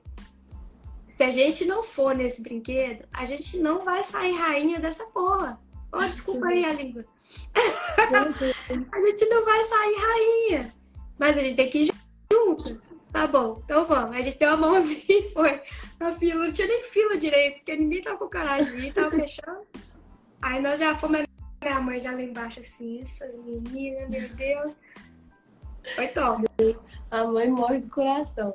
Se 1.16 1.24
a 1.24 1.30
gente 1.30 1.64
não 1.64 1.82
for 1.82 2.14
nesse 2.14 2.40
brinquedo, 2.42 3.04
a 3.12 3.24
gente 3.24 3.58
não 3.58 3.84
vai 3.84 4.04
sair 4.04 4.32
rainha 4.32 4.78
dessa 4.78 5.04
porra. 5.06 5.60
Oh, 5.92 6.00
desculpa 6.00 6.46
aí 6.46 6.64
a 6.64 6.72
língua. 6.72 7.04
a 7.54 9.00
gente 9.00 9.24
não 9.26 9.44
vai 9.44 9.62
sair 9.64 9.96
rainha. 9.96 10.74
Mas 11.18 11.38
a 11.38 11.40
gente 11.40 11.56
tem 11.56 11.70
que 11.70 11.78
ir 11.84 11.92
junto. 12.32 12.80
Tá 13.16 13.26
bom, 13.26 13.62
então 13.64 13.86
vamos. 13.86 14.14
A 14.14 14.20
gente 14.20 14.38
deu 14.38 14.52
a 14.52 14.58
mãozinha 14.58 15.02
e 15.08 15.30
foi 15.32 15.62
na 15.98 16.12
fila. 16.12 16.44
Não 16.44 16.52
tinha 16.52 16.66
nem 16.66 16.82
fila 16.82 17.16
direito, 17.16 17.56
porque 17.56 17.74
ninguém 17.74 18.02
tava 18.02 18.18
com 18.18 18.28
coragem 18.28 18.92
tava 18.92 19.10
fechando. 19.10 19.66
Aí 20.42 20.60
nós 20.60 20.78
já 20.78 20.94
fomos, 20.94 21.22
minha 21.62 21.80
mãe 21.80 21.98
já 21.98 22.12
lá 22.12 22.20
embaixo 22.20 22.60
assim, 22.60 23.00
essas 23.00 23.38
meninas, 23.38 24.10
meu 24.10 24.28
Deus. 24.28 24.76
Foi 25.94 26.08
top. 26.08 26.44
A 27.10 27.24
mãe 27.24 27.48
morre 27.48 27.78
do 27.78 27.88
coração. 27.88 28.54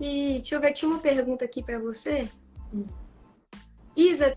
E 0.00 0.34
deixa 0.36 0.54
eu 0.54 0.60
ver, 0.60 0.72
tinha 0.72 0.88
uma 0.88 1.00
pergunta 1.00 1.44
aqui 1.44 1.60
para 1.60 1.80
você. 1.80 2.28
Hum. 2.72 2.86
Isa, 3.96 4.36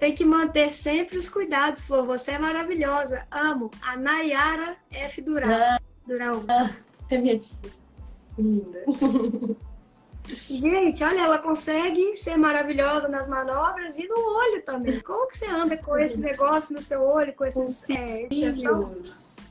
tem 0.00 0.14
que 0.14 0.24
manter 0.24 0.72
sempre 0.72 1.18
os 1.18 1.28
cuidados, 1.28 1.82
Flor. 1.82 2.06
Você 2.06 2.30
é 2.30 2.38
maravilhosa. 2.38 3.26
Amo. 3.30 3.70
A 3.82 3.98
Nayara 3.98 4.78
F. 4.90 5.20
Dural. 5.20 5.50
Ah, 5.50 5.78
Dural. 6.06 6.42
Ah, 6.48 6.70
é 7.10 7.18
minha 7.18 7.38
tia. 7.38 7.58
Linda. 8.38 8.84
Gente, 10.28 11.02
olha, 11.02 11.20
ela 11.20 11.38
consegue 11.38 12.14
ser 12.16 12.36
maravilhosa 12.36 13.08
nas 13.08 13.28
manobras 13.28 13.98
e 13.98 14.06
no 14.06 14.18
olho 14.18 14.62
também. 14.62 15.00
Como 15.00 15.26
que 15.26 15.38
você 15.38 15.46
anda 15.46 15.76
com 15.76 15.96
esse 15.96 16.18
negócio 16.20 16.74
no 16.74 16.82
seu 16.82 17.02
olho, 17.02 17.34
com 17.34 17.44
esses 17.44 17.76
cílios? 17.76 19.38
É, 19.38 19.42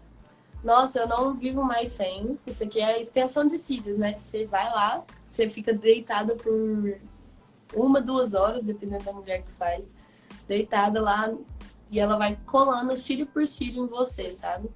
Nossa, 0.64 1.00
eu 1.00 1.08
não 1.08 1.34
vivo 1.34 1.64
mais 1.64 1.90
sem. 1.90 2.38
Isso 2.46 2.64
aqui 2.64 2.80
é 2.80 3.02
extensão 3.02 3.46
de 3.48 3.58
cílios, 3.58 3.98
né? 3.98 4.16
Você 4.18 4.46
vai 4.46 4.66
lá, 4.66 5.04
você 5.28 5.50
fica 5.50 5.74
deitada 5.74 6.36
por 6.36 7.00
uma, 7.74 8.00
duas 8.00 8.36
horas, 8.36 8.64
dependendo 8.64 9.04
da 9.04 9.14
mulher 9.14 9.42
que 9.42 9.52
faz. 9.54 9.96
Deitada 10.48 11.02
lá 11.02 11.34
e 11.90 12.00
ela 12.00 12.18
vai 12.18 12.38
colando 12.46 12.96
cílio 12.96 13.26
por 13.26 13.48
cílio 13.48 13.84
em 13.84 13.88
você, 13.88 14.32
sabe? 14.32 14.70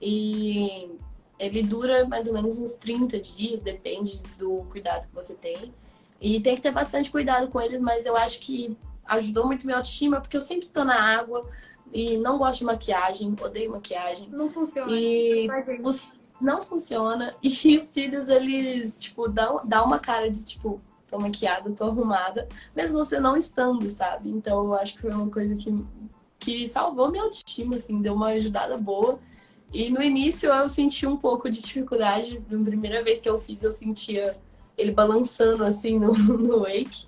E 0.00 0.92
ele 1.38 1.62
dura 1.62 2.06
mais 2.06 2.26
ou 2.26 2.34
menos 2.34 2.58
uns 2.58 2.74
30 2.74 3.18
dias, 3.20 3.60
depende 3.60 4.20
do 4.36 4.64
cuidado 4.70 5.06
que 5.06 5.14
você 5.14 5.34
tem. 5.34 5.72
E 6.20 6.40
tem 6.40 6.56
que 6.56 6.62
ter 6.62 6.72
bastante 6.72 7.10
cuidado 7.10 7.48
com 7.48 7.60
eles, 7.60 7.80
mas 7.80 8.04
eu 8.04 8.16
acho 8.16 8.40
que 8.40 8.76
ajudou 9.06 9.46
muito 9.46 9.64
minha 9.64 9.76
autoestima, 9.76 10.20
porque 10.20 10.36
eu 10.36 10.40
sempre 10.40 10.68
tô 10.68 10.84
na 10.84 11.00
água 11.00 11.48
e 11.92 12.16
não 12.18 12.38
gosto 12.38 12.58
de 12.58 12.64
maquiagem, 12.64 13.34
odeio 13.40 13.70
maquiagem. 13.70 14.28
Não 14.28 14.50
funciona. 14.50 14.92
E 14.92 15.48
os, 15.82 16.12
não 16.40 16.60
funciona. 16.60 17.34
E 17.42 17.78
os 17.78 17.86
cílios, 17.86 18.28
eles, 18.28 18.94
tipo, 18.98 19.28
dão, 19.28 19.60
dão 19.64 19.86
uma 19.86 19.98
cara 19.98 20.30
de, 20.30 20.42
tipo, 20.42 20.80
tô 21.08 21.18
maquiada, 21.18 21.70
tô 21.70 21.84
arrumada, 21.84 22.46
mesmo 22.76 22.98
você 22.98 23.18
não 23.18 23.36
estando, 23.36 23.88
sabe? 23.88 24.28
Então 24.30 24.64
eu 24.66 24.74
acho 24.74 24.94
que 24.94 25.00
foi 25.00 25.10
uma 25.10 25.30
coisa 25.30 25.56
que, 25.56 25.84
que 26.38 26.66
salvou 26.68 27.10
minha 27.10 27.22
autoestima, 27.22 27.76
assim, 27.76 28.00
deu 28.02 28.14
uma 28.14 28.28
ajudada 28.28 28.76
boa. 28.76 29.18
E 29.72 29.90
no 29.90 30.02
início 30.02 30.50
eu 30.50 30.68
senti 30.68 31.06
um 31.06 31.16
pouco 31.16 31.50
de 31.50 31.60
dificuldade. 31.60 32.42
Na 32.48 32.64
primeira 32.64 33.02
vez 33.02 33.20
que 33.20 33.28
eu 33.28 33.38
fiz, 33.38 33.62
eu 33.62 33.72
sentia 33.72 34.36
ele 34.76 34.92
balançando 34.92 35.64
assim 35.64 35.98
no, 35.98 36.12
no 36.16 36.60
wake. 36.60 37.06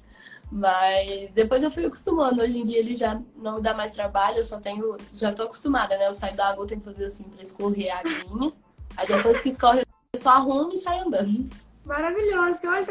Mas 0.53 1.31
depois 1.33 1.63
eu 1.63 1.71
fui 1.71 1.87
acostumando. 1.87 2.43
Hoje 2.43 2.59
em 2.59 2.65
dia 2.65 2.79
ele 2.79 2.93
já 2.93 3.21
não 3.37 3.57
me 3.57 3.63
dá 3.63 3.73
mais 3.73 3.93
trabalho, 3.93 4.39
eu 4.39 4.45
só 4.45 4.59
tenho. 4.59 4.97
Já 5.13 5.33
tô 5.33 5.45
acostumada, 5.45 5.97
né? 5.97 6.09
Eu 6.09 6.15
saio 6.15 6.37
da 6.37 6.49
água, 6.49 6.65
eu 6.65 6.67
tenho 6.67 6.81
que 6.81 6.87
fazer 6.87 7.05
assim 7.05 7.25
pra 7.25 7.43
escorrer 7.43 7.95
a 7.95 8.01
aguinha. 8.01 8.53
Aí 8.97 9.07
depois 9.07 9.41
que 9.41 9.49
escorre, 9.49 9.83
eu 10.13 10.21
só 10.21 10.31
arrumo 10.31 10.73
e 10.73 10.77
saio 10.77 11.07
andando. 11.07 11.49
Maravilhoso. 11.85 12.67
Olha, 12.67 12.85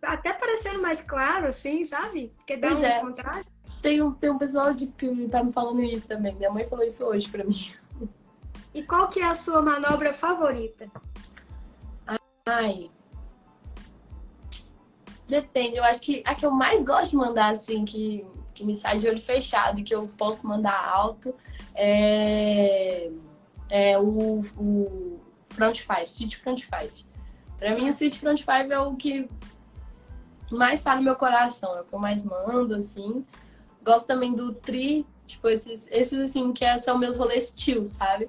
tá 0.00 0.12
até 0.12 0.32
parecendo 0.32 0.80
mais 0.80 1.02
claro, 1.02 1.48
assim, 1.48 1.84
sabe? 1.84 2.32
Porque 2.36 2.56
dá 2.56 2.68
pois 2.68 2.80
um 2.80 2.84
é. 2.84 3.00
contrário. 3.00 3.46
Tem 3.82 4.00
um, 4.00 4.12
tem 4.12 4.30
um 4.30 4.38
pessoal 4.38 4.72
de, 4.72 4.86
que 4.86 5.28
tá 5.28 5.42
me 5.42 5.52
falando 5.52 5.82
isso 5.82 6.06
também. 6.06 6.34
Minha 6.36 6.50
mãe 6.50 6.64
falou 6.64 6.84
isso 6.84 7.04
hoje 7.04 7.28
pra 7.28 7.42
mim. 7.42 7.72
E 8.72 8.82
qual 8.82 9.08
que 9.08 9.20
é 9.20 9.24
a 9.24 9.34
sua 9.34 9.60
manobra 9.60 10.12
favorita? 10.12 10.86
Ai. 12.46 12.90
Depende, 15.26 15.76
eu 15.76 15.84
acho 15.84 16.00
que 16.00 16.22
a 16.24 16.34
que 16.34 16.44
eu 16.44 16.50
mais 16.50 16.84
gosto 16.84 17.10
de 17.10 17.16
mandar, 17.16 17.52
assim, 17.52 17.84
que, 17.84 18.26
que 18.54 18.64
me 18.64 18.74
sai 18.74 18.98
de 18.98 19.08
olho 19.08 19.20
fechado 19.20 19.80
e 19.80 19.82
que 19.82 19.94
eu 19.94 20.08
posso 20.18 20.46
mandar 20.46 20.88
alto 20.88 21.34
é, 21.74 23.10
é 23.68 23.98
o, 23.98 24.40
o 24.58 25.20
front 25.48 25.80
five, 25.80 26.08
switch 26.08 26.36
front 26.36 26.62
five. 26.62 27.06
Pra 27.56 27.74
mim, 27.74 27.88
o 27.88 27.92
switch 27.92 28.18
front 28.18 28.38
five 28.40 28.72
é 28.72 28.78
o 28.78 28.96
que 28.96 29.28
mais 30.50 30.82
tá 30.82 30.96
no 30.96 31.02
meu 31.02 31.14
coração, 31.14 31.76
é 31.76 31.80
o 31.82 31.84
que 31.84 31.94
eu 31.94 31.98
mais 31.98 32.24
mando, 32.24 32.74
assim. 32.74 33.24
Gosto 33.82 34.06
também 34.06 34.34
do 34.34 34.52
tri, 34.52 35.06
tipo, 35.26 35.48
esses, 35.48 35.86
esses 35.90 36.18
assim, 36.18 36.52
que 36.52 36.78
são 36.78 36.98
meus 36.98 37.16
rolês 37.16 37.52
tio, 37.52 37.84
sabe? 37.84 38.28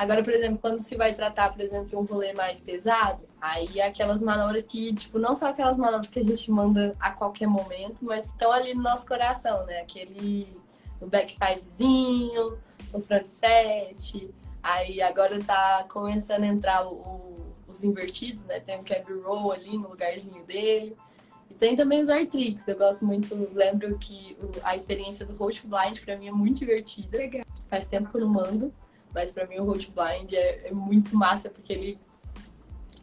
Agora, 0.00 0.24
por 0.24 0.32
exemplo, 0.32 0.58
quando 0.58 0.80
se 0.80 0.96
vai 0.96 1.12
tratar, 1.12 1.52
por 1.52 1.60
exemplo, 1.60 1.84
de 1.84 1.94
um 1.94 2.04
rolê 2.04 2.32
mais 2.32 2.62
pesado, 2.62 3.20
aí 3.38 3.80
é 3.80 3.86
aquelas 3.86 4.22
manobras 4.22 4.62
que, 4.62 4.94
tipo, 4.94 5.18
não 5.18 5.36
são 5.36 5.46
aquelas 5.46 5.76
manobras 5.76 6.08
que 6.08 6.18
a 6.18 6.24
gente 6.24 6.50
manda 6.50 6.96
a 6.98 7.10
qualquer 7.10 7.46
momento, 7.46 8.02
mas 8.02 8.24
que 8.24 8.32
estão 8.32 8.50
ali 8.50 8.72
no 8.72 8.82
nosso 8.82 9.06
coração, 9.06 9.66
né? 9.66 9.82
Aquele 9.82 10.56
o 11.02 11.06
back 11.06 11.36
fivezinho, 11.36 12.56
o 12.94 13.00
front 13.02 13.26
set, 13.26 14.30
aí 14.62 15.02
agora 15.02 15.38
tá 15.44 15.84
começando 15.86 16.44
a 16.44 16.46
entrar 16.46 16.86
o, 16.86 16.94
o, 16.94 17.54
os 17.68 17.84
invertidos, 17.84 18.46
né? 18.46 18.58
Tem 18.58 18.80
o 18.80 18.82
cab 18.82 19.04
roll 19.22 19.52
ali 19.52 19.76
no 19.76 19.90
lugarzinho 19.90 20.42
dele. 20.46 20.96
E 21.50 21.52
tem 21.52 21.76
também 21.76 22.00
os 22.00 22.08
art 22.08 22.30
tricks, 22.30 22.66
eu 22.66 22.78
gosto 22.78 23.04
muito, 23.04 23.34
lembro 23.52 23.98
que 23.98 24.34
a 24.62 24.74
experiência 24.74 25.26
do 25.26 25.36
Roach 25.36 25.60
Blind 25.66 26.00
pra 26.02 26.16
mim 26.16 26.28
é 26.28 26.32
muito 26.32 26.60
divertida. 26.60 27.18
Legal. 27.18 27.44
Faz 27.68 27.86
tempo 27.86 28.08
que 28.08 28.16
eu 28.16 28.22
não 28.22 28.28
mando. 28.28 28.72
Mas 29.14 29.30
para 29.30 29.46
mim 29.46 29.58
o 29.58 29.64
Road 29.64 29.92
Blind 29.94 30.32
é, 30.32 30.68
é, 30.68 30.72
muito 30.72 31.16
massa, 31.16 31.50
porque 31.50 31.72
ele. 31.72 31.98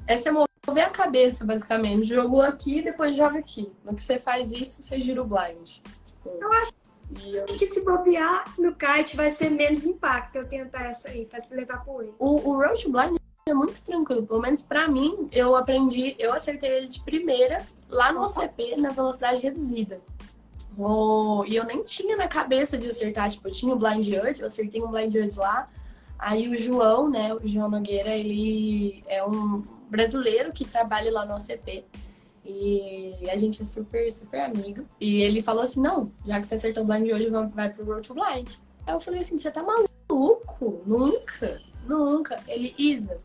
Essa 0.05 0.29
é 0.29 0.31
mover 0.31 0.85
a 0.85 0.89
cabeça, 0.89 1.45
basicamente. 1.45 2.05
Jogou 2.05 2.41
aqui, 2.41 2.81
depois 2.81 3.15
joga 3.15 3.39
aqui. 3.39 3.71
No 3.83 3.93
que 3.93 4.01
você 4.01 4.19
faz 4.19 4.51
isso, 4.51 4.81
você 4.81 4.99
gira 5.01 5.21
o 5.21 5.25
blind. 5.25 5.79
Tipo, 6.05 6.29
eu 6.39 6.53
acho 6.53 6.71
eu... 7.21 7.45
que 7.45 7.65
se 7.65 7.83
bobear 7.83 8.53
no 8.57 8.73
kite 8.73 9.15
vai 9.15 9.31
ser 9.31 9.49
menos 9.49 9.85
impacto 9.85 10.37
eu 10.37 10.47
tentar 10.47 10.83
essa 10.83 11.09
aí, 11.09 11.25
pra 11.25 11.41
levar 11.51 11.83
pro 11.83 12.01
ele. 12.01 12.13
O, 12.19 12.49
o 12.49 12.57
Road 12.57 12.87
Blind 12.87 13.17
é 13.45 13.53
muito 13.53 13.81
tranquilo. 13.83 14.25
Pelo 14.25 14.41
menos 14.41 14.63
para 14.63 14.87
mim, 14.87 15.27
eu 15.31 15.55
aprendi, 15.55 16.15
eu 16.19 16.33
acertei 16.33 16.69
ele 16.69 16.87
de 16.87 17.01
primeira 17.01 17.65
lá 17.89 18.11
no 18.11 18.23
OCP 18.23 18.75
na 18.77 18.89
velocidade 18.89 19.41
reduzida. 19.41 20.01
Oh, 20.77 21.43
e 21.47 21.55
eu 21.55 21.65
nem 21.65 21.81
tinha 21.81 22.15
na 22.15 22.27
cabeça 22.27 22.77
de 22.77 22.87
acertar, 22.87 23.31
tipo, 23.31 23.47
eu 23.47 23.51
tinha 23.51 23.73
o 23.73 23.79
Blind 23.79 24.03
Judge, 24.03 24.41
eu 24.41 24.47
acertei 24.47 24.79
um 24.81 24.91
Blind 24.91 25.11
Judge 25.11 25.39
lá, 25.39 25.67
Aí 26.17 26.49
o 26.49 26.57
João, 26.57 27.09
né, 27.09 27.33
o 27.33 27.47
João 27.47 27.69
Nogueira, 27.69 28.15
ele 28.15 29.03
é 29.07 29.23
um 29.23 29.63
brasileiro 29.89 30.51
que 30.51 30.65
trabalha 30.65 31.11
lá 31.11 31.25
no 31.25 31.35
OCP. 31.35 31.85
E 32.45 33.29
a 33.29 33.35
gente 33.35 33.61
é 33.61 33.65
super, 33.65 34.11
super 34.11 34.41
amigo. 34.41 34.87
E 35.01 35.21
ele 35.21 35.41
falou 35.41 35.63
assim: 35.63 35.81
não, 35.81 36.11
já 36.25 36.39
que 36.39 36.47
você 36.47 36.55
acertou 36.55 36.83
o 36.83 36.87
blind 36.87 37.11
hoje, 37.11 37.29
vai 37.53 37.69
pro 37.69 37.85
Road 37.85 38.07
to 38.07 38.13
Blind. 38.13 38.49
Aí 38.85 38.93
eu 38.93 38.99
falei 39.01 39.19
assim: 39.19 39.37
você 39.37 39.51
tá 39.51 39.61
maluco? 39.61 40.81
Nunca, 40.85 41.61
nunca. 41.85 42.39
Ele, 42.47 42.73
Isa, 42.77 43.19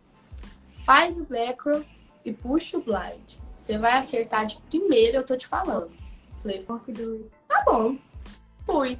faz 0.69 1.19
o 1.19 1.27
macro 1.31 1.85
e 2.25 2.33
puxa 2.33 2.79
o 2.79 2.83
blind. 2.83 3.39
Você 3.55 3.79
vai 3.79 3.93
acertar 3.93 4.45
de 4.45 4.61
primeira, 4.63 5.19
eu 5.19 5.25
tô 5.25 5.37
te 5.37 5.47
falando. 5.47 5.89
Falei, 6.43 6.67
tá 7.47 7.63
bom. 7.65 7.97
Fui. 8.67 8.99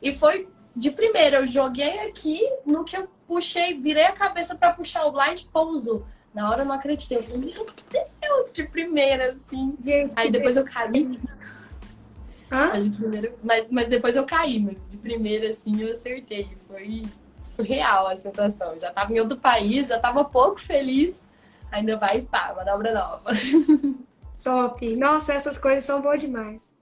E 0.00 0.14
foi 0.14 0.48
de 0.76 0.90
primeira, 0.90 1.38
eu 1.38 1.46
joguei 1.46 2.00
aqui, 2.00 2.40
no 2.66 2.84
que 2.84 2.96
eu 2.96 3.08
puxei, 3.26 3.78
virei 3.78 4.04
a 4.04 4.12
cabeça 4.12 4.54
para 4.54 4.72
puxar 4.72 5.06
o 5.06 5.12
blind, 5.12 5.44
pousou. 5.52 6.04
Na 6.34 6.50
hora 6.50 6.62
eu 6.62 6.66
não 6.66 6.74
acreditei. 6.74 7.18
Eu 7.18 7.22
falei, 7.22 7.54
meu 7.54 7.66
Deus, 8.20 8.52
de 8.52 8.64
primeira, 8.64 9.32
assim. 9.32 9.76
Gente, 9.84 10.14
Aí 10.16 10.30
depois 10.30 10.56
eu 10.56 10.64
caí. 10.64 11.20
Mas, 12.50 12.84
de 12.84 12.90
primeira, 12.90 13.34
mas, 13.42 13.66
mas 13.70 13.88
depois 13.88 14.16
eu 14.16 14.26
caí, 14.26 14.60
mas 14.60 14.88
de 14.90 14.96
primeira, 14.96 15.50
assim, 15.50 15.80
eu 15.80 15.92
acertei. 15.92 16.56
Foi 16.66 17.04
surreal 17.40 18.08
a 18.08 18.16
sensação. 18.16 18.72
Eu 18.72 18.80
já 18.80 18.92
tava 18.92 19.12
em 19.12 19.20
outro 19.20 19.36
país, 19.36 19.88
já 19.88 19.98
tava 20.00 20.24
pouco 20.24 20.60
feliz. 20.60 21.28
Ainda 21.70 21.96
vai 21.96 22.18
estar, 22.18 22.48
tá, 22.48 22.54
manobra 22.54 22.92
nova. 22.92 23.30
Top! 24.42 24.96
Nossa, 24.96 25.32
essas 25.32 25.56
coisas 25.56 25.84
são 25.84 26.02
boas 26.02 26.20
demais. 26.20 26.72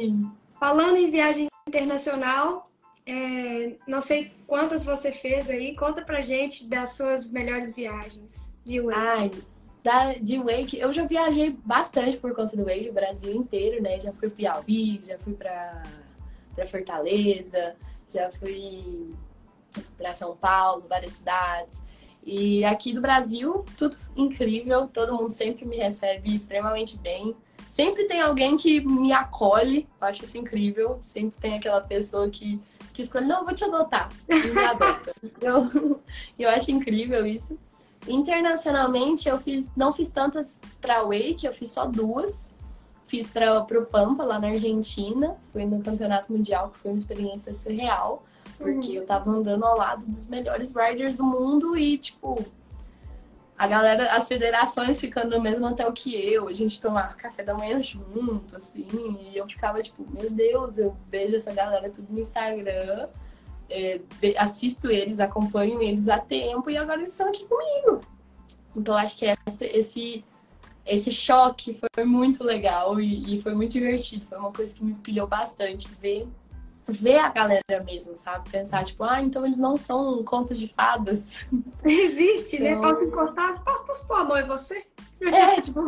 Sim. 0.00 0.30
Falando 0.58 0.96
em 0.96 1.10
viagem 1.10 1.48
internacional, 1.68 2.65
é, 3.06 3.76
não 3.86 4.00
sei 4.00 4.32
quantas 4.46 4.82
você 4.82 5.12
fez 5.12 5.48
aí. 5.48 5.76
Conta 5.76 6.02
pra 6.02 6.20
gente 6.20 6.66
das 6.66 6.90
suas 6.90 7.30
melhores 7.30 7.74
viagens 7.74 8.52
de 8.64 8.80
Wake. 8.80 8.98
Ai, 8.98 9.30
da, 9.82 10.14
de 10.14 10.38
Wake, 10.38 10.78
eu 10.80 10.92
já 10.92 11.04
viajei 11.04 11.56
bastante 11.64 12.16
por 12.16 12.34
conta 12.34 12.56
do 12.56 12.64
Wake, 12.64 12.90
o 12.90 12.92
Brasil 12.92 13.32
inteiro, 13.32 13.80
né? 13.80 14.00
Já 14.00 14.12
fui 14.12 14.28
Piauí, 14.28 15.00
já 15.06 15.16
fui 15.16 15.34
pra, 15.34 15.84
pra 16.56 16.66
Fortaleza, 16.66 17.76
já 18.08 18.28
fui 18.30 19.14
pra 19.96 20.12
São 20.12 20.36
Paulo, 20.36 20.84
várias 20.88 21.12
cidades. 21.12 21.84
E 22.24 22.64
aqui 22.64 22.92
do 22.92 23.00
Brasil, 23.00 23.64
tudo 23.78 23.96
incrível, 24.16 24.88
todo 24.88 25.14
mundo 25.14 25.30
sempre 25.30 25.64
me 25.64 25.76
recebe 25.76 26.34
extremamente 26.34 26.98
bem. 26.98 27.36
sempre 27.68 28.06
tem 28.06 28.20
alguém 28.20 28.56
que 28.56 28.80
me 28.80 29.12
acolhe, 29.12 29.86
eu 30.00 30.08
acho 30.08 30.24
isso 30.24 30.36
incrível. 30.36 30.96
Sempre 31.00 31.38
tem 31.38 31.54
aquela 31.54 31.80
pessoa 31.82 32.28
que, 32.28 32.60
que 32.96 33.02
escolhe, 33.02 33.26
não, 33.26 33.44
vou 33.44 33.54
te 33.54 33.62
adotar, 33.62 34.08
e 34.26 34.34
me 34.34 34.58
adota. 34.58 35.12
eu, 35.42 36.00
eu 36.38 36.48
acho 36.48 36.70
incrível 36.70 37.26
isso. 37.26 37.58
Internacionalmente, 38.08 39.28
eu 39.28 39.38
fiz, 39.38 39.70
não 39.76 39.92
fiz 39.92 40.08
tantas 40.08 40.58
para 40.80 41.02
Wake, 41.02 41.44
eu 41.44 41.52
fiz 41.52 41.70
só 41.70 41.86
duas. 41.86 42.54
Fiz 43.06 43.28
para 43.28 43.60
o 43.60 43.86
Pampa, 43.86 44.24
lá 44.24 44.38
na 44.38 44.48
Argentina. 44.48 45.36
Fui 45.52 45.64
no 45.64 45.80
Campeonato 45.82 46.32
Mundial, 46.32 46.70
que 46.70 46.78
foi 46.78 46.90
uma 46.90 46.98
experiência 46.98 47.52
surreal. 47.52 48.24
Porque 48.56 48.92
uhum. 48.92 48.94
eu 48.94 49.06
tava 49.06 49.30
andando 49.30 49.64
ao 49.64 49.76
lado 49.76 50.06
dos 50.06 50.26
melhores 50.28 50.72
riders 50.74 51.14
do 51.16 51.22
mundo 51.22 51.76
e, 51.76 51.98
tipo, 51.98 52.44
a 53.58 53.66
galera, 53.66 54.12
as 54.14 54.28
federações 54.28 55.00
ficando 55.00 55.36
no 55.36 55.42
mesmo 55.42 55.66
hotel 55.66 55.90
que 55.92 56.14
eu, 56.14 56.46
a 56.46 56.52
gente 56.52 56.80
tomava 56.80 57.14
café 57.14 57.42
da 57.42 57.54
manhã 57.54 57.82
junto, 57.82 58.56
assim, 58.56 58.86
e 59.20 59.36
eu 59.36 59.48
ficava 59.48 59.80
tipo, 59.80 60.06
meu 60.10 60.30
Deus, 60.30 60.76
eu 60.76 60.94
vejo 61.08 61.36
essa 61.36 61.52
galera 61.54 61.88
tudo 61.88 62.12
no 62.12 62.20
Instagram, 62.20 63.08
é, 63.70 64.00
assisto 64.36 64.90
eles, 64.90 65.20
acompanho 65.20 65.82
eles 65.82 66.08
há 66.08 66.18
tempo 66.18 66.68
e 66.70 66.76
agora 66.76 66.98
eles 66.98 67.10
estão 67.10 67.28
aqui 67.28 67.46
comigo. 67.46 68.00
Então 68.76 68.94
acho 68.94 69.16
que 69.16 69.24
esse, 69.74 70.24
esse, 70.84 71.10
choque 71.10 71.74
foi 71.94 72.04
muito 72.04 72.44
legal 72.44 73.00
e, 73.00 73.34
e 73.34 73.40
foi 73.40 73.54
muito 73.54 73.72
divertido, 73.72 74.24
foi 74.24 74.36
uma 74.38 74.52
coisa 74.52 74.74
que 74.74 74.84
me 74.84 74.94
pilhou 74.94 75.26
bastante, 75.26 75.88
ver 76.00 76.28
ver 76.86 77.18
a 77.18 77.28
galera 77.28 77.82
mesmo, 77.84 78.16
sabe? 78.16 78.48
Pensar, 78.50 78.84
tipo, 78.84 79.02
ah, 79.04 79.20
então 79.20 79.44
eles 79.44 79.58
não 79.58 79.76
são 79.76 80.22
contos 80.24 80.58
de 80.58 80.68
fadas. 80.68 81.48
Existe, 81.84 82.60
né? 82.60 82.72
então... 82.72 82.82
né? 82.82 82.92
Posso 82.92 83.04
encostar? 83.04 83.64
Posso 83.64 84.06
pôr 84.06 84.16
a 84.18 84.24
mão 84.24 84.38
em 84.38 84.46
você? 84.46 84.84
É, 85.20 85.60
tipo, 85.60 85.82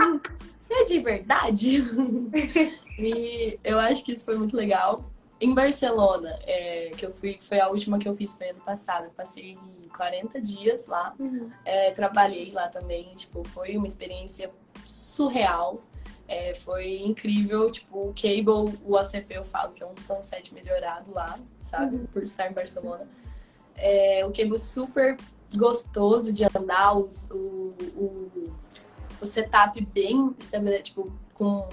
você 0.56 0.74
é 0.74 0.84
de 0.84 0.98
verdade? 0.98 1.84
e 2.98 3.58
eu 3.62 3.78
acho 3.78 4.04
que 4.04 4.12
isso 4.12 4.24
foi 4.24 4.36
muito 4.36 4.56
legal. 4.56 5.04
Em 5.40 5.54
Barcelona, 5.54 6.36
é, 6.42 6.90
que 6.96 7.06
eu 7.06 7.12
fui, 7.12 7.38
foi 7.40 7.60
a 7.60 7.68
última 7.68 7.98
que 7.98 8.08
eu 8.08 8.14
fiz, 8.14 8.36
foi 8.36 8.50
ano 8.50 8.60
passado. 8.60 9.04
Eu 9.04 9.10
passei 9.10 9.56
40 9.96 10.40
dias 10.40 10.86
lá. 10.86 11.14
Uhum. 11.18 11.50
É, 11.64 11.92
trabalhei 11.92 12.50
lá 12.52 12.68
também, 12.68 13.14
tipo, 13.14 13.46
foi 13.48 13.76
uma 13.76 13.86
experiência 13.86 14.50
surreal. 14.84 15.80
É, 16.28 16.54
foi 16.54 16.98
incrível, 16.98 17.70
tipo, 17.70 18.10
o 18.10 18.14
Cable, 18.14 18.78
o 18.84 18.96
ACP 18.98 19.34
eu 19.34 19.44
falo 19.44 19.72
que 19.72 19.82
é 19.82 19.86
um 19.86 19.96
sunset 19.96 20.52
melhorado 20.52 21.10
lá, 21.10 21.38
sabe? 21.62 21.96
Uhum. 21.96 22.06
Por 22.06 22.22
estar 22.22 22.50
em 22.50 22.52
Barcelona. 22.52 23.08
É, 23.74 24.26
o 24.26 24.30
Cable 24.30 24.58
super 24.58 25.16
gostoso 25.54 26.30
de 26.30 26.44
andar, 26.44 26.98
os, 26.98 27.30
o, 27.30 27.74
o, 27.96 28.52
o 29.22 29.26
setup 29.26 29.80
bem 29.86 30.34
estabelecido, 30.38 30.84
tipo, 30.84 31.12
com, 31.32 31.66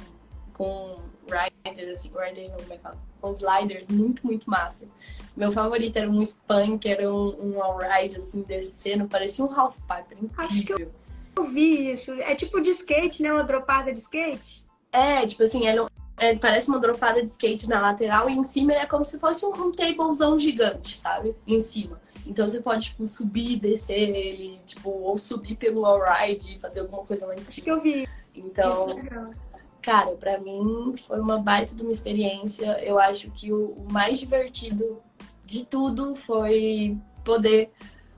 com 0.53 0.99
riders, 1.25 1.99
assim, 1.99 2.09
riders 2.17 2.49
não, 2.51 2.57
como 2.59 2.73
é 2.73 2.77
que 2.77 2.83
fala? 2.83 2.97
Com 3.19 3.31
sliders, 3.31 3.89
muito, 3.89 4.25
muito 4.25 4.49
massa. 4.49 4.87
Meu 5.35 5.51
favorito 5.51 5.97
era 5.97 6.09
um 6.09 6.21
spun, 6.21 6.77
que 6.79 6.87
era 6.87 7.13
um, 7.13 7.55
um 7.55 7.61
all-ride, 7.61 8.15
assim, 8.15 8.41
descendo, 8.41 9.05
parecia 9.07 9.43
um 9.43 9.53
half 9.53 9.79
pipe, 9.81 10.23
incrível. 10.23 10.91
Eu 11.37 11.43
vi 11.45 11.91
isso. 11.91 12.11
É 12.21 12.35
tipo 12.35 12.61
de 12.61 12.69
skate, 12.71 13.21
né? 13.21 13.31
Uma 13.31 13.43
dropada 13.43 13.93
de 13.93 13.99
skate? 13.99 14.65
É, 14.91 15.25
tipo 15.25 15.43
assim, 15.43 15.67
é, 15.67 15.75
é, 16.17 16.35
parece 16.35 16.69
uma 16.69 16.79
dropada 16.79 17.21
de 17.21 17.27
skate 17.27 17.67
na 17.67 17.81
lateral 17.81 18.29
e 18.29 18.33
em 18.33 18.43
cima 18.43 18.73
é 18.73 18.85
como 18.85 19.03
se 19.03 19.19
fosse 19.19 19.45
um, 19.45 19.49
um 19.49 19.71
tablezão 19.71 20.37
gigante, 20.37 20.95
sabe? 20.97 21.35
Em 21.45 21.59
cima. 21.59 22.01
Então 22.25 22.47
você 22.47 22.61
pode, 22.61 22.85
tipo, 22.85 23.05
subir 23.05 23.53
e 23.53 23.59
descer 23.59 23.93
ele, 24.15 24.59
tipo, 24.65 24.89
ou 24.89 25.17
subir 25.17 25.55
pelo 25.55 25.85
all-ride 25.85 26.55
e 26.55 26.59
fazer 26.59 26.79
alguma 26.79 27.03
coisa 27.05 27.27
lá 27.27 27.35
em 27.35 27.43
cima. 27.43 27.49
Acho 27.49 27.61
que 27.61 27.71
eu 27.71 27.81
vi. 27.81 28.07
Então, 28.33 28.89
é 28.97 29.45
cara, 29.81 30.15
pra 30.15 30.39
mim 30.39 30.95
foi 30.97 31.19
uma 31.19 31.37
baita 31.37 31.75
de 31.75 31.83
uma 31.83 31.91
experiência. 31.91 32.83
Eu 32.83 32.97
acho 32.97 33.29
que 33.31 33.53
o 33.53 33.85
mais 33.91 34.17
divertido 34.19 35.01
de 35.43 35.63
tudo 35.65 36.15
foi 36.15 36.97
poder 37.23 37.71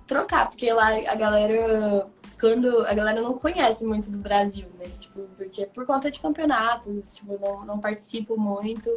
trocar, 0.07 0.49
porque 0.49 0.71
lá 0.71 0.87
a 0.87 1.15
galera 1.15 2.07
quando 2.39 2.85
a 2.85 2.93
galera 2.93 3.21
não 3.21 3.37
conhece 3.37 3.85
muito 3.85 4.11
do 4.11 4.17
Brasil, 4.17 4.67
né? 4.77 4.85
Tipo, 4.99 5.21
porque 5.37 5.65
por 5.65 5.85
conta 5.85 6.11
de 6.11 6.19
campeonatos, 6.19 7.15
tipo, 7.15 7.39
não, 7.39 7.65
não 7.65 7.79
participo 7.79 8.37
muito. 8.37 8.89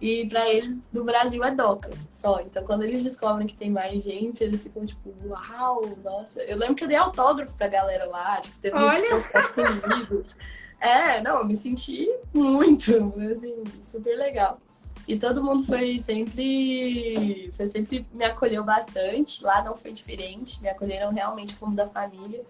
E 0.00 0.28
para 0.28 0.48
eles, 0.48 0.84
do 0.92 1.04
Brasil 1.04 1.44
é 1.44 1.52
DOCA 1.52 1.90
só. 2.10 2.40
Então, 2.40 2.64
quando 2.64 2.82
eles 2.82 3.04
descobrem 3.04 3.46
que 3.46 3.54
tem 3.54 3.70
mais 3.70 4.02
gente, 4.02 4.42
eles 4.42 4.62
ficam 4.62 4.84
tipo, 4.84 5.14
uau, 5.24 5.96
nossa. 6.02 6.42
Eu 6.42 6.58
lembro 6.58 6.74
que 6.74 6.82
eu 6.82 6.88
dei 6.88 6.96
autógrafo 6.96 7.56
pra 7.56 7.68
galera 7.68 8.04
lá, 8.06 8.40
tipo, 8.40 8.58
teve 8.58 8.76
Olha. 8.76 9.20
gente 9.20 9.52
comigo. 9.52 10.24
É, 10.80 11.22
não, 11.22 11.38
eu 11.38 11.46
me 11.46 11.54
senti 11.54 12.12
muito, 12.34 13.14
assim, 13.32 13.62
super 13.80 14.16
legal. 14.18 14.58
E 15.06 15.16
todo 15.16 15.42
mundo 15.42 15.64
foi 15.64 15.98
sempre, 15.98 17.52
foi 17.54 17.66
sempre 17.66 18.04
me 18.12 18.24
acolheu 18.24 18.64
bastante. 18.64 19.44
Lá 19.44 19.62
não 19.62 19.76
foi 19.76 19.92
diferente, 19.92 20.60
me 20.60 20.68
acolheram 20.68 21.12
realmente 21.12 21.54
como 21.54 21.76
da 21.76 21.88
família. 21.88 22.44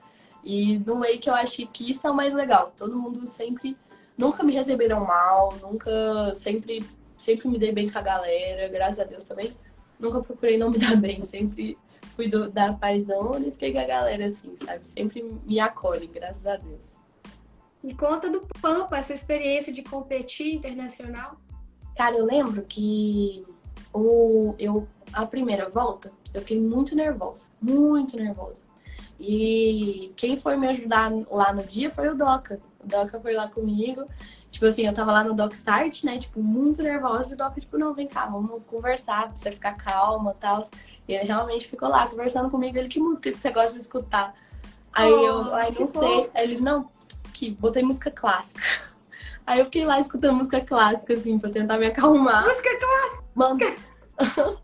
E 0.45 0.79
no 0.81 1.01
Wake 1.01 1.29
eu 1.29 1.35
achei 1.35 1.67
que 1.67 1.91
isso 1.91 2.07
é 2.07 2.11
o 2.11 2.15
mais 2.15 2.33
legal. 2.33 2.73
Todo 2.77 2.99
mundo 2.99 3.27
sempre. 3.27 3.77
Nunca 4.17 4.43
me 4.43 4.53
receberam 4.53 5.05
mal, 5.05 5.57
nunca. 5.61 6.35
Sempre, 6.35 6.85
sempre 7.17 7.49
me 7.49 7.59
dei 7.59 7.73
bem 7.73 7.91
com 7.91 7.99
a 7.99 8.03
galera, 8.03 8.69
graças 8.69 8.99
a 9.01 9.05
Deus 9.05 9.25
também. 9.25 9.57
Nunca 9.99 10.21
procurei 10.21 10.59
não 10.59 10.71
me 10.71 10.79
dar 10.79 10.97
bem, 10.97 11.25
sempre 11.25 11.79
fui 12.15 12.29
do, 12.29 12.51
da 12.51 12.79
e 13.41 13.51
fiquei 13.53 13.73
com 13.73 13.79
a 13.79 13.85
galera 13.85 14.27
assim, 14.27 14.55
sabe? 14.57 14.87
Sempre 14.87 15.23
me 15.45 15.59
acolhem, 15.59 16.11
graças 16.11 16.47
a 16.47 16.57
Deus. 16.57 16.95
Me 17.83 17.95
conta 17.95 18.29
do 18.29 18.47
Pampa, 18.61 18.99
essa 18.99 19.13
experiência 19.13 19.73
de 19.73 19.83
competir 19.83 20.55
internacional. 20.55 21.37
Cara, 21.97 22.17
eu 22.17 22.25
lembro 22.25 22.63
que 22.63 23.45
o, 23.93 24.55
eu, 24.59 24.87
a 25.13 25.27
primeira 25.27 25.69
volta, 25.69 26.13
eu 26.33 26.41
fiquei 26.41 26.61
muito 26.61 26.95
nervosa, 26.95 27.49
muito 27.61 28.17
nervosa. 28.17 28.61
E 29.25 30.13
quem 30.17 30.37
foi 30.37 30.57
me 30.57 30.67
ajudar 30.67 31.13
lá 31.31 31.53
no 31.53 31.63
dia 31.63 31.89
foi 31.89 32.09
o 32.09 32.17
Doca. 32.17 32.61
O 32.83 32.89
Doca 32.89 33.21
foi 33.21 33.35
lá 33.35 33.49
comigo. 33.49 34.05
Tipo 34.51 34.67
assim, 34.67 34.85
eu 34.85 34.93
tava 34.93 35.13
lá 35.13 35.23
no 35.23 35.33
Doc 35.33 35.53
Start, 35.53 36.03
né? 36.03 36.19
Tipo, 36.19 36.43
muito 36.43 36.83
nervosa. 36.83 37.31
E 37.31 37.35
o 37.35 37.39
Doca, 37.39 37.61
tipo, 37.61 37.79
não, 37.79 37.95
vem 37.95 38.09
cá, 38.09 38.27
vamos 38.27 38.61
conversar 38.67 39.29
pra 39.29 39.37
você 39.37 39.53
ficar 39.53 39.75
calma 39.75 40.35
e 40.37 40.41
tal. 40.41 40.63
E 41.07 41.15
ele 41.15 41.27
realmente 41.27 41.69
ficou 41.69 41.89
lá 41.89 42.09
conversando 42.09 42.51
comigo. 42.51 42.77
Ele, 42.77 42.89
que 42.89 42.99
música 42.99 43.31
que 43.31 43.39
você 43.39 43.53
gosta 43.53 43.77
de 43.77 43.85
escutar? 43.85 44.35
Aí 44.93 45.13
oh, 45.13 45.25
eu, 45.25 45.55
aí 45.55 45.73
não 45.79 45.87
sei. 45.87 46.31
Aí 46.35 46.43
ele, 46.43 46.61
não, 46.61 46.91
que 47.33 47.53
botei 47.53 47.85
música 47.85 48.11
clássica. 48.11 48.61
Aí 49.45 49.59
eu 49.59 49.65
fiquei 49.65 49.85
lá 49.85 49.99
escutando 49.99 50.37
música 50.37 50.61
clássica, 50.61 51.15
assim, 51.15 51.37
pra 51.37 51.51
tentar 51.51 51.77
me 51.77 51.87
acalmar. 51.87 52.45
Música 52.45 52.79
clássica! 52.79 53.25
Manda... 53.35 53.75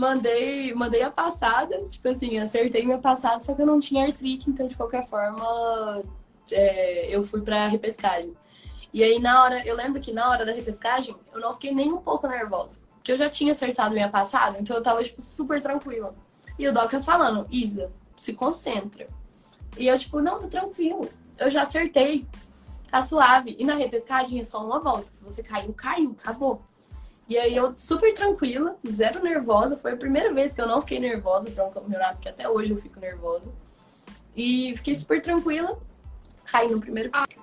Mandei, 0.00 0.72
mandei 0.72 1.02
a 1.02 1.10
passada, 1.10 1.76
tipo 1.86 2.08
assim, 2.08 2.38
acertei 2.38 2.86
minha 2.86 2.96
passada, 2.96 3.42
só 3.42 3.52
que 3.52 3.60
eu 3.60 3.66
não 3.66 3.78
tinha 3.78 4.06
artric, 4.06 4.48
então 4.48 4.66
de 4.66 4.74
qualquer 4.74 5.06
forma 5.06 6.02
é, 6.50 7.14
eu 7.14 7.22
fui 7.22 7.42
pra 7.42 7.68
repescagem. 7.68 8.34
E 8.94 9.04
aí 9.04 9.18
na 9.18 9.42
hora, 9.42 9.62
eu 9.66 9.76
lembro 9.76 10.00
que 10.00 10.10
na 10.10 10.30
hora 10.30 10.46
da 10.46 10.52
repescagem, 10.52 11.14
eu 11.34 11.38
não 11.38 11.52
fiquei 11.52 11.74
nem 11.74 11.92
um 11.92 11.98
pouco 11.98 12.26
nervosa. 12.26 12.78
Porque 12.94 13.12
eu 13.12 13.18
já 13.18 13.28
tinha 13.28 13.52
acertado 13.52 13.92
minha 13.92 14.08
passada, 14.08 14.56
então 14.58 14.74
eu 14.74 14.82
tava, 14.82 15.04
tipo, 15.04 15.20
super 15.20 15.60
tranquila. 15.60 16.14
E 16.58 16.66
o 16.66 16.72
Doc 16.72 16.94
falando, 17.04 17.46
Isa, 17.50 17.92
se 18.16 18.32
concentra. 18.32 19.06
E 19.76 19.86
eu, 19.86 19.98
tipo, 19.98 20.22
não, 20.22 20.38
tá 20.38 20.48
tranquilo. 20.48 21.10
Eu 21.36 21.50
já 21.50 21.60
acertei. 21.60 22.26
Tá 22.90 23.02
suave. 23.02 23.54
E 23.58 23.64
na 23.66 23.74
repescagem 23.74 24.40
é 24.40 24.44
só 24.44 24.64
uma 24.64 24.80
volta. 24.80 25.12
Se 25.12 25.22
você 25.22 25.42
caiu, 25.42 25.74
caiu, 25.74 26.16
acabou. 26.18 26.62
E 27.30 27.38
aí 27.38 27.54
eu 27.54 27.72
super 27.76 28.12
tranquila, 28.12 28.76
zero 28.84 29.22
nervosa. 29.22 29.76
Foi 29.76 29.92
a 29.92 29.96
primeira 29.96 30.34
vez 30.34 30.52
que 30.52 30.60
eu 30.60 30.66
não 30.66 30.80
fiquei 30.80 30.98
nervosa 30.98 31.48
para 31.48 31.64
um 31.64 31.70
campeonato, 31.70 32.14
porque 32.14 32.28
até 32.28 32.48
hoje 32.48 32.72
eu 32.72 32.76
fico 32.76 32.98
nervosa. 32.98 33.52
E 34.36 34.74
fiquei 34.76 34.96
super 34.96 35.22
tranquila, 35.22 35.78
caí 36.44 36.68
no 36.68 36.80
primeiro 36.80 37.12
kick. 37.12 37.40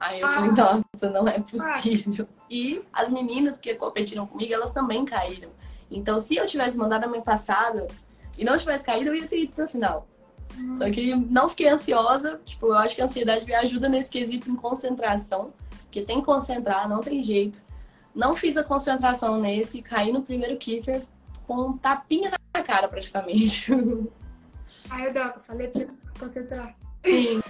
Aí 0.00 0.20
eu 0.20 0.26
falei, 0.26 0.50
ah. 0.50 0.82
nossa, 0.92 1.10
não 1.10 1.28
é 1.28 1.38
possível. 1.38 2.26
E 2.50 2.82
as 2.92 3.12
meninas 3.12 3.58
que 3.58 3.72
competiram 3.76 4.26
comigo, 4.26 4.52
elas 4.52 4.72
também 4.72 5.04
caíram. 5.04 5.50
Então, 5.88 6.18
se 6.18 6.34
eu 6.34 6.44
tivesse 6.44 6.76
mandado 6.76 7.04
a 7.04 7.06
minha 7.06 7.22
passada 7.22 7.86
e 8.36 8.44
não 8.44 8.58
tivesse 8.58 8.84
caído, 8.84 9.10
eu 9.10 9.14
ia 9.14 9.28
ter 9.28 9.42
ido 9.42 9.52
pro 9.52 9.68
final. 9.68 10.08
Hum. 10.58 10.74
Só 10.74 10.90
que 10.90 11.14
não 11.14 11.48
fiquei 11.48 11.68
ansiosa. 11.68 12.40
Tipo, 12.44 12.66
eu 12.66 12.74
acho 12.74 12.96
que 12.96 13.02
a 13.02 13.04
ansiedade 13.04 13.44
me 13.44 13.54
ajuda 13.54 13.88
nesse 13.88 14.10
quesito 14.10 14.50
em 14.50 14.56
concentração. 14.56 15.52
Porque 15.82 16.02
tem 16.02 16.18
que 16.18 16.26
concentrar, 16.26 16.88
não 16.88 17.00
tem 17.00 17.22
jeito. 17.22 17.67
Não 18.18 18.34
fiz 18.34 18.56
a 18.56 18.64
concentração 18.64 19.40
nesse, 19.40 19.80
caí 19.80 20.10
no 20.10 20.22
primeiro 20.22 20.56
kicker 20.56 21.04
com 21.46 21.68
um 21.68 21.78
tapinha 21.78 22.32
na 22.52 22.62
cara, 22.64 22.88
praticamente. 22.88 23.70
Aí 24.90 25.04
eu 25.04 25.14
dou, 25.14 25.32
falei 25.46 25.68
pra 25.68 25.86
concentrar. 26.18 26.76
Sim. 27.06 27.40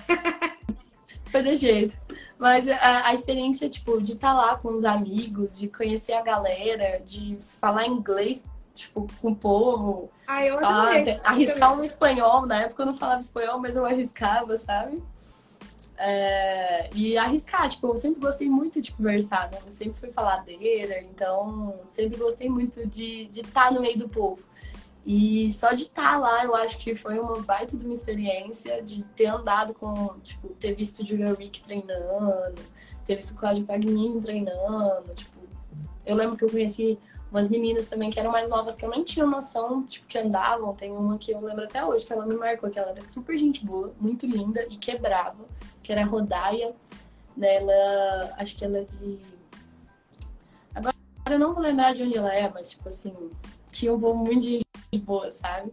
Foi 1.33 1.43
de 1.43 1.57
jeito. 1.57 1.99
Mas 2.39 2.69
a, 2.69 3.09
a, 3.09 3.15
experiência, 3.15 3.67
tipo, 3.67 3.99
de 4.03 4.13
estar 4.13 4.29
tá 4.29 4.35
lá 4.35 4.59
com 4.59 4.75
os 4.75 4.85
amigos, 4.85 5.59
de 5.59 5.69
conhecer 5.69 6.13
a 6.13 6.23
galera, 6.23 7.01
de 7.01 7.39
falar 7.41 7.87
inglês, 7.87 8.45
tipo, 8.75 9.07
com 9.23 9.31
o 9.31 9.37
povo. 9.37 10.11
Ai, 10.27 10.51
eu 10.51 10.59
falar, 10.59 10.97
arriscar 11.25 11.79
um 11.79 11.83
espanhol. 11.83 12.45
Na 12.45 12.61
época 12.61 12.83
eu 12.83 12.87
não 12.87 12.95
falava 12.95 13.23
espanhol, 13.23 13.59
mas 13.59 13.75
eu 13.75 13.87
arriscava, 13.87 14.59
sabe? 14.59 15.03
É, 16.01 16.89
e 16.95 17.19
arriscar, 17.19 17.69
tipo, 17.69 17.89
eu 17.89 17.97
sempre 17.97 18.21
gostei 18.21 18.49
muito 18.49 18.81
de 18.81 18.93
conversar, 18.93 19.51
né? 19.51 19.59
Eu 19.65 19.71
sempre 19.71 19.99
fui 19.99 20.13
faladeira, 20.13 21.01
então 21.03 21.81
sempre 21.87 22.17
gostei 22.17 22.49
muito 22.49 22.87
de 22.87 23.29
estar 23.33 23.65
tá 23.65 23.71
no 23.73 23.81
meio 23.81 23.99
do 23.99 24.09
povo. 24.09 24.47
E 25.05 25.53
só 25.53 25.73
de 25.73 25.85
estar 25.85 26.13
tá 26.13 26.19
lá, 26.19 26.45
eu 26.45 26.55
acho 26.55 26.79
que 26.79 26.95
foi 26.95 27.19
uma 27.19 27.41
baita 27.41 27.77
de 27.77 27.85
uma 27.85 27.95
experiência 27.95 28.83
de 28.83 29.03
ter 29.05 29.27
andado 29.27 29.75
com, 29.75 30.19
tipo, 30.23 30.49
ter 30.51 30.75
visto 30.75 31.03
o 31.03 31.07
Julian 31.07 31.35
Rick 31.35 31.63
treinando, 31.63 32.61
ter 33.05 33.17
visto 33.17 33.33
o 33.33 33.37
Claudio 33.37 33.65
Pagnini 33.65 34.21
treinando, 34.21 35.13
tipo, 35.15 35.39
eu 36.07 36.15
lembro 36.15 36.37
que 36.37 36.45
eu 36.45 36.51
conheci 36.51 36.99
umas 37.31 37.49
meninas 37.49 37.87
também 37.87 38.11
que 38.11 38.19
eram 38.19 38.31
mais 38.31 38.51
novas 38.51 38.77
que 38.77 38.85
eu 38.85 38.91
nem 38.91 39.03
tinha 39.05 39.27
noção, 39.27 39.83
tipo, 39.85 40.07
que 40.07 40.19
andavam. 40.19 40.75
Tem 40.75 40.91
uma 40.91 41.19
que 41.19 41.33
eu 41.33 41.41
lembro 41.41 41.65
até 41.65 41.85
hoje, 41.85 42.07
que 42.07 42.13
ela 42.13 42.27
me 42.27 42.35
marcou, 42.35 42.71
que 42.71 42.79
ela 42.79 42.91
era 42.91 43.03
super 43.03 43.37
gente 43.37 43.65
boa, 43.65 43.93
muito 44.01 44.27
linda 44.27 44.67
e 44.71 44.77
quebrava, 44.77 45.45
que 45.89 45.93
era 45.93 46.03
a 46.03 46.05
Rodaia. 46.05 46.75
Né? 47.35 47.55
Ela, 47.55 48.35
acho 48.37 48.55
que 48.55 48.63
ela 48.63 48.79
é 48.79 48.85
de. 48.85 49.19
Agora 50.75 50.95
eu 51.31 51.39
não 51.39 51.55
vou 51.55 51.63
lembrar 51.63 51.95
de 51.95 52.03
onde 52.03 52.19
ela 52.19 52.33
é, 52.33 52.51
mas, 52.53 52.71
tipo 52.73 52.91
assim, 52.91 53.15
tinha 53.73 53.95
um 53.95 53.99
bom 53.99 54.15
muito 54.15 54.43
de 54.43 54.59
gente 54.59 55.05
boa, 55.05 55.31
sabe? 55.31 55.73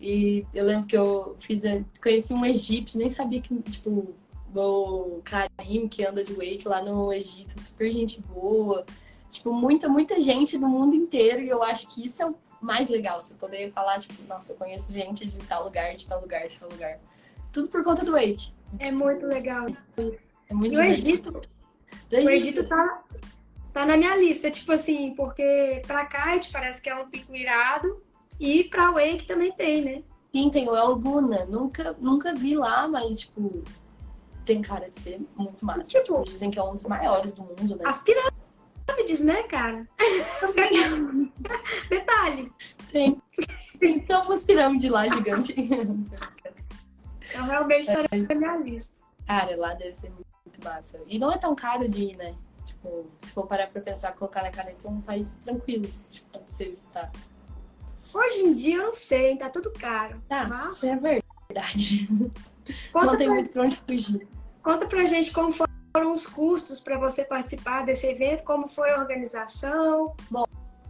E 0.00 0.46
eu 0.54 0.64
lembro 0.64 0.86
que 0.86 0.96
eu 0.96 1.34
fiz, 1.40 1.62
conheci 2.00 2.32
um 2.32 2.44
egípcio, 2.44 3.00
nem 3.00 3.10
sabia 3.10 3.40
que, 3.40 3.60
tipo, 3.62 4.14
o 4.54 5.20
Karim, 5.24 5.88
que 5.88 6.06
anda 6.06 6.22
de 6.22 6.32
wake 6.34 6.68
lá 6.68 6.80
no 6.80 7.12
Egito, 7.12 7.60
super 7.60 7.90
gente 7.90 8.20
boa. 8.22 8.86
Tipo, 9.28 9.52
muita, 9.52 9.88
muita 9.88 10.20
gente 10.20 10.56
do 10.56 10.68
mundo 10.68 10.94
inteiro. 10.94 11.42
E 11.42 11.48
eu 11.48 11.64
acho 11.64 11.88
que 11.88 12.04
isso 12.04 12.22
é 12.22 12.26
o 12.26 12.36
mais 12.60 12.88
legal. 12.88 13.20
Você 13.20 13.34
poder 13.34 13.72
falar, 13.72 13.98
tipo, 13.98 14.22
nossa, 14.28 14.52
eu 14.52 14.56
conheço 14.56 14.92
gente 14.92 15.26
de 15.26 15.38
tal 15.40 15.64
lugar, 15.64 15.94
de 15.94 16.06
tal 16.06 16.20
lugar, 16.20 16.46
de 16.46 16.60
tal 16.60 16.68
lugar. 16.68 17.00
Tudo 17.52 17.68
por 17.68 17.82
conta 17.82 18.04
do 18.04 18.12
Wake. 18.12 18.52
É 18.78 18.90
muito 18.90 19.26
legal. 19.26 19.66
É 20.48 20.54
muito 20.54 20.74
e 20.74 20.78
o 20.78 20.82
Egito, 20.82 21.40
o 22.12 22.30
Egito 22.30 22.66
tá, 22.66 23.02
tá 23.72 23.86
na 23.86 23.96
minha 23.96 24.16
lista, 24.16 24.50
tipo 24.50 24.72
assim, 24.72 25.14
porque 25.14 25.82
pra 25.86 26.06
kite 26.06 26.50
parece 26.50 26.80
que 26.80 26.88
é 26.88 26.94
um 26.94 27.08
pico 27.08 27.34
irado 27.34 28.02
e 28.40 28.64
pra 28.64 28.90
Wake 28.90 29.26
também 29.26 29.52
tem, 29.52 29.84
né? 29.84 30.02
Sim, 30.32 30.50
tem 30.50 30.68
o 30.68 30.76
El 30.76 30.96
Buna. 30.96 31.44
Nunca, 31.46 31.96
nunca 31.98 32.34
vi 32.34 32.54
lá, 32.54 32.86
mas, 32.86 33.20
tipo, 33.20 33.62
tem 34.44 34.60
cara 34.60 34.88
de 34.88 35.00
ser 35.00 35.20
muito 35.36 35.64
massa. 35.64 35.82
Tipo, 35.82 36.04
tipo 36.04 36.24
dizem 36.24 36.50
que 36.50 36.58
é 36.58 36.62
um 36.62 36.74
dos 36.74 36.84
maiores 36.84 37.34
do 37.34 37.42
mundo, 37.42 37.76
né? 37.76 37.82
As 37.84 38.02
pirâmides 38.02 38.48
pirâmides, 38.88 39.20
né, 39.20 39.42
cara? 39.44 39.86
Detalhe. 41.88 42.52
Tem. 42.90 43.20
Tem 43.78 43.96
então, 43.96 44.24
umas 44.24 44.42
pirâmides 44.42 44.90
lá 44.90 45.08
gigantes. 45.08 45.54
Então, 47.30 47.46
realmente 47.46 47.86
tá 47.86 48.02
na 48.02 48.34
minha 48.34 48.56
lista. 48.56 48.98
Cara, 49.26 49.56
lá 49.56 49.74
deve 49.74 49.92
ser 49.92 50.10
muito 50.10 50.64
massa. 50.64 51.00
E 51.06 51.18
não 51.18 51.30
é 51.30 51.38
tão 51.38 51.54
caro 51.54 51.88
de 51.88 52.04
ir, 52.04 52.16
né? 52.16 52.34
Tipo, 52.64 53.06
se 53.18 53.32
for 53.32 53.46
parar 53.46 53.68
pra 53.68 53.80
pensar, 53.80 54.12
colocar 54.12 54.42
na 54.42 54.50
caneta 54.50 54.86
é 54.86 54.90
um 54.90 55.00
país 55.00 55.36
tranquilo, 55.36 55.88
tipo, 56.10 56.30
pra 56.30 56.40
você 56.46 56.66
visitar. 56.66 57.10
Hoje 58.12 58.40
em 58.40 58.54
dia 58.54 58.76
eu 58.76 58.84
não 58.84 58.92
sei, 58.92 59.36
tá 59.36 59.50
tudo 59.50 59.70
caro. 59.72 60.22
Tá, 60.28 60.46
mas... 60.46 60.82
é 60.84 60.96
verdade. 60.96 62.08
Conta 62.92 63.06
não 63.06 63.16
tem 63.16 63.26
pra... 63.26 63.34
muito 63.34 63.50
pra 63.50 63.62
onde 63.62 63.76
fugir. 63.76 64.28
Conta 64.62 64.86
pra 64.86 65.04
gente 65.06 65.30
como 65.30 65.52
foram 65.52 66.12
os 66.12 66.26
custos 66.26 66.80
para 66.80 66.98
você 66.98 67.24
participar 67.24 67.84
desse 67.84 68.06
evento? 68.06 68.44
Como 68.44 68.68
foi 68.68 68.90
a 68.90 68.98
organização? 68.98 70.14
Bom, 70.30 70.44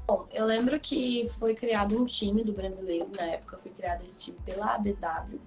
bom, 0.07 0.28
eu 0.32 0.45
lembro 0.45 0.78
que 0.80 1.28
foi 1.39 1.55
criado 1.55 2.01
um 2.01 2.05
time 2.05 2.43
do 2.43 2.53
brasileiro, 2.53 3.09
na 3.11 3.24
época 3.24 3.59
foi 3.59 3.70
criado 3.70 4.05
esse 4.05 4.20
time 4.20 4.39
pela 4.45 4.74
ABW. 4.74 5.41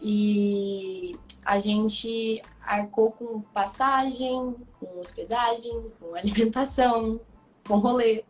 E 0.00 1.16
a 1.44 1.58
gente 1.58 2.42
arcou 2.62 3.12
com 3.12 3.40
passagem, 3.40 4.56
com 4.78 5.00
hospedagem, 5.00 5.90
com 5.98 6.14
alimentação, 6.16 7.20
com 7.66 7.78
rolê. 7.78 8.24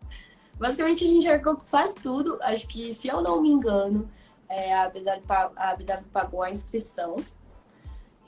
Basicamente 0.58 1.04
a 1.04 1.08
gente 1.08 1.28
arcou 1.28 1.56
com 1.56 1.64
quase 1.66 1.94
tudo. 1.96 2.38
Acho 2.42 2.66
que, 2.66 2.92
se 2.92 3.08
eu 3.08 3.22
não 3.22 3.40
me 3.40 3.48
engano, 3.48 4.10
é, 4.48 4.74
a, 4.74 4.84
ABW, 4.84 5.22
a 5.56 5.70
ABW 5.70 6.04
pagou 6.12 6.42
a 6.42 6.50
inscrição 6.50 7.16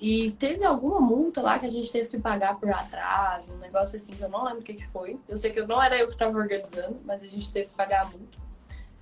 e 0.01 0.33
teve 0.33 0.65
alguma 0.65 1.01
multa 1.01 1.41
lá 1.41 1.59
que 1.61 1.67
a 1.67 1.69
gente 1.69 1.93
teve 1.93 2.09
que 2.09 2.19
pagar 2.19 2.59
por 2.59 2.69
atraso, 2.69 3.55
um 3.55 3.59
negócio 3.59 3.95
assim 3.95 4.13
que 4.13 4.21
eu 4.21 4.29
não 4.29 4.45
lembro 4.45 4.61
o 4.61 4.65
que, 4.65 4.75
que 4.75 4.89
foi. 4.89 5.17
Eu 5.29 5.37
sei 5.37 5.53
que 5.53 5.61
eu 5.61 5.69
não 5.69 5.81
era 5.81 5.97
eu 5.97 6.09
que 6.09 6.15
estava 6.15 6.37
organizando, 6.37 7.01
mas 7.05 7.23
a 7.23 7.27
gente 7.27 7.53
teve 7.53 7.69
que 7.69 7.77
pagar 7.77 8.03
a 8.03 8.05
multa. 8.07 8.39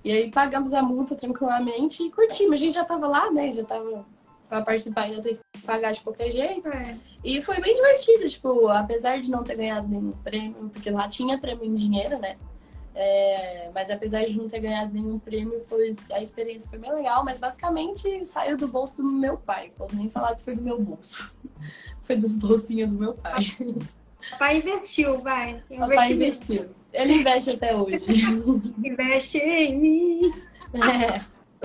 E 0.03 0.11
aí 0.11 0.29
pagamos 0.29 0.73
a 0.73 0.83
multa 0.83 1.15
tranquilamente 1.15 2.03
e 2.03 2.11
curtimos. 2.11 2.53
A 2.53 2.57
gente 2.57 2.75
já 2.75 2.85
tava 2.85 3.07
lá, 3.07 3.31
né? 3.31 3.51
Já 3.51 3.63
tava 3.63 4.05
para 4.51 4.63
participar 4.63 5.07
ia 5.07 5.21
ter 5.21 5.39
que 5.53 5.61
pagar 5.61 5.93
de 5.93 6.01
qualquer 6.01 6.29
jeito. 6.29 6.67
É. 6.67 6.97
E 7.23 7.41
foi 7.41 7.61
bem 7.61 7.73
divertido, 7.73 8.27
tipo, 8.27 8.67
apesar 8.67 9.17
de 9.17 9.31
não 9.31 9.45
ter 9.45 9.55
ganhado 9.55 9.87
nenhum 9.87 10.11
prêmio, 10.11 10.69
porque 10.73 10.91
lá 10.91 11.07
tinha 11.07 11.39
prêmio 11.39 11.63
em 11.63 11.73
dinheiro, 11.73 12.19
né? 12.19 12.35
É, 12.93 13.71
mas 13.73 13.89
apesar 13.89 14.25
de 14.25 14.35
não 14.35 14.49
ter 14.49 14.59
ganhado 14.59 14.93
nenhum 14.93 15.17
prêmio, 15.17 15.57
foi, 15.69 15.91
a 16.11 16.21
experiência 16.21 16.69
foi 16.69 16.77
bem 16.77 16.93
legal, 16.93 17.23
mas 17.23 17.39
basicamente 17.39 18.25
saiu 18.25 18.57
do 18.57 18.67
bolso 18.67 18.97
do 18.97 19.03
meu 19.03 19.37
pai. 19.37 19.71
Posso 19.77 19.95
nem 19.95 20.09
falar 20.09 20.35
que 20.35 20.41
foi 20.41 20.53
do 20.53 20.61
meu 20.61 20.77
bolso. 20.77 21.33
foi 22.03 22.17
dos 22.17 22.33
bolsinhos 22.33 22.89
do 22.89 22.99
meu 22.99 23.13
pai. 23.13 23.55
Papai 24.31 24.57
investiu, 24.57 25.19
vai. 25.19 25.63
Papai 25.79 26.11
investiu. 26.11 26.69
Ele 26.91 27.13
investe 27.13 27.51
até 27.51 27.73
hoje. 27.73 28.05
investe 28.83 29.37
em 29.37 29.79
mim. 29.79 30.33
É. 30.73 31.21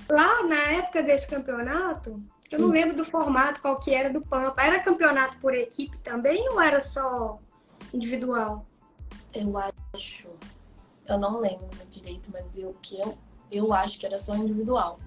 Lá 0.09 0.45
na 0.45 0.63
época 0.71 1.03
desse 1.03 1.27
campeonato, 1.27 2.23
eu 2.55 2.61
não 2.61 2.69
lembro 2.69 2.97
do 2.97 3.05
formato 3.05 3.61
qual 3.61 3.79
que 3.79 3.95
era 3.95 4.11
do 4.11 4.21
Pampa. 4.21 4.63
Era 4.63 4.79
campeonato 4.79 5.39
por 5.39 5.55
equipe 5.55 5.99
também 5.99 6.49
ou 6.51 6.61
era 6.61 6.81
só 6.81 7.39
individual? 7.93 8.65
Eu 9.35 9.53
acho 9.93 10.29
eu 11.09 11.19
não 11.19 11.41
lembro 11.41 11.69
direito, 11.91 12.31
mas 12.33 12.59
eu 12.59 12.75
que 12.83 13.01
eu, 13.01 13.17
eu 13.51 13.73
acho 13.73 13.99
que 13.99 14.07
era 14.07 14.19
só 14.19 14.35
individual. 14.35 14.99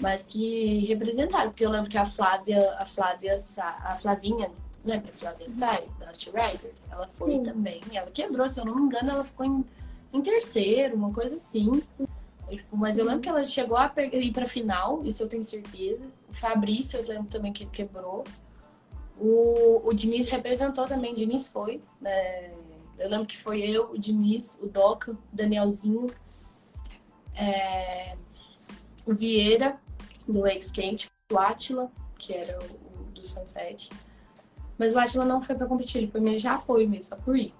Mas 0.00 0.24
que 0.24 0.84
representaram, 0.86 1.50
porque 1.50 1.64
eu 1.64 1.70
lembro 1.70 1.90
que 1.90 1.98
a 1.98 2.06
Flávia, 2.06 2.72
a 2.78 2.86
Flávia, 2.86 3.36
a 3.56 3.96
Flavinha, 3.96 4.50
lembra 4.84 5.10
a 5.10 5.12
Flávia 5.12 5.46
uhum. 5.46 5.52
Sai, 5.52 5.88
das 6.00 6.24
Riders? 6.24 6.86
Ela 6.90 7.06
foi 7.08 7.32
Sim. 7.32 7.42
também. 7.42 7.80
Ela 7.92 8.10
quebrou, 8.10 8.48
se 8.48 8.58
eu 8.58 8.64
não 8.64 8.74
me 8.74 8.82
engano, 8.82 9.10
ela 9.10 9.24
ficou 9.24 9.46
em, 9.46 9.64
em 10.12 10.20
terceiro, 10.20 10.96
uma 10.96 11.12
coisa 11.12 11.36
assim. 11.36 11.82
Tipo, 12.50 12.76
mas 12.76 12.98
eu 12.98 13.04
lembro 13.04 13.20
que 13.20 13.28
ela 13.28 13.46
chegou 13.46 13.76
a 13.76 13.92
ir 14.12 14.32
pra 14.32 14.46
final, 14.46 15.04
isso 15.04 15.22
eu 15.22 15.28
tenho 15.28 15.44
certeza. 15.44 16.04
O 16.32 16.34
Fabrício, 16.34 16.98
eu 16.98 17.06
lembro 17.06 17.26
também 17.26 17.52
que 17.52 17.64
ele 17.64 17.70
quebrou. 17.70 18.24
O, 19.18 19.86
o 19.86 19.92
Diniz 19.92 20.28
representou 20.28 20.86
também, 20.86 21.12
o 21.12 21.16
Diniz 21.16 21.46
foi, 21.46 21.82
né? 22.00 22.50
Eu 22.98 23.10
lembro 23.10 23.26
que 23.26 23.36
foi 23.36 23.60
eu, 23.60 23.90
o 23.92 23.98
Diniz, 23.98 24.58
o 24.62 24.66
Doca, 24.66 25.12
o 25.12 25.18
Danielzinho, 25.32 26.06
é, 27.34 28.16
o 29.06 29.14
Vieira, 29.14 29.78
do 30.26 30.46
X-Skate, 30.46 31.10
o 31.30 31.38
Atila, 31.38 31.90
que 32.18 32.32
era 32.32 32.58
o, 32.58 32.64
o, 32.64 33.04
do 33.12 33.26
Sunset. 33.26 33.90
Mas 34.78 34.94
o 34.94 34.98
Atila 34.98 35.24
não 35.24 35.40
foi 35.40 35.54
para 35.54 35.66
competir, 35.66 35.98
ele 35.98 36.10
foi 36.10 36.20
meio 36.20 36.38
de 36.38 36.48
apoio 36.48 36.88
mesmo, 36.88 37.10
só 37.10 37.16
por 37.16 37.36
ir, 37.36 37.54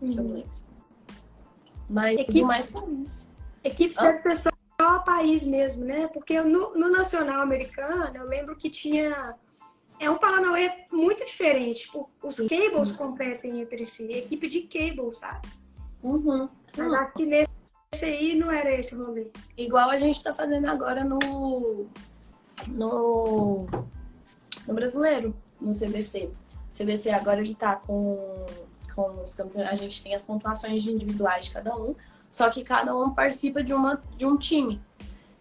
uhum. 0.00 0.12
que 0.12 0.18
eu 0.18 0.24
uhum. 0.24 0.34
lembro. 0.34 0.68
Mas 1.88 2.18
Equipes, 2.18 2.42
mais 2.42 2.70
foi 2.70 2.92
isso. 2.94 3.30
Equipes 3.64 3.96
ah. 3.98 4.36
ser 4.36 4.52
só 4.88 4.98
país 5.00 5.46
mesmo, 5.46 5.84
né? 5.84 6.08
Porque 6.08 6.40
no, 6.40 6.74
no 6.74 6.88
nacional 6.88 7.42
americano, 7.42 8.16
eu 8.16 8.26
lembro 8.26 8.56
que 8.56 8.70
tinha 8.70 9.34
é 10.00 10.08
um 10.10 10.16
Paranauê 10.16 10.84
muito 10.90 11.24
diferente. 11.26 11.80
Tipo, 11.80 12.08
os 12.22 12.36
cables 12.36 12.92
competem 12.92 13.60
entre 13.60 13.84
si, 13.84 14.10
equipe 14.12 14.48
de 14.48 14.62
cables, 14.62 15.18
sabe? 15.18 15.48
Uhum. 16.02 16.48
Mas 16.76 16.92
acho 16.92 17.12
que 17.14 17.26
nesse 17.26 17.48
aí 18.02 18.34
não 18.34 18.50
era 18.50 18.72
esse 18.72 18.94
rolê. 18.94 19.30
Igual 19.56 19.90
a 19.90 19.98
gente 19.98 20.22
tá 20.22 20.32
fazendo 20.32 20.66
agora 20.68 21.04
no. 21.04 21.86
no. 22.66 23.66
no 24.66 24.74
brasileiro, 24.74 25.36
no 25.60 25.72
CBC. 25.72 26.30
O 26.70 26.74
CBC 26.74 27.10
agora 27.10 27.40
ele 27.40 27.54
tá 27.54 27.76
com, 27.76 28.46
com 28.94 29.22
os 29.22 29.34
campeonatos. 29.34 29.80
A 29.80 29.82
gente 29.82 30.02
tem 30.02 30.14
as 30.14 30.22
pontuações 30.22 30.86
individuais 30.86 31.46
de 31.46 31.52
cada 31.52 31.76
um, 31.76 31.94
só 32.28 32.50
que 32.50 32.62
cada 32.62 32.96
um 32.96 33.10
participa 33.10 33.62
de, 33.62 33.72
uma, 33.72 34.02
de 34.16 34.26
um 34.26 34.36
time. 34.36 34.80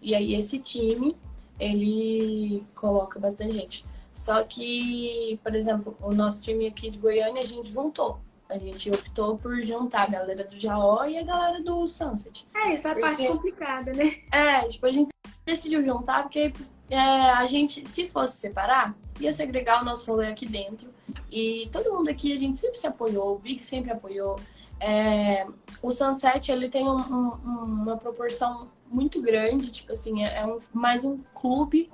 E 0.02 0.16
aí 0.16 0.36
esse 0.36 0.60
time, 0.60 1.18
ele 1.60 2.64
coloca 2.76 3.20
bastante 3.20 3.54
gente. 3.54 3.86
Só 4.14 4.44
que, 4.44 5.40
por 5.44 5.54
exemplo, 5.54 5.96
o 6.02 6.14
nosso 6.14 6.42
time 6.42 6.68
aqui 6.68 6.90
de 6.90 6.98
Goiânia, 6.98 7.42
a 7.42 7.46
gente 7.46 7.70
juntou. 7.70 8.20
A 8.50 8.58
gente 8.58 8.90
optou 8.90 9.38
por 9.38 9.62
juntar 9.62 10.04
a 10.04 10.08
galera 10.08 10.44
do 10.46 10.58
Jaó 10.58 11.04
e 11.06 11.18
a 11.18 11.24
galera 11.24 11.62
do 11.62 11.86
Sunset. 11.86 12.48
É, 12.56 12.72
essa 12.72 12.90
é 12.90 12.92
a 12.92 12.96
porque... 12.96 13.08
parte 13.08 13.28
complicada, 13.28 13.94
né? 13.94 14.16
É, 14.32 14.62
tipo, 14.68 14.86
a 14.86 14.92
gente 14.92 15.10
decidiu 15.46 15.84
juntar 15.84 16.24
porque 16.24 16.54
é, 16.90 16.98
a 16.98 17.46
gente, 17.46 17.88
se 17.88 18.08
fosse 18.08 18.38
separar, 18.38 18.96
ia 19.20 19.34
segregar 19.34 19.82
o 19.82 19.86
nosso 19.86 20.10
rolê 20.10 20.28
aqui 20.28 20.46
dentro. 20.46 20.90
E 21.30 21.68
todo 21.72 21.94
mundo 21.94 22.10
aqui, 22.10 22.34
a 22.34 22.38
gente 22.38 22.58
sempre 22.58 22.78
se 22.78 22.88
apoiou, 22.88 23.36
o 23.36 23.40
Big 23.40 23.62
sempre 23.64 23.92
apoiou. 23.92 24.40
É, 24.80 25.48
o 25.82 25.92
Sunset, 25.92 26.52
ele 26.52 26.70
tem 26.70 26.88
um, 26.88 26.98
um, 26.98 27.30
uma 27.46 27.98
proporção 27.98 28.70
muito 28.90 29.22
grande, 29.22 29.72
tipo 29.72 29.92
assim, 29.92 30.24
é, 30.24 30.40
é 30.40 30.46
um, 30.46 30.60
mais 30.74 31.04
um 31.04 31.18
clube 31.34 31.90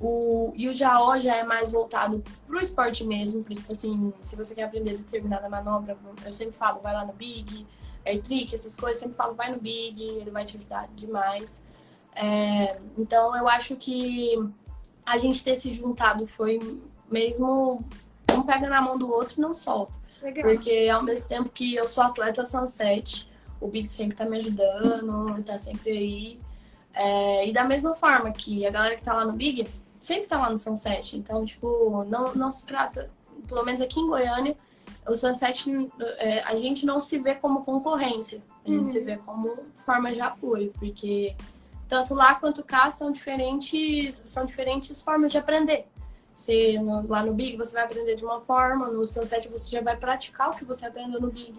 O, 0.00 0.52
e 0.56 0.68
o 0.68 0.72
Jaó 0.72 1.18
já 1.18 1.36
é 1.36 1.44
mais 1.44 1.72
voltado 1.72 2.22
pro 2.46 2.60
esporte 2.60 3.04
mesmo, 3.04 3.44
pra, 3.44 3.54
tipo 3.54 3.70
assim, 3.70 4.12
se 4.20 4.34
você 4.34 4.54
quer 4.54 4.64
aprender 4.64 4.96
determinada 4.96 5.48
manobra, 5.48 5.96
eu 6.24 6.32
sempre 6.32 6.54
falo, 6.54 6.80
vai 6.80 6.92
lá 6.92 7.04
no 7.04 7.12
Big, 7.12 7.66
Air 8.04 8.20
Trick, 8.22 8.54
essas 8.54 8.74
coisas, 8.76 8.98
sempre 8.98 9.16
falo, 9.16 9.34
vai 9.34 9.50
no 9.52 9.60
Big, 9.60 10.02
ele 10.02 10.30
vai 10.30 10.44
te 10.44 10.56
ajudar 10.56 10.88
demais. 10.94 11.62
É, 12.14 12.80
então 12.98 13.36
eu 13.36 13.48
acho 13.48 13.76
que 13.76 14.34
a 15.06 15.16
gente 15.18 15.42
ter 15.42 15.56
se 15.56 15.72
juntado 15.72 16.26
foi 16.26 16.58
mesmo 17.10 17.84
um 18.34 18.42
pega 18.42 18.68
na 18.68 18.80
mão 18.80 18.98
do 18.98 19.10
outro 19.10 19.34
e 19.38 19.40
não 19.40 19.54
solta. 19.54 20.01
Legal. 20.22 20.44
Porque 20.44 20.88
ao 20.88 21.02
mesmo 21.02 21.28
tempo 21.28 21.50
que 21.50 21.74
eu 21.74 21.86
sou 21.86 22.04
atleta 22.04 22.44
Sunset, 22.44 23.28
o 23.60 23.68
Big 23.68 23.88
sempre 23.88 24.16
tá 24.16 24.24
me 24.24 24.36
ajudando, 24.36 25.42
tá 25.42 25.58
sempre 25.58 25.90
aí. 25.90 26.40
É, 26.94 27.48
e 27.48 27.52
da 27.52 27.64
mesma 27.64 27.94
forma 27.94 28.30
que 28.30 28.66
a 28.66 28.70
galera 28.70 28.96
que 28.96 29.02
tá 29.02 29.14
lá 29.14 29.24
no 29.24 29.32
Big 29.32 29.66
sempre 29.98 30.26
tá 30.26 30.38
lá 30.38 30.50
no 30.50 30.56
Sunset. 30.56 31.16
Então, 31.16 31.44
tipo, 31.44 32.04
não, 32.04 32.34
não 32.34 32.50
se 32.50 32.66
trata, 32.66 33.10
pelo 33.46 33.64
menos 33.64 33.80
aqui 33.80 34.00
em 34.00 34.06
Goiânia, 34.06 34.56
o 35.06 35.14
Sunset, 35.14 35.90
é, 36.18 36.42
a 36.42 36.56
gente 36.56 36.86
não 36.86 37.00
se 37.00 37.18
vê 37.18 37.34
como 37.34 37.64
concorrência. 37.64 38.42
A 38.64 38.68
gente 38.68 38.78
uhum. 38.78 38.84
se 38.84 39.00
vê 39.00 39.16
como 39.16 39.58
forma 39.74 40.12
de 40.12 40.20
apoio, 40.20 40.72
porque 40.78 41.34
tanto 41.88 42.14
lá 42.14 42.36
quanto 42.36 42.62
cá 42.62 42.90
são 42.90 43.10
diferentes, 43.10 44.22
são 44.24 44.46
diferentes 44.46 45.02
formas 45.02 45.32
de 45.32 45.38
aprender. 45.38 45.86
Se 46.34 46.78
no, 46.78 47.06
lá 47.06 47.24
no 47.24 47.34
Big 47.34 47.56
você 47.56 47.74
vai 47.74 47.84
aprender 47.84 48.16
de 48.16 48.24
uma 48.24 48.40
forma, 48.40 48.88
no 48.88 49.06
Sunset 49.06 49.48
você 49.48 49.70
já 49.70 49.82
vai 49.82 49.96
praticar 49.96 50.50
o 50.50 50.56
que 50.56 50.64
você 50.64 50.86
aprendeu 50.86 51.20
no 51.20 51.30
Big. 51.30 51.54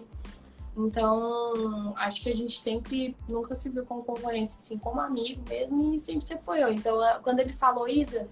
Então, 0.76 1.94
acho 1.96 2.20
que 2.20 2.28
a 2.28 2.32
gente 2.32 2.58
sempre 2.58 3.16
nunca 3.28 3.54
se 3.54 3.70
viu 3.70 3.84
como 3.86 4.02
concorrência, 4.02 4.58
assim, 4.58 4.76
como 4.76 5.00
amigo 5.00 5.40
mesmo, 5.48 5.94
e 5.94 5.98
sempre 5.98 6.24
se 6.24 6.34
apoiou. 6.34 6.72
Então, 6.72 6.98
quando 7.22 7.38
ele 7.38 7.52
falou, 7.52 7.88
Isa, 7.88 8.28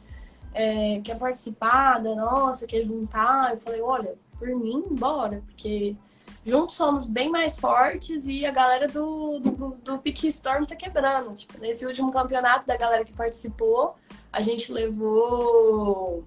é, 0.53 1.01
quer 1.03 1.17
participar 1.19 1.99
da 1.99 2.15
nossa, 2.15 2.67
quer 2.67 2.85
juntar, 2.85 3.53
eu 3.53 3.59
falei, 3.59 3.81
olha, 3.81 4.17
por 4.39 4.49
mim, 4.49 4.85
bora, 4.91 5.43
porque 5.47 5.97
juntos 6.45 6.77
somos 6.77 7.07
bem 7.07 7.31
mais 7.31 7.59
fortes 7.59 8.27
e 8.27 8.45
a 8.45 8.51
galera 8.51 8.89
do, 8.89 9.39
do, 9.39 9.77
do 9.77 10.03
Storm 10.25 10.65
tá 10.65 10.75
quebrando. 10.75 11.35
Tipo, 11.37 11.61
nesse 11.61 11.87
último 11.87 12.11
campeonato 12.11 12.67
da 12.67 12.77
galera 12.77 13.05
que 13.05 13.13
participou, 13.13 13.95
a 14.33 14.43
gente 14.43 14.73
levou 14.73 16.25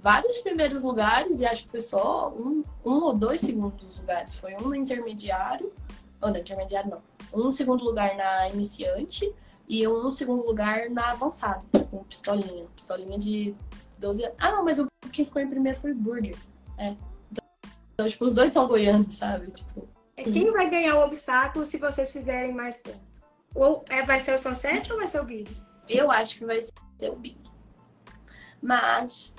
vários 0.00 0.38
primeiros 0.38 0.82
lugares 0.82 1.40
e 1.40 1.46
acho 1.46 1.64
que 1.64 1.70
foi 1.70 1.80
só 1.80 2.30
um, 2.30 2.62
um 2.84 3.04
ou 3.04 3.12
dois 3.12 3.40
segundos 3.40 3.98
lugares. 3.98 4.36
Foi 4.36 4.54
um 4.54 4.68
no 4.68 4.74
intermediário, 4.74 5.72
ou 6.20 6.30
no 6.30 6.38
intermediário 6.38 6.90
não, 6.90 7.02
um 7.46 7.52
segundo 7.52 7.84
lugar 7.84 8.16
na 8.16 8.48
iniciante 8.48 9.32
e 9.68 9.86
um 9.86 10.10
segundo 10.10 10.44
lugar 10.46 10.88
na 10.88 11.10
avançada, 11.10 11.62
com 11.90 12.02
pistolinha. 12.04 12.66
Pistolinha 12.74 13.18
de 13.18 13.54
12 13.98 14.24
anos. 14.24 14.36
Ah, 14.38 14.52
não, 14.52 14.64
mas 14.64 14.78
o 14.78 14.88
que 15.12 15.24
ficou 15.24 15.42
em 15.42 15.48
primeiro 15.48 15.78
foi 15.78 15.92
o 15.92 15.94
Burger. 15.94 16.36
É. 16.78 16.96
Então, 17.30 17.44
então, 17.92 18.08
tipo, 18.08 18.24
os 18.24 18.34
dois 18.34 18.50
são 18.50 18.66
goianos, 18.66 19.14
sabe? 19.14 19.50
Tipo. 19.50 19.88
É 20.16 20.22
quem 20.22 20.50
vai 20.50 20.68
ganhar 20.68 20.96
o 20.96 21.04
obstáculo 21.04 21.64
se 21.64 21.78
vocês 21.78 22.10
fizerem 22.10 22.52
mais 22.52 22.78
pontos? 22.78 23.22
Ou 23.54 23.84
é, 23.88 24.02
vai 24.02 24.20
ser 24.20 24.34
o 24.34 24.38
Sunset 24.38 24.90
ou 24.92 24.98
vai 24.98 25.06
ser 25.06 25.20
o 25.20 25.24
Big? 25.24 25.50
Eu 25.88 26.10
acho 26.10 26.36
que 26.36 26.44
vai 26.44 26.60
ser 26.60 27.10
o 27.10 27.16
Big. 27.16 27.38
Mas 28.60 29.32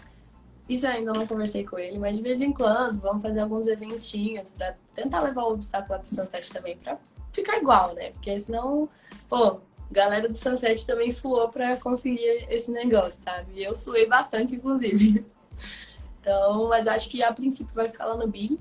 isso 0.70 0.86
eu 0.86 0.91
ainda 0.91 1.11
não 1.11 1.26
conversei 1.26 1.65
com 1.65 1.80
ele, 1.80 1.97
mas 1.97 2.17
de 2.17 2.24
vez 2.24 2.41
em 2.41 2.53
quando 2.53 2.99
vamos 2.99 3.24
fazer 3.24 3.39
alguns 3.39 3.65
eventinhos 3.65 4.53
para 4.53 4.76
tentar 4.93 5.22
levar 5.22 5.43
o 5.43 5.53
obstáculo 5.53 5.93
lá 5.93 5.99
pro 5.99 6.13
Sunset 6.13 6.53
também, 6.53 6.78
para 6.78 6.97
ficar 7.34 7.57
igual, 7.57 7.95
né? 7.95 8.11
Porque 8.11 8.39
senão, 8.39 8.88
pô, 9.28 9.59
galera 9.89 10.30
do 10.30 10.38
Sunset 10.38 10.86
também 10.86 11.11
suou 11.11 11.49
para 11.49 11.76
conseguir 11.78 12.45
esse 12.49 12.70
negócio, 12.70 13.20
sabe? 13.24 13.53
E 13.55 13.63
eu 13.63 13.74
suei 13.74 14.07
bastante, 14.07 14.55
inclusive. 14.55 15.26
Então, 16.22 16.67
mas 16.67 16.86
acho 16.86 17.09
que 17.09 17.24
a 17.24 17.34
princípio 17.34 17.74
vai 17.74 17.88
ficar 17.88 18.05
lá 18.05 18.17
no 18.17 18.28
Big. 18.28 18.59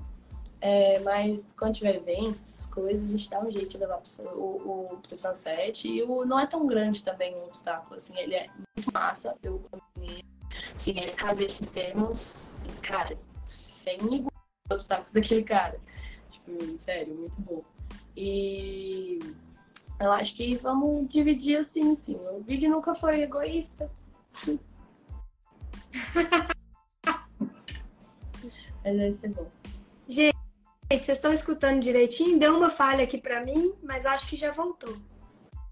É, 0.61 0.99
mas 0.99 1.45
quando 1.57 1.75
tiver 1.75 1.95
eventos, 1.97 2.41
essas 2.41 2.65
coisas, 2.67 3.09
a 3.09 3.11
gente 3.11 3.29
dá 3.29 3.39
um 3.41 3.51
jeito 3.51 3.69
de 3.69 3.77
levar 3.77 3.97
pro, 3.97 4.29
o, 4.29 4.93
o, 4.93 4.97
pro 4.97 5.15
Sunset. 5.15 5.87
E 5.87 6.01
o, 6.01 6.25
não 6.25 6.39
é 6.39 6.47
tão 6.47 6.65
grande 6.65 7.03
também 7.03 7.35
o 7.35 7.43
obstáculo, 7.43 7.95
assim, 7.95 8.17
ele 8.17 8.33
é 8.33 8.47
muito 8.75 8.91
massa. 8.93 9.35
Eu 9.43 9.61
Sim, 10.77 10.99
esse 10.99 11.17
caso 11.17 11.43
esses 11.43 11.69
termos, 11.71 12.37
cara, 12.81 13.17
sem 13.47 13.97
igual 13.97 14.31
o 14.69 14.73
obstáculo 14.73 15.13
daquele 15.13 15.43
cara. 15.43 15.79
Tipo, 16.31 16.79
sério, 16.85 17.15
muito 17.15 17.41
bom. 17.41 17.63
E 18.15 19.19
eu 19.99 20.11
acho 20.11 20.35
que 20.35 20.55
vamos 20.57 21.09
dividir 21.09 21.57
assim, 21.57 21.97
sim. 22.05 22.19
O 22.31 22.43
Big 22.43 22.67
nunca 22.67 22.93
foi 22.95 23.21
egoísta. 23.21 23.89
Mas 28.83 28.97
vai 28.97 29.13
ser 29.13 29.29
bom. 29.29 29.47
Gente, 30.07 30.37
vocês 30.89 31.09
estão 31.09 31.33
escutando 31.33 31.81
direitinho? 31.81 32.39
Deu 32.39 32.57
uma 32.57 32.69
falha 32.69 33.03
aqui 33.03 33.17
pra 33.17 33.43
mim, 33.43 33.73
mas 33.83 34.05
acho 34.05 34.27
que 34.27 34.35
já 34.35 34.51
voltou. 34.51 34.97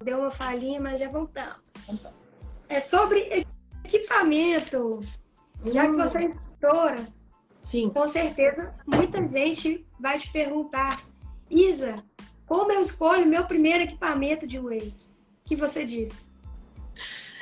Deu 0.04 0.20
uma 0.20 0.30
falhinha, 0.30 0.80
mas 0.80 1.00
já 1.00 1.10
voltamos. 1.10 1.58
Então. 1.90 2.14
É 2.70 2.80
sobre 2.80 3.48
equipamento. 3.96 5.00
Já 5.66 5.88
que 5.88 5.96
você 5.96 6.18
é 6.20 6.24
instrutora, 6.26 7.08
Sim. 7.62 7.90
com 7.90 8.08
certeza 8.08 8.76
muita 8.86 9.28
gente 9.28 9.86
vai 10.00 10.20
te 10.20 10.32
perguntar, 10.32 10.96
Isa, 11.50 11.96
como 12.46 12.72
eu 12.72 12.82
escolho 12.82 13.26
meu 13.26 13.46
primeiro 13.46 13.84
equipamento 13.84 14.46
de 14.48 14.60
wake? 14.60 15.08
O 15.44 15.48
que 15.48 15.56
você 15.56 15.86
diz? 15.86 16.32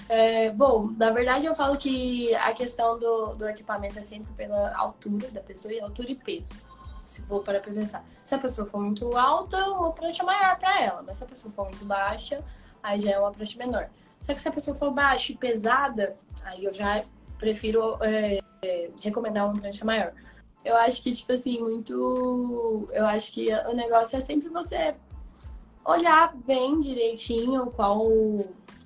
É, 0.07 0.51
bom, 0.51 0.91
na 0.97 1.09
verdade 1.11 1.45
eu 1.45 1.55
falo 1.55 1.77
que 1.77 2.33
a 2.35 2.53
questão 2.53 2.97
do, 2.99 3.33
do 3.35 3.47
equipamento 3.47 3.97
é 3.97 4.01
sempre 4.01 4.31
pela 4.33 4.75
altura 4.75 5.29
da 5.31 5.41
pessoa 5.41 5.73
e 5.73 5.79
altura 5.79 6.11
e 6.11 6.15
peso. 6.15 6.59
Se 7.05 7.21
for 7.23 7.43
para 7.43 7.59
pensar. 7.59 8.03
Se 8.23 8.33
a 8.33 8.39
pessoa 8.39 8.65
for 8.67 8.81
muito 8.81 9.15
alta, 9.15 9.63
uma 9.69 9.91
prancha 9.91 10.23
maior 10.23 10.57
para 10.57 10.81
ela. 10.81 11.03
Mas 11.03 11.19
se 11.19 11.23
a 11.23 11.27
pessoa 11.27 11.51
for 11.51 11.65
muito 11.65 11.85
baixa, 11.85 12.43
aí 12.85 13.01
já 13.01 13.11
é 13.11 13.19
uma 13.19 13.31
prancha 13.31 13.57
menor. 13.57 13.89
Só 14.21 14.33
que 14.33 14.41
se 14.41 14.47
a 14.47 14.51
pessoa 14.51 14.75
for 14.75 14.91
baixa 14.91 15.31
e 15.31 15.35
pesada, 15.35 16.15
aí 16.43 16.63
eu 16.63 16.73
já 16.73 17.03
prefiro 17.37 17.97
é, 18.01 18.39
é, 18.61 18.89
recomendar 19.01 19.45
uma 19.45 19.59
prancha 19.59 19.83
maior. 19.83 20.13
Eu 20.63 20.75
acho 20.77 21.03
que, 21.03 21.13
tipo 21.13 21.31
assim, 21.31 21.59
muito. 21.61 22.89
Eu 22.91 23.05
acho 23.05 23.31
que 23.31 23.53
o 23.53 23.73
negócio 23.73 24.17
é 24.17 24.21
sempre 24.21 24.49
você 24.49 24.95
olhar 25.83 26.35
bem 26.35 26.79
direitinho 26.79 27.67
qual. 27.67 28.07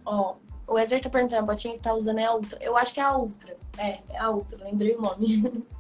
Ó, 0.06 0.36
o 0.68 0.78
Ezer 0.78 1.02
tá 1.02 1.10
perguntando, 1.10 1.44
a 1.44 1.46
botinha 1.46 1.74
que 1.74 1.80
tá 1.80 1.94
usando 1.94 2.20
é 2.20 2.26
a 2.26 2.34
Ultra. 2.34 2.60
Eu 2.62 2.76
acho 2.76 2.94
que 2.94 3.00
é 3.00 3.04
a 3.04 3.18
Ultra. 3.18 3.58
É, 3.78 4.00
é 4.10 4.18
a 4.18 4.30
Ultra, 4.30 4.64
lembrei 4.64 4.96
o 4.96 5.02
nome. 5.02 5.66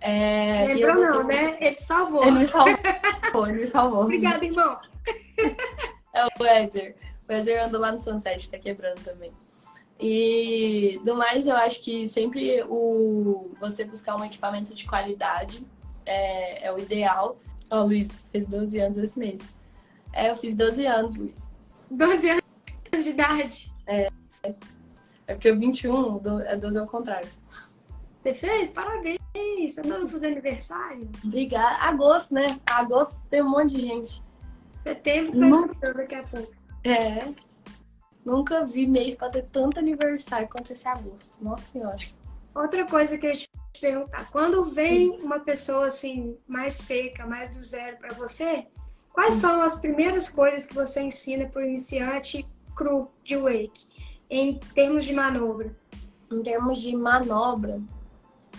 É, 0.00 0.64
Lembrou 0.68 0.94
não, 0.94 1.24
né? 1.24 1.58
Ele 1.60 1.80
salvou. 1.80 2.22
Ele 2.22 2.38
me 2.38 2.46
salvou, 2.46 3.48
ele 3.48 3.58
me 3.58 3.66
salvou. 3.66 4.02
Obrigada, 4.02 4.44
irmão. 4.44 4.78
É 6.14 6.24
o 6.24 6.46
Ezer. 6.46 6.96
O 7.28 7.32
Ezer 7.32 7.62
andou 7.62 7.80
lá 7.80 7.92
no 7.92 8.00
Sunset, 8.00 8.50
tá 8.50 8.58
quebrando 8.58 9.02
também. 9.04 9.32
E 10.00 11.00
do 11.04 11.16
mais, 11.16 11.46
eu 11.46 11.56
acho 11.56 11.82
que 11.82 12.06
sempre 12.06 12.62
o 12.68 13.50
você 13.60 13.84
buscar 13.84 14.16
um 14.16 14.24
equipamento 14.24 14.72
de 14.72 14.86
qualidade 14.86 15.66
é, 16.06 16.66
é 16.66 16.72
o 16.72 16.78
ideal. 16.78 17.36
Ó, 17.70 17.80
oh, 17.80 17.86
Luiz, 17.86 18.24
fez 18.30 18.46
12 18.46 18.78
anos 18.78 18.96
esse 18.96 19.18
mês. 19.18 19.42
É, 20.12 20.30
eu 20.30 20.36
fiz 20.36 20.54
12 20.54 20.86
anos, 20.86 21.16
Luiz. 21.16 21.48
12 21.90 22.30
anos 22.30 23.04
de 23.04 23.10
idade? 23.10 23.72
É. 23.86 24.08
É 25.26 25.34
porque 25.34 25.50
o 25.50 25.58
21 25.58 26.20
é 26.46 26.56
12 26.56 26.78
ao 26.78 26.86
contrário. 26.86 27.28
Você 28.22 28.34
fez? 28.34 28.70
Parabéns! 28.70 29.18
Você 29.68 29.82
tá 29.82 30.08
fazendo 30.08 30.32
aniversário? 30.32 31.08
Obrigada. 31.22 31.82
Agosto, 31.82 32.32
né? 32.32 32.46
Agosto 32.66 33.20
tem 33.28 33.42
um 33.42 33.50
monte 33.50 33.74
de 33.74 33.80
gente. 33.80 34.22
Setembro 34.82 35.38
vai 35.38 35.74
ser 35.78 35.94
daqui 35.94 36.14
a 36.14 36.22
pouco. 36.22 36.57
É. 36.88 37.34
Nunca 38.24 38.64
vi 38.64 38.86
mês 38.86 39.14
pra 39.14 39.30
ter 39.30 39.46
tanto 39.46 39.78
aniversário 39.78 40.48
quanto 40.48 40.72
esse 40.72 40.86
agosto. 40.86 41.42
Nossa 41.42 41.72
Senhora. 41.72 41.98
Outra 42.54 42.84
coisa 42.86 43.16
que 43.16 43.26
eu 43.26 43.30
ia 43.30 43.36
te 43.36 43.48
perguntar. 43.80 44.30
Quando 44.30 44.64
vem 44.64 45.10
uma 45.20 45.40
pessoa 45.40 45.86
assim, 45.86 46.36
mais 46.46 46.74
seca, 46.74 47.26
mais 47.26 47.50
do 47.50 47.62
zero 47.62 47.96
para 47.98 48.14
você, 48.14 48.66
quais 49.12 49.34
são 49.34 49.62
as 49.62 49.80
primeiras 49.80 50.28
coisas 50.28 50.66
que 50.66 50.74
você 50.74 51.02
ensina 51.02 51.46
para 51.46 51.62
o 51.62 51.64
iniciante 51.64 52.46
cru 52.74 53.10
de 53.24 53.36
wake, 53.36 53.86
em 54.30 54.58
termos 54.74 55.04
de 55.04 55.12
manobra? 55.12 55.76
Em 56.30 56.42
termos 56.42 56.80
de 56.80 56.94
manobra, 56.96 57.80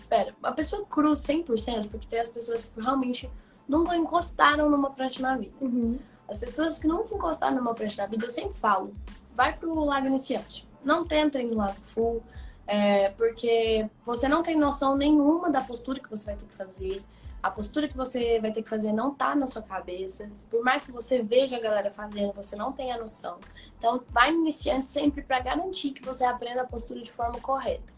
pera, 0.09 0.35
a 0.41 0.51
pessoa 0.51 0.85
cru 0.85 1.11
100%, 1.11 1.89
porque 1.89 2.07
tem 2.07 2.19
as 2.19 2.29
pessoas 2.29 2.63
que 2.63 2.81
realmente 2.81 3.29
nunca 3.67 3.95
encostaram 3.95 4.69
numa 4.69 4.89
prancha 4.91 5.21
na 5.21 5.37
vida. 5.37 5.53
Uhum. 5.61 5.99
As 6.29 6.37
pessoas 6.37 6.77
que 6.77 6.87
nunca 6.87 7.15
encostaram 7.15 7.55
numa 7.55 7.73
prancha 7.73 8.01
na 8.01 8.07
vida, 8.07 8.25
eu 8.25 8.29
sempre 8.29 8.57
falo, 8.57 8.95
vai 9.35 9.57
pro 9.57 9.83
lago 9.83 10.05
iniciante. 10.05 10.67
Não 10.83 11.05
tenta 11.05 11.41
ir 11.41 11.47
no 11.49 11.57
lago 11.57 11.81
full, 11.81 12.21
é, 12.67 13.09
porque 13.09 13.89
você 14.05 14.27
não 14.27 14.43
tem 14.43 14.55
noção 14.55 14.95
nenhuma 14.95 15.49
da 15.49 15.59
postura 15.61 15.99
que 15.99 16.09
você 16.09 16.27
vai 16.27 16.35
ter 16.35 16.45
que 16.45 16.53
fazer. 16.53 17.03
A 17.41 17.49
postura 17.49 17.87
que 17.87 17.97
você 17.97 18.39
vai 18.39 18.51
ter 18.51 18.61
que 18.61 18.69
fazer 18.69 18.93
não 18.93 19.13
tá 19.13 19.33
na 19.33 19.47
sua 19.47 19.61
cabeça. 19.61 20.29
Por 20.51 20.63
mais 20.63 20.85
que 20.85 20.91
você 20.91 21.23
veja 21.23 21.57
a 21.57 21.59
galera 21.59 21.89
fazendo, 21.89 22.31
você 22.33 22.55
não 22.55 22.71
tem 22.71 22.91
a 22.91 22.97
noção. 22.97 23.39
Então, 23.77 24.03
vai 24.09 24.31
iniciante 24.31 24.89
sempre 24.89 25.23
para 25.23 25.39
garantir 25.39 25.91
que 25.91 26.05
você 26.05 26.23
aprenda 26.25 26.61
a 26.61 26.65
postura 26.65 27.01
de 27.01 27.11
forma 27.11 27.39
correta. 27.39 27.91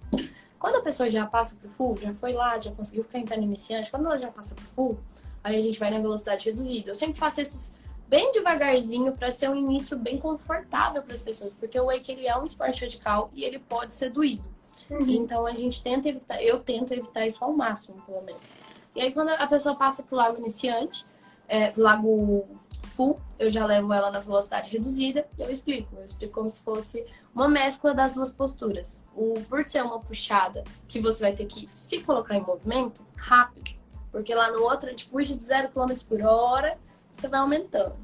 Quando 0.57 0.75
a 0.75 0.81
pessoa 0.81 1.09
já 1.09 1.25
passa 1.25 1.55
pro 1.55 1.67
full, 1.67 1.97
já 1.97 2.13
foi 2.13 2.33
lá, 2.33 2.57
já 2.59 2.71
conseguiu 2.71 3.03
ficar 3.03 3.17
em 3.17 3.25
pé 3.25 3.35
no 3.35 3.43
iniciante, 3.43 3.89
quando 3.89 4.05
ela 4.05 4.17
já 4.17 4.31
passa 4.31 4.53
pro 4.53 4.63
full, 4.63 4.99
aí 5.43 5.57
a 5.57 5.61
gente 5.61 5.79
vai 5.79 5.89
na 5.89 5.99
velocidade 5.99 6.45
reduzida. 6.45 6.91
Eu 6.91 6.95
sempre 6.95 7.19
faço 7.19 7.41
esses 7.41 7.73
bem 8.11 8.29
devagarzinho 8.33 9.13
para 9.13 9.31
ser 9.31 9.49
um 9.49 9.55
início 9.55 9.97
bem 9.97 10.17
confortável 10.17 11.01
para 11.01 11.13
as 11.13 11.21
pessoas, 11.21 11.53
porque 11.53 11.79
o 11.79 11.85
wake 11.85 12.11
ele 12.11 12.27
é 12.27 12.37
um 12.37 12.43
esporte 12.43 12.83
radical 12.83 13.31
e 13.33 13.45
ele 13.45 13.57
pode 13.57 13.93
ser 13.93 14.09
doído. 14.09 14.43
Uhum. 14.89 15.07
Então 15.07 15.47
a 15.47 15.53
gente 15.53 15.81
tenta 15.81 16.09
evitar, 16.09 16.43
eu 16.43 16.59
tento 16.59 16.91
evitar 16.93 17.25
isso 17.25 17.41
ao 17.41 17.53
máximo, 17.53 18.01
pelo 18.01 18.21
menos. 18.21 18.53
E 18.93 19.01
aí 19.01 19.13
quando 19.13 19.29
a 19.29 19.47
pessoa 19.47 19.75
passa 19.77 20.03
pro 20.03 20.17
lago 20.17 20.37
iniciante, 20.39 21.05
é, 21.47 21.71
lago 21.77 22.49
full, 22.83 23.17
eu 23.39 23.49
já 23.49 23.65
levo 23.65 23.93
ela 23.93 24.11
na 24.11 24.19
velocidade 24.19 24.69
reduzida 24.69 25.25
e 25.37 25.41
eu 25.41 25.49
explico. 25.49 25.95
Eu 25.95 26.03
explico 26.03 26.33
como 26.33 26.51
se 26.51 26.61
fosse 26.61 27.05
uma 27.33 27.47
mescla 27.47 27.93
das 27.93 28.11
duas 28.11 28.33
posturas. 28.33 29.05
O, 29.15 29.35
por 29.47 29.65
ser 29.65 29.85
uma 29.85 30.01
puxada 30.01 30.65
que 30.85 30.99
você 30.99 31.23
vai 31.23 31.33
ter 31.33 31.45
que 31.45 31.69
se 31.71 32.01
colocar 32.01 32.35
em 32.35 32.41
movimento 32.41 33.05
rápido, 33.15 33.71
porque 34.11 34.35
lá 34.35 34.51
no 34.51 34.63
outro 34.63 34.87
a 34.87 34.89
gente 34.89 35.07
puxa 35.07 35.33
de 35.33 35.43
0 35.45 35.69
km 35.69 35.93
por 36.09 36.21
hora, 36.21 36.77
você 37.13 37.27
vai 37.27 37.39
aumentando. 37.39 37.95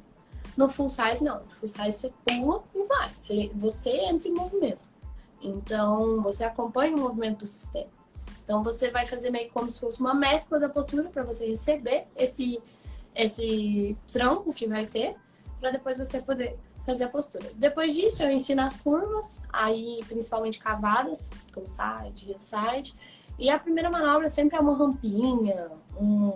No 0.55 0.67
full 0.67 0.89
size, 0.89 1.23
não. 1.23 1.43
No 1.43 1.49
full 1.49 1.67
size 1.67 1.91
você 1.91 2.13
pula 2.25 2.63
e 2.73 2.83
vai. 2.83 3.09
Você, 3.15 3.51
você 3.53 3.89
entra 3.89 4.27
em 4.27 4.33
movimento. 4.33 4.87
Então, 5.41 6.21
você 6.21 6.43
acompanha 6.43 6.95
o 6.95 6.99
movimento 6.99 7.39
do 7.39 7.45
sistema. 7.45 7.89
Então, 8.43 8.63
você 8.63 8.89
vai 8.89 9.05
fazer 9.05 9.29
meio 9.29 9.51
como 9.51 9.69
se 9.69 9.79
fosse 9.79 9.99
uma 9.99 10.13
mescla 10.13 10.59
da 10.59 10.69
postura 10.69 11.09
para 11.09 11.23
você 11.23 11.45
receber 11.45 12.07
esse 12.15 12.61
esse 13.17 13.97
tronco 14.13 14.53
que 14.53 14.67
vai 14.67 14.85
ter, 14.85 15.15
para 15.59 15.71
depois 15.71 15.97
você 15.97 16.21
poder 16.21 16.57
fazer 16.85 17.05
a 17.05 17.09
postura. 17.09 17.51
Depois 17.55 17.93
disso, 17.93 18.23
eu 18.23 18.31
ensino 18.31 18.61
as 18.61 18.75
curvas, 18.77 19.43
aí 19.51 19.99
principalmente 20.07 20.59
cavadas, 20.59 21.31
toe 21.51 21.65
side, 21.65 22.33
side. 22.37 22.95
E 23.37 23.49
a 23.49 23.59
primeira 23.59 23.89
manobra 23.89 24.27
sempre 24.29 24.57
é 24.57 24.59
uma 24.59 24.75
rampinha, 24.75 25.69
um 25.99 26.31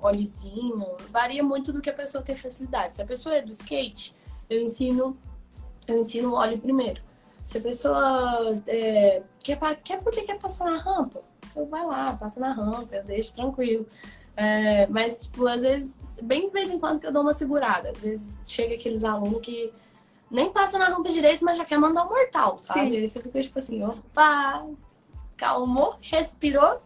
olezinho, 0.00 0.96
varia 1.10 1.42
muito 1.42 1.72
do 1.72 1.80
que 1.80 1.88
a 1.88 1.94
pessoa 1.94 2.22
tem 2.22 2.34
facilidade. 2.34 2.94
Se 2.94 3.02
a 3.02 3.06
pessoa 3.06 3.36
é 3.36 3.42
do 3.42 3.50
skate, 3.52 4.14
eu 4.50 4.60
ensino 4.60 5.16
eu 5.86 5.98
ensino 5.98 6.30
o 6.30 6.34
óleo 6.34 6.58
primeiro. 6.58 7.02
Se 7.42 7.58
a 7.58 7.60
pessoa 7.60 8.62
é, 8.66 9.22
quer, 9.42 9.58
quer 9.82 10.00
porque 10.00 10.22
quer 10.22 10.38
passar 10.38 10.70
na 10.70 10.76
rampa, 10.76 11.22
eu 11.56 11.66
vai 11.66 11.84
lá, 11.84 12.16
passa 12.16 12.38
na 12.38 12.52
rampa, 12.52 12.94
eu 12.94 13.04
deixo 13.04 13.34
tranquilo. 13.34 13.86
É, 14.36 14.86
mas, 14.86 15.24
tipo, 15.24 15.46
às 15.46 15.62
vezes, 15.62 16.16
bem 16.22 16.46
de 16.46 16.52
vez 16.52 16.70
em 16.70 16.78
quando 16.78 17.00
que 17.00 17.06
eu 17.06 17.12
dou 17.12 17.22
uma 17.22 17.34
segurada. 17.34 17.90
Às 17.90 18.00
vezes 18.00 18.38
chega 18.46 18.74
aqueles 18.74 19.04
alunos 19.04 19.40
que 19.42 19.72
nem 20.30 20.50
passa 20.50 20.78
na 20.78 20.86
rampa 20.86 21.10
direito, 21.10 21.44
mas 21.44 21.58
já 21.58 21.64
quer 21.64 21.78
mandar 21.78 22.06
um 22.06 22.08
mortal, 22.08 22.56
sabe? 22.56 22.80
Sim. 22.80 22.96
Aí 22.96 23.06
você 23.06 23.20
fica 23.20 23.40
tipo 23.40 23.58
assim, 23.58 23.82
opa, 23.82 24.64
calmou, 25.42 25.96
respirou. 26.00 26.80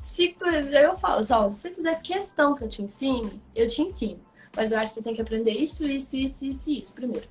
Se 0.00 0.28
tu, 0.28 0.46
eu 0.46 0.96
falo, 0.96 1.24
se 1.24 1.32
você 1.32 1.74
fizer 1.74 2.00
questão 2.00 2.54
que 2.54 2.62
eu 2.62 2.68
te 2.68 2.80
ensine, 2.80 3.42
eu 3.56 3.66
te 3.66 3.82
ensino. 3.82 4.20
Mas 4.54 4.70
eu 4.70 4.78
acho 4.78 4.92
que 4.92 5.00
você 5.00 5.02
tem 5.02 5.14
que 5.14 5.20
aprender 5.20 5.50
isso, 5.50 5.84
isso, 5.84 6.16
isso, 6.16 6.46
isso, 6.46 6.70
isso 6.70 6.94
primeiro. 6.94 7.28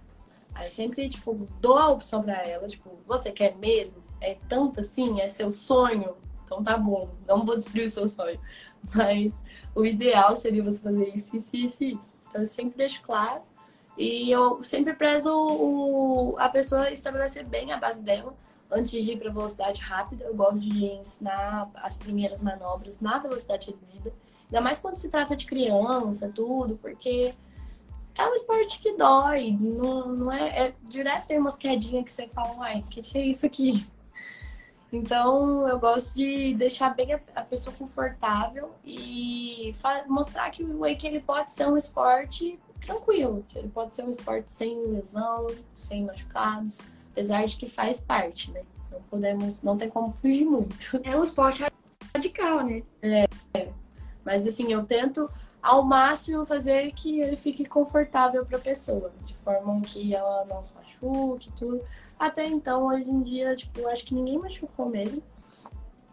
Aí 0.54 0.70
sempre, 0.70 1.08
tipo, 1.08 1.48
dou 1.62 1.78
a 1.78 1.90
opção 1.90 2.22
pra 2.22 2.46
ela, 2.46 2.68
tipo, 2.68 3.00
você 3.08 3.32
quer 3.32 3.56
mesmo? 3.56 4.04
É 4.20 4.38
tanto 4.50 4.82
assim? 4.82 5.22
É 5.22 5.30
seu 5.30 5.54
sonho? 5.54 6.18
Então 6.44 6.62
tá 6.62 6.78
bom, 6.78 7.16
não 7.26 7.46
vou 7.46 7.56
destruir 7.56 7.86
o 7.86 7.90
seu 7.90 8.10
sonho. 8.10 8.40
Mas 8.94 9.42
o 9.74 9.86
ideal 9.86 10.36
seria 10.36 10.62
você 10.62 10.82
fazer 10.82 11.16
isso, 11.16 11.34
isso, 11.34 11.56
isso, 11.56 11.84
isso. 11.84 12.14
Então 12.28 12.42
eu 12.42 12.46
sempre 12.46 12.78
deixo 12.78 13.02
claro. 13.04 13.42
E 13.98 14.30
eu 14.30 14.62
sempre 14.62 14.94
prezo 14.94 15.34
o, 15.34 16.36
a 16.38 16.50
pessoa 16.50 16.92
estabelecer 16.92 17.46
bem 17.46 17.72
a 17.72 17.78
base 17.78 18.04
dela 18.04 18.36
antes 18.72 18.92
de 18.92 19.12
ir 19.12 19.18
para 19.18 19.32
velocidade 19.32 19.82
rápida. 19.82 20.26
Eu 20.26 20.36
gosto 20.36 20.60
de 20.60 20.86
ensinar 20.86 21.70
as 21.76 21.98
primeiras 21.98 22.42
manobras 22.42 23.00
na 23.00 23.20
velocidade 23.20 23.72
reduzida. 23.72 24.14
Ainda 24.46 24.62
mais 24.62 24.80
quando 24.80 24.96
se 24.96 25.10
trata 25.10 25.36
de 25.36 25.46
criança, 25.46 26.32
tudo, 26.34 26.78
porque 26.78 27.34
é 28.18 28.28
um 28.28 28.34
esporte 28.34 28.80
que 28.80 28.96
dói. 28.96 29.58
Não, 29.60 30.08
não 30.08 30.32
é, 30.32 30.68
é 30.68 30.76
direto 30.84 31.28
tem 31.28 31.38
umas 31.38 31.58
quedinhas 31.58 32.06
que 32.06 32.12
você 32.12 32.28
fala, 32.28 32.56
uai, 32.58 32.80
o 32.80 32.84
que, 32.84 33.02
que 33.02 33.18
é 33.18 33.26
isso 33.26 33.46
aqui? 33.46 33.86
Então, 34.92 35.68
eu 35.68 35.78
gosto 35.78 36.16
de 36.16 36.54
deixar 36.56 36.96
bem 36.96 37.14
a, 37.14 37.42
pessoa 37.42 37.76
confortável 37.76 38.72
e 38.84 39.74
mostrar 40.08 40.50
que 40.52 40.64
o 40.64 40.80
wake 40.80 41.06
ele 41.06 41.20
pode 41.20 41.52
ser 41.52 41.68
um 41.68 41.76
esporte 41.76 42.58
tranquilo, 42.80 43.44
que 43.48 43.58
ele 43.58 43.68
pode 43.68 43.94
ser 43.94 44.04
um 44.04 44.10
esporte 44.10 44.52
sem 44.52 44.88
lesão, 44.88 45.48
sem 45.74 46.06
machucados, 46.06 46.80
apesar 47.16 47.46
de 47.46 47.56
que 47.56 47.70
faz 47.70 48.02
parte, 48.02 48.52
né? 48.52 48.62
Não 48.92 49.02
podemos, 49.04 49.62
não 49.62 49.78
tem 49.78 49.90
como 49.90 50.12
fugir 50.12 50.44
muito. 50.44 51.00
É 51.02 51.16
um 51.18 51.24
esporte 51.24 51.64
radical, 52.14 52.66
né? 52.66 52.84
É. 53.02 53.26
Mas 54.26 54.46
assim, 54.46 54.72
eu 54.74 54.84
tento 54.84 55.32
ao 55.62 55.82
máximo 55.82 56.46
fazer 56.46 56.92
que 56.92 57.22
ele 57.22 57.38
fique 57.38 57.64
confortável 57.64 58.46
para 58.46 58.58
a 58.58 58.62
pessoa, 58.62 59.14
de 59.22 59.34
forma 59.36 59.80
que 59.82 60.14
ela 60.14 60.44
não 60.46 60.64
se 60.64 60.76
machuque 60.76 61.52
tudo. 61.54 61.82
Até 62.20 62.46
então, 62.46 62.86
hoje 62.86 63.10
em 63.10 63.24
dia, 63.24 63.56
tipo, 63.56 63.88
acho 63.88 64.06
que 64.06 64.14
ninguém 64.14 64.38
machucou 64.38 64.90
mesmo. 64.90 65.24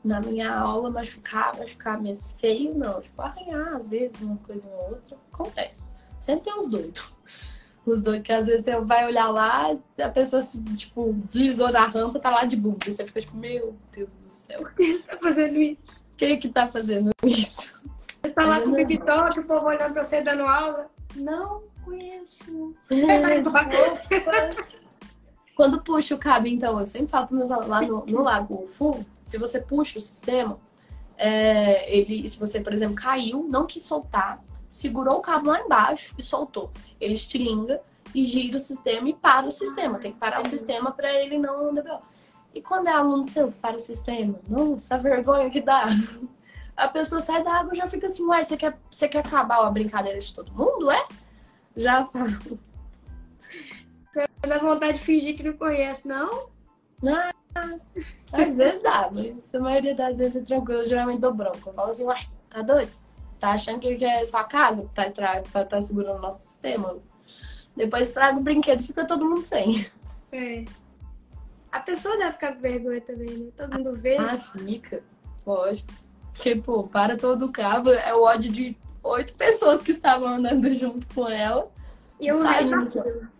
Na 0.05 0.20
minha 0.20 0.53
aula, 0.55 0.90
machucar, 0.90 1.57
machucar 1.59 2.00
mesmo 2.00 2.38
feio, 2.38 2.74
não. 2.74 3.00
Tipo, 3.00 3.22
arranhar, 3.22 3.74
às 3.74 3.86
vezes, 3.86 4.20
umas 4.20 4.40
coisas 4.40 4.70
ou 4.70 4.90
outra, 4.90 5.16
acontece. 5.32 5.92
Sempre 6.18 6.44
tem 6.44 6.59
uns 6.59 6.68
doidos. 6.68 7.12
Os 7.85 8.03
doidos 8.03 8.26
que 8.26 8.33
às 8.33 8.47
vezes 8.47 8.64
você 8.64 8.80
vai 8.80 9.07
olhar 9.07 9.28
lá, 9.28 9.76
a 10.01 10.09
pessoa 10.09 10.41
se, 10.41 10.62
tipo, 10.76 11.12
deslizou 11.14 11.72
na 11.72 11.87
rampa, 11.87 12.20
tá 12.20 12.30
lá 12.30 12.45
de 12.45 12.57
bunda. 12.57 12.78
Você 12.87 13.05
fica 13.05 13.20
tipo, 13.20 13.37
meu 13.37 13.74
Deus 13.91 14.09
do 14.18 14.30
céu. 14.30 14.61
Por 14.61 14.74
que 14.74 14.93
você 14.93 15.03
tá 15.03 15.18
fazendo 15.18 15.61
isso? 15.61 16.07
Quem 16.16 16.33
é 16.33 16.37
que 16.37 16.49
tá 16.49 16.68
fazendo 16.68 17.11
isso? 17.24 17.83
Você 18.22 18.30
tá 18.30 18.45
lá 18.47 18.61
com 18.61 18.70
o 18.70 18.76
TikTok, 18.76 19.41
o 19.41 19.45
povo 19.45 19.66
olhando 19.66 19.93
pra 19.93 20.05
você 20.05 20.20
dando 20.20 20.45
aula. 20.45 20.89
Não 21.16 21.64
conheço. 21.85 22.74
Quando 25.57 25.83
puxa 25.83 26.14
o 26.14 26.18
cabo, 26.18 26.47
então, 26.47 26.80
eu 26.80 26.87
sempre 26.87 27.09
falo 27.09 27.26
para 27.26 27.37
meus 27.37 27.51
alunos 27.51 27.68
lá 27.68 27.83
no, 27.83 28.07
no 28.07 28.22
lago 28.22 28.66
full, 28.66 29.05
se 29.24 29.37
você 29.37 29.61
puxa 29.61 29.99
o 29.99 30.03
sistema, 30.03 30.59
é, 31.16 31.95
ele, 31.95 32.28
se 32.28 32.39
você, 32.39 32.61
por 32.61 32.72
exemplo, 32.72 32.95
caiu, 32.95 33.47
não 33.49 33.66
quis 33.66 33.85
soltar, 33.85 34.43
segurou 34.72 35.18
o 35.18 35.20
cabo 35.20 35.50
lá 35.50 35.60
embaixo 35.60 36.14
e 36.16 36.22
soltou. 36.22 36.70
Ele 36.98 37.12
estilinga 37.12 37.82
e 38.14 38.22
gira 38.22 38.56
o 38.56 38.60
sistema 38.60 39.06
e 39.06 39.12
para 39.12 39.46
o 39.46 39.50
sistema. 39.50 39.98
Tem 39.98 40.12
que 40.12 40.18
parar 40.18 40.40
o 40.40 40.48
sistema 40.48 40.90
para 40.90 41.12
ele 41.12 41.36
não. 41.36 41.74
E 42.54 42.62
quando 42.62 42.88
é 42.88 42.92
aluno 42.92 43.22
seu 43.22 43.52
para 43.52 43.76
o 43.76 43.80
sistema? 43.80 44.38
Nossa, 44.48 44.94
a 44.94 44.98
vergonha 44.98 45.50
que 45.50 45.60
dá 45.60 45.84
a 46.74 46.88
pessoa 46.88 47.20
sai 47.20 47.44
da 47.44 47.52
água 47.52 47.74
e 47.74 47.76
já 47.76 47.86
fica 47.86 48.06
assim, 48.06 48.24
uai, 48.24 48.42
você 48.42 48.56
quer, 48.56 48.78
você 48.90 49.06
quer 49.06 49.18
acabar 49.18 49.62
a 49.62 49.70
brincadeira 49.70 50.18
de 50.18 50.34
todo 50.34 50.52
mundo, 50.52 50.90
é? 50.90 51.06
Já 51.76 52.06
falo. 52.06 52.58
Dá 54.40 54.58
vontade 54.58 54.94
de 54.94 55.04
fingir 55.04 55.36
que 55.36 55.42
não 55.42 55.52
conhece, 55.52 56.08
não? 56.08 56.48
Ah, 57.06 57.32
às 58.32 58.54
vezes 58.54 58.82
dá, 58.82 59.10
mas 59.12 59.54
a 59.54 59.58
maioria 59.58 59.94
das 59.94 60.16
vezes 60.16 60.36
é 60.36 60.40
tranquilo. 60.40 60.80
Eu 60.80 60.88
geralmente 60.88 61.20
dou 61.20 61.34
bronca. 61.34 61.60
Eu 61.66 61.74
falo 61.74 61.90
assim, 61.90 62.04
uai, 62.04 62.26
tá 62.48 62.62
doido? 62.62 63.01
Tá 63.43 63.55
achando 63.55 63.80
que 63.80 64.05
é 64.05 64.24
sua 64.24 64.45
casa 64.45 64.84
que 64.84 64.95
tá, 64.95 65.11
tá, 65.53 65.64
tá 65.64 65.82
segurando 65.82 66.18
o 66.18 66.22
nosso 66.22 66.47
sistema? 66.47 66.99
Depois 67.76 68.09
traga 68.11 68.38
o 68.38 68.40
brinquedo 68.40 68.78
e 68.80 68.84
fica 68.84 69.05
todo 69.05 69.24
mundo 69.24 69.43
sem. 69.43 69.90
É. 70.30 70.64
A 71.72 71.80
pessoa 71.80 72.16
deve 72.16 72.34
ficar 72.34 72.55
com 72.55 72.61
vergonha 72.61 73.01
também, 73.01 73.36
né? 73.36 73.51
Todo 73.57 73.74
mundo 73.76 73.97
vê. 73.97 74.16
Ah, 74.16 74.38
fica. 74.38 75.03
Lógico. 75.45 75.93
Porque, 76.32 76.55
pô, 76.55 76.84
para 76.84 77.16
todo 77.16 77.47
o 77.47 77.53
cabo, 77.53 77.90
é 77.90 78.14
o 78.14 78.22
ódio 78.22 78.53
de 78.53 78.78
oito 79.03 79.34
pessoas 79.34 79.82
que 79.82 79.90
estavam 79.90 80.28
andando 80.28 80.72
junto 80.72 81.12
com 81.12 81.28
ela. 81.28 81.68
E 82.20 82.28
eu 82.28 82.40
saindo. 82.40 83.30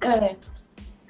é. 0.00 0.36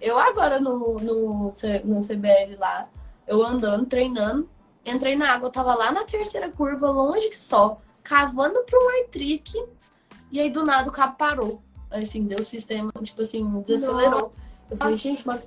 Eu 0.01 0.19
agora 0.19 0.59
no, 0.59 0.95
no, 0.95 1.51
no 1.51 1.51
CBL 1.51 2.57
lá, 2.59 2.89
eu 3.27 3.43
andando, 3.43 3.85
treinando, 3.85 4.49
entrei 4.83 5.15
na 5.15 5.35
água, 5.35 5.49
eu 5.49 5.53
tava 5.53 5.75
lá 5.75 5.93
na 5.93 6.05
terceira 6.05 6.51
curva, 6.51 6.91
longe 6.91 7.29
que 7.29 7.39
só, 7.39 7.83
cavando 8.09 8.65
pro 8.65 8.79
um 8.79 9.09
trick, 9.11 9.53
e 10.33 10.41
aí 10.41 10.51
do 10.51 10.65
nada 10.65 10.89
o 10.89 10.93
cabo 10.93 11.17
parou. 11.17 11.63
Assim, 11.91 12.25
deu 12.25 12.39
o 12.39 12.45
sistema, 12.45 12.91
tipo 13.03 13.21
assim, 13.21 13.45
desacelerou. 13.61 14.33
Eu 14.71 14.77
falei, 14.79 14.97
gente, 14.97 15.27
mas 15.27 15.43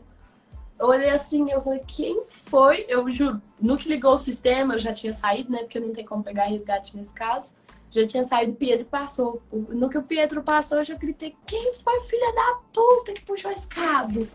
eu 0.79 0.87
olhei 0.87 1.09
assim, 1.09 1.51
eu 1.51 1.61
falei, 1.61 1.81
quem 1.87 2.23
foi? 2.23 2.85
Eu 2.87 3.09
juro, 3.13 3.41
no 3.59 3.77
que 3.77 3.89
ligou 3.89 4.13
o 4.13 4.17
sistema, 4.17 4.75
eu 4.75 4.79
já 4.79 4.93
tinha 4.93 5.13
saído, 5.13 5.51
né? 5.51 5.59
Porque 5.59 5.79
não 5.79 5.91
tem 5.91 6.05
como 6.05 6.23
pegar 6.23 6.45
resgate 6.45 6.95
nesse 6.95 7.13
caso. 7.13 7.53
Já 7.89 8.05
tinha 8.05 8.23
saído, 8.23 8.53
Pietro 8.53 8.85
passou. 8.85 9.41
No 9.51 9.89
que 9.89 9.97
o 9.97 10.03
Pietro 10.03 10.43
passou, 10.43 10.77
eu 10.77 10.83
já 10.83 10.95
gritei, 10.95 11.35
quem 11.45 11.73
foi 11.73 11.99
filha 12.01 12.33
da 12.33 12.59
puta 12.71 13.13
que 13.13 13.25
puxou 13.25 13.51
esse 13.51 13.67
cabo? 13.67 14.27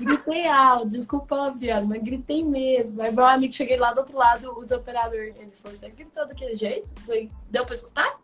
Gritei 0.00 0.46
alto, 0.46 0.88
desculpa 0.88 1.50
viado, 1.52 1.86
mas 1.86 2.02
gritei 2.02 2.44
mesmo. 2.44 3.00
Aí 3.02 3.10
meu 3.10 3.24
amigo, 3.24 3.52
cheguei 3.52 3.76
lá 3.76 3.92
do 3.92 3.98
outro 3.98 4.16
lado, 4.16 4.56
os 4.58 4.70
operador, 4.70 5.18
ele 5.20 5.50
falou, 5.52 5.76
você 5.76 5.90
gritou 5.90 6.26
daquele 6.26 6.56
jeito? 6.56 6.88
Eu 6.96 7.02
falei, 7.02 7.30
deu 7.50 7.66
pra 7.66 7.74
escutar? 7.74 8.20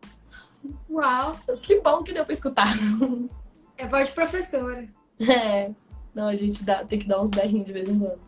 Uau! 0.88 1.36
Que 1.62 1.80
bom 1.80 2.03
que 2.03 2.12
deu 2.12 2.24
pra 2.24 2.34
escutar. 2.34 2.68
É 3.76 3.86
voz 3.86 4.09
de 4.09 4.14
professora. 4.14 4.88
É. 5.20 5.70
Não, 6.14 6.28
a 6.28 6.34
gente 6.34 6.64
dá, 6.64 6.82
tem 6.82 6.98
que 6.98 7.07
dar 7.07 7.20
uns 7.20 7.30
berrinhos 7.30 7.66
de 7.66 7.74
vez 7.74 7.86
em 7.86 7.98
quando. 7.98 8.18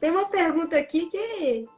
Tem 0.00 0.10
uma 0.10 0.28
pergunta 0.28 0.76
aqui 0.76 1.06
que 1.06 1.68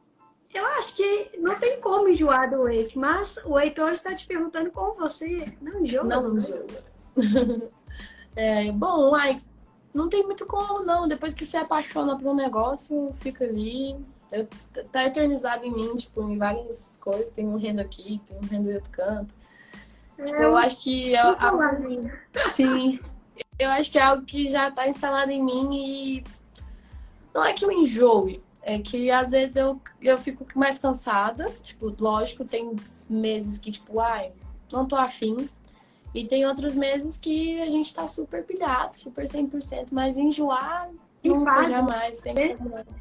eu 0.53 0.67
acho 0.67 0.97
que 0.97 1.31
não 1.39 1.59
tem 1.59 1.79
como 1.79 2.09
enjoar 2.09 2.51
do 2.51 2.65
Wake, 2.65 2.99
mas 2.99 3.37
o 3.45 3.59
Heitor 3.59 3.93
está 3.93 4.15
te 4.15 4.27
perguntando 4.27 4.71
como 4.71 4.95
você 4.95 5.57
não 5.61 5.81
enjoa. 5.81 6.05
Não 6.05 6.35
enjoa. 6.35 6.67
É, 8.37 8.71
bom, 8.71 9.13
ai, 9.13 9.43
não 9.93 10.09
tem 10.09 10.25
muito 10.25 10.47
como, 10.47 10.85
não. 10.85 11.09
Depois 11.09 11.35
que 11.35 11.45
você 11.45 11.57
apaixona 11.57 12.17
por 12.17 12.29
um 12.29 12.35
negócio, 12.35 13.13
fica 13.21 13.45
ali. 13.45 13.97
Eu, 14.31 14.47
tá 14.93 15.05
eternizado 15.05 15.65
em 15.65 15.73
mim, 15.73 15.97
tipo, 15.97 16.23
em 16.23 16.39
várias 16.39 16.99
coisas. 17.01 17.31
Tem 17.31 17.47
um 17.47 17.57
rendo 17.57 17.81
aqui, 17.81 18.21
tem 18.27 18.37
um 18.37 18.47
rendo 18.47 18.71
em 18.71 18.75
outro 18.75 18.91
canto. 18.91 19.35
É, 20.19 20.23
Tipo, 20.25 20.43
eu 20.43 20.57
acho 20.57 20.81
que 20.81 21.15
é 21.15 21.19
algo 21.19 21.41
falar 21.41 21.75
ainda. 21.77 22.21
Sim. 22.53 23.01
Eu 23.59 23.71
acho 23.71 23.91
que 23.91 23.99
é 23.99 24.03
algo 24.03 24.25
que 24.25 24.49
já 24.49 24.71
tá 24.71 24.89
instalado 24.89 25.31
em 25.31 25.43
mim 25.43 25.71
e 25.75 26.25
não 27.35 27.45
é 27.45 27.53
que 27.53 27.65
eu 27.65 27.71
enjoe, 27.71 28.43
é 28.63 28.79
que 28.79 29.11
às 29.11 29.31
vezes 29.31 29.57
eu, 29.57 29.81
eu 30.01 30.19
fico 30.19 30.47
mais 30.55 30.79
cansada. 30.79 31.51
Tipo, 31.63 31.95
lógico, 31.99 32.45
tem 32.45 32.75
meses 33.09 33.59
que, 33.59 33.71
tipo, 33.71 34.01
ai, 34.01 34.33
não 34.73 34.87
tô 34.87 34.97
afim. 34.97 35.49
E 36.15 36.27
tem 36.27 36.45
outros 36.47 36.75
meses 36.75 37.17
que 37.17 37.61
a 37.63 37.69
gente 37.69 37.95
tá 37.95 38.09
super 38.09 38.45
pilhado, 38.45 38.99
super 38.99 39.25
100%, 39.25 39.89
mas 39.93 40.17
enjoar 40.17 40.91
Tem 41.23 41.33
nunca, 41.33 41.55
fase, 41.55 41.71
jamais. 41.71 42.19
Tem 42.19 42.35
né? 42.35 42.57
como 42.57 42.71
não. 42.71 43.01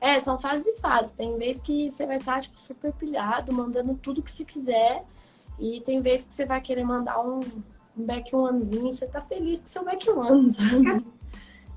É, 0.00 0.20
são 0.20 0.38
fases 0.38 0.66
e 0.66 0.80
fases. 0.80 1.12
Tem 1.12 1.36
vezes 1.36 1.60
que 1.60 1.90
você 1.90 2.06
vai 2.06 2.18
estar, 2.18 2.40
tipo, 2.40 2.58
super 2.58 2.92
pilhado, 2.92 3.52
mandando 3.52 3.94
tudo 3.94 4.22
que 4.22 4.30
você 4.30 4.44
quiser. 4.44 5.04
E 5.58 5.80
tem 5.80 6.00
vezes 6.00 6.24
que 6.26 6.34
você 6.34 6.46
vai 6.46 6.60
querer 6.60 6.84
mandar 6.84 7.20
um, 7.20 7.40
um 7.96 8.06
back 8.06 8.34
onezinho 8.34 8.88
e 8.88 8.92
você 8.92 9.06
tá 9.06 9.20
feliz 9.20 9.60
com 9.60 9.66
seu 9.66 9.84
back 9.84 10.08
one, 10.08 10.50
sabe? 10.54 11.04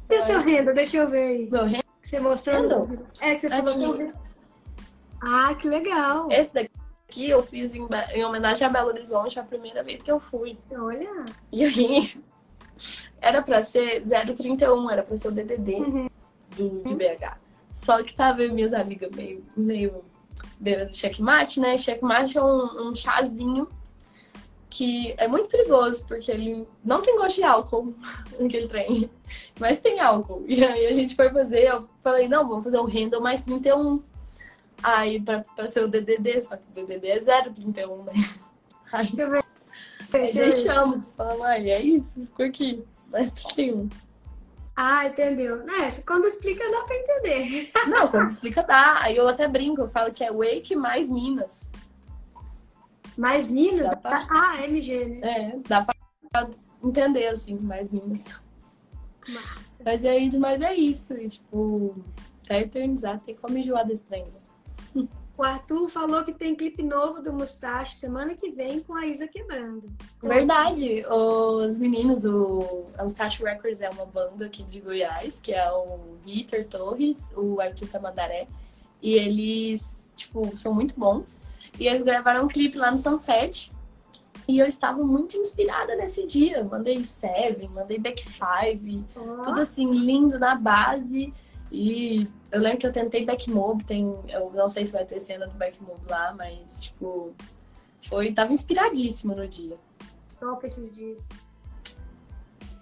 Cadê 0.07 0.21
seu 0.21 0.39
renda? 0.39 0.73
Deixa 0.73 0.97
eu 0.97 1.09
ver 1.09 1.23
aí. 1.23 1.49
Meu 1.49 1.65
rendo, 1.65 1.83
Que 2.01 2.09
você 2.09 2.19
mostrou. 2.19 2.61
Renda? 2.61 3.05
É, 3.19 3.35
que 3.35 3.41
você 3.41 3.49
falou 3.49 3.97
que. 3.97 4.13
Ah, 5.23 5.55
que 5.55 5.67
legal. 5.67 6.27
esse 6.31 6.53
daqui 6.53 6.69
eu 7.19 7.41
fiz 7.43 7.73
em, 7.75 7.87
em 8.13 8.23
homenagem 8.23 8.65
a 8.65 8.69
Belo 8.69 8.89
Horizonte, 8.89 9.39
a 9.39 9.43
primeira 9.43 9.83
vez 9.83 10.01
que 10.03 10.11
eu 10.11 10.19
fui. 10.19 10.57
Olha. 10.71 11.09
E 11.51 11.63
aí, 11.63 12.09
era 13.19 13.41
pra 13.41 13.61
ser 13.61 14.01
031, 14.03 14.89
era 14.89 15.03
pra 15.03 15.17
ser 15.17 15.27
o 15.27 15.31
DDD 15.31 15.75
Uhum. 15.75 16.09
do, 16.55 16.83
de 16.83 16.95
BH. 16.95 17.37
Só 17.71 18.03
que 18.03 18.13
tava 18.13 18.41
eu 18.43 18.53
minhas 18.53 18.73
amigas 18.73 19.09
meio, 19.15 19.43
meio 19.55 20.03
beira 20.59 20.85
do 20.85 20.95
checkmate, 20.95 21.59
né? 21.59 21.77
Checkmate 21.77 22.37
é 22.37 22.43
um, 22.43 22.89
um 22.89 22.95
chazinho 22.95 23.67
que 24.69 25.13
é 25.17 25.27
muito 25.27 25.49
perigoso, 25.49 26.05
porque 26.07 26.31
ele 26.31 26.65
não 26.83 27.01
tem 27.01 27.17
gosto 27.17 27.35
de 27.35 27.43
álcool, 27.43 27.93
aquele 28.43 28.67
trem. 28.67 29.09
Mas 29.59 29.79
tem 29.79 29.99
álcool. 29.99 30.43
E 30.47 30.63
aí 30.63 30.87
a 30.87 30.93
gente 30.93 31.13
foi 31.15 31.29
fazer, 31.29 31.67
eu 31.67 31.87
falei, 32.01 32.27
não, 32.29 32.47
vamos 32.47 32.63
fazer 32.63 32.77
o 32.77 32.85
Handle 32.85 33.21
mais 33.21 33.41
31. 33.41 34.01
Aí 34.83 35.19
pra, 35.21 35.39
pra 35.55 35.67
ser 35.67 35.83
o 35.83 35.87
DDD, 35.87 36.41
só 36.41 36.57
que 36.57 36.63
o 36.69 36.85
DDD 36.85 37.07
é 37.07 37.19
031, 37.43 38.03
né? 38.03 38.13
Aí. 38.91 39.09
Aí 40.13 40.33
deixamos. 40.33 41.03
Falamos, 41.15 41.45
é 41.45 41.81
isso, 41.81 42.21
ficou 42.27 42.45
aqui. 42.45 42.83
Mas 43.09 43.31
tem 43.55 43.73
um. 43.73 43.89
Ah, 44.75 45.05
entendeu. 45.05 45.61
É, 45.69 45.91
quando 46.07 46.25
explica 46.25 46.63
dá 46.69 46.81
pra 46.83 46.95
entender. 46.95 47.71
Não, 47.87 48.07
quando 48.07 48.27
explica 48.29 48.63
dá. 48.63 49.01
Aí 49.03 49.15
eu 49.17 49.27
até 49.27 49.47
brinco, 49.47 49.81
eu 49.81 49.87
falo 49.89 50.11
que 50.13 50.23
é 50.23 50.31
Wake 50.31 50.75
mais 50.75 51.09
Minas. 51.09 51.69
Mais 53.17 53.47
Minas? 53.47 53.87
Dá 53.89 53.95
pra- 53.97 54.27
Ah, 54.29 54.63
MG, 54.63 55.05
né? 55.05 55.19
É, 55.21 55.59
dá 55.67 55.83
pra 55.85 56.49
entender, 56.83 57.27
assim, 57.27 57.57
mais 57.59 57.89
Minas. 57.89 58.39
Mas 59.83 60.03
é 60.03 60.17
isso, 60.17 60.39
mas 60.39 60.61
é 60.61 60.73
isso. 60.73 61.13
E, 61.13 61.27
tipo, 61.29 61.95
tá 62.47 62.57
eternizado, 62.57 63.21
tem 63.25 63.35
como 63.35 63.57
enjoar 63.57 63.85
desse 63.85 64.03
trem. 64.05 64.23
né? 64.25 64.40
O 65.37 65.43
Arthur 65.43 65.87
falou 65.87 66.23
que 66.23 66.33
tem 66.33 66.55
clipe 66.55 66.83
novo 66.83 67.21
do 67.21 67.33
Mustache 67.33 67.95
semana 67.95 68.35
que 68.35 68.51
vem 68.51 68.81
com 68.81 68.93
a 68.93 69.07
Isa 69.07 69.27
quebrando. 69.27 69.91
Verdade, 70.21 71.03
os 71.07 71.77
meninos, 71.77 72.25
o 72.25 72.85
a 72.97 73.03
Mustache 73.03 73.43
Records 73.43 73.81
é 73.81 73.89
uma 73.89 74.05
banda 74.05 74.45
aqui 74.45 74.61
de 74.63 74.79
Goiás, 74.79 75.39
que 75.39 75.53
é 75.53 75.71
o 75.71 76.17
Vitor 76.23 76.63
Torres, 76.65 77.33
o 77.35 77.59
Arthur 77.59 77.87
Tamandaré, 77.87 78.47
e 79.01 79.13
eles, 79.13 79.97
tipo, 80.15 80.55
são 80.57 80.73
muito 80.73 80.99
bons. 80.99 81.41
E 81.79 81.87
eles 81.87 82.03
gravaram 82.03 82.45
um 82.45 82.47
clipe 82.47 82.77
lá 82.77 82.91
no 82.91 82.97
Sunset, 82.97 83.71
e 84.47 84.59
eu 84.59 84.65
estava 84.65 85.03
muito 85.03 85.37
inspirada 85.37 85.95
nesse 85.95 86.25
dia. 86.25 86.63
Mandei 86.63 87.01
Seven, 87.03 87.69
mandei 87.69 87.97
Back 87.97 88.23
Five, 88.23 89.03
Ó, 89.15 89.41
tudo 89.41 89.61
assim, 89.61 89.89
lindo 89.89 90.37
na 90.37 90.55
base. 90.55 91.33
E 91.71 92.27
eu 92.51 92.59
lembro 92.59 92.79
que 92.79 92.87
eu 92.87 92.91
tentei 92.91 93.25
Backmob, 93.25 93.83
tem, 93.85 94.13
eu 94.27 94.51
não 94.51 94.67
sei 94.67 94.85
se 94.85 94.91
vai 94.91 95.05
ter 95.05 95.19
cena 95.21 95.47
do 95.47 95.57
Backmob 95.57 96.01
lá, 96.09 96.33
mas, 96.37 96.81
tipo, 96.83 97.33
foi, 98.01 98.33
tava 98.33 98.51
inspiradíssima 98.51 99.33
no 99.33 99.47
dia. 99.47 99.77
top 100.39 100.65
esses 100.65 100.93
dias. 100.93 101.29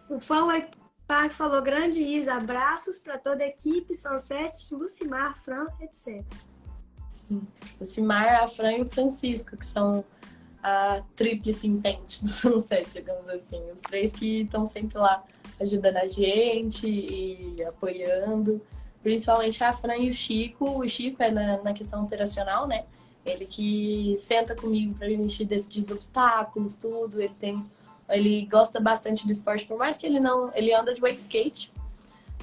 O 0.09 0.19
Fã 0.19 0.47
White 0.47 0.71
Park 1.07 1.33
falou 1.33 1.61
grande 1.61 2.01
Isa, 2.01 2.33
abraços 2.33 2.97
pra 2.99 3.17
toda 3.17 3.43
a 3.43 3.47
equipe, 3.47 3.93
Sunset, 3.93 4.73
Lucimar, 4.73 5.37
Fran, 5.43 5.67
etc. 5.81 6.23
Sim. 7.09 7.47
O 7.79 7.85
Simar, 7.85 8.43
a 8.43 8.47
Fran 8.47 8.73
e 8.73 8.81
o 8.81 8.85
Francisco, 8.85 9.55
que 9.55 9.65
são 9.65 10.03
a 10.61 11.01
tríplice 11.15 11.67
intente 11.67 12.21
do 12.23 12.27
Sunset, 12.29 12.89
digamos 12.91 13.27
assim. 13.29 13.61
Os 13.71 13.81
três 13.81 14.11
que 14.11 14.41
estão 14.41 14.65
sempre 14.65 14.97
lá 14.97 15.23
ajudando 15.59 15.97
a 15.97 16.07
gente 16.07 16.87
e 16.87 17.63
apoiando. 17.63 18.61
Principalmente 19.01 19.63
a 19.63 19.73
Fran 19.73 19.97
e 19.97 20.09
o 20.09 20.13
Chico. 20.13 20.79
O 20.79 20.87
Chico 20.87 21.23
é 21.23 21.31
na, 21.31 21.61
na 21.61 21.73
questão 21.73 22.03
operacional, 22.03 22.67
né? 22.67 22.85
Ele 23.25 23.45
que 23.45 24.15
senta 24.17 24.55
comigo 24.55 24.95
pra 24.95 25.07
gente 25.07 25.45
decidir 25.45 25.79
os 25.79 25.91
obstáculos, 25.91 26.75
tudo. 26.75 27.19
Ele 27.19 27.33
tem. 27.39 27.63
Ele 28.07 28.45
gosta 28.47 28.79
bastante 28.79 29.25
do 29.25 29.31
esporte, 29.31 29.65
por 29.65 29.77
mais 29.77 29.97
que 29.97 30.05
ele 30.05 30.19
não. 30.19 30.51
Ele 30.53 30.73
anda 30.73 30.93
de 30.93 31.01
wake 31.01 31.19
skate. 31.19 31.71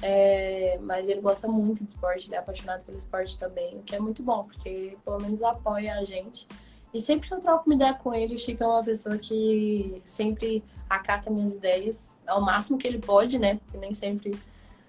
É, 0.01 0.77
mas 0.81 1.07
ele 1.07 1.21
gosta 1.21 1.47
muito 1.47 1.83
de 1.83 1.89
esporte, 1.89 2.27
ele 2.27 2.35
é 2.35 2.37
apaixonado 2.37 2.85
pelo 2.85 2.97
esporte 2.97 3.37
também, 3.39 3.77
o 3.77 3.81
que 3.81 3.95
é 3.95 3.99
muito 3.99 4.21
bom, 4.21 4.43
porque 4.43 4.95
pelo 5.03 5.19
menos 5.19 5.41
apoia 5.41 5.95
a 5.95 6.03
gente. 6.03 6.47
E 6.93 7.01
sempre 7.01 7.27
que 7.27 7.33
eu 7.33 7.39
troco 7.39 7.65
uma 7.65 7.75
ideia 7.75 7.93
com 7.93 8.13
ele, 8.13 8.35
o 8.35 8.37
Chico 8.37 8.63
é 8.63 8.67
uma 8.67 8.83
pessoa 8.83 9.17
que 9.17 10.01
sempre 10.05 10.63
acata 10.89 11.29
minhas 11.29 11.55
ideias 11.55 12.13
ao 12.25 12.41
máximo 12.41 12.77
que 12.77 12.87
ele 12.87 12.99
pode, 12.99 13.39
né? 13.39 13.55
Porque 13.55 13.77
nem 13.77 13.93
sempre, 13.93 14.37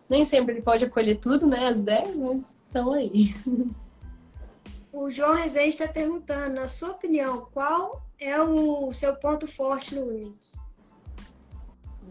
nem 0.08 0.24
sempre 0.24 0.54
ele 0.54 0.62
pode 0.62 0.84
acolher 0.84 1.16
tudo, 1.16 1.46
né? 1.46 1.68
As 1.68 1.78
ideias, 1.78 2.14
mas 2.14 2.54
estão 2.66 2.92
aí. 2.92 3.34
O 4.92 5.10
João 5.10 5.34
Rezende 5.34 5.70
está 5.70 5.86
perguntando, 5.86 6.54
na 6.54 6.66
sua 6.66 6.90
opinião, 6.90 7.46
qual 7.52 8.02
é 8.18 8.40
o 8.40 8.90
seu 8.92 9.14
ponto 9.14 9.46
forte 9.46 9.94
no 9.94 10.06
Wake? 10.06 10.58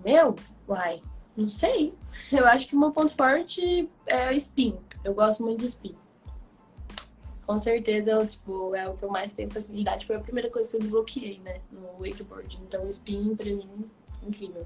Meu? 0.05 0.35
Uai, 0.67 1.01
não 1.35 1.49
sei. 1.49 1.93
Eu 2.31 2.45
acho 2.45 2.67
que 2.67 2.75
o 2.75 2.79
meu 2.79 2.91
ponto 2.91 3.13
forte 3.15 3.89
é 4.05 4.29
o 4.29 4.33
spin. 4.33 4.77
Eu 5.03 5.13
gosto 5.13 5.43
muito 5.43 5.59
de 5.59 5.65
spin. 5.65 5.95
Com 7.45 7.57
certeza, 7.57 8.11
eu, 8.11 8.27
tipo, 8.27 8.75
é 8.75 8.87
o 8.87 8.95
que 8.95 9.03
eu 9.03 9.09
mais 9.09 9.33
tenho 9.33 9.49
facilidade. 9.49 10.05
Foi 10.05 10.17
a 10.17 10.19
primeira 10.19 10.49
coisa 10.49 10.69
que 10.69 10.75
eu 10.75 10.79
desbloqueei, 10.81 11.39
né? 11.39 11.61
No 11.71 11.99
wakeboard. 11.99 12.59
Então, 12.61 12.85
o 12.85 12.89
spin, 12.89 13.35
pra 13.35 13.45
mim, 13.45 13.89
incrível. 14.21 14.65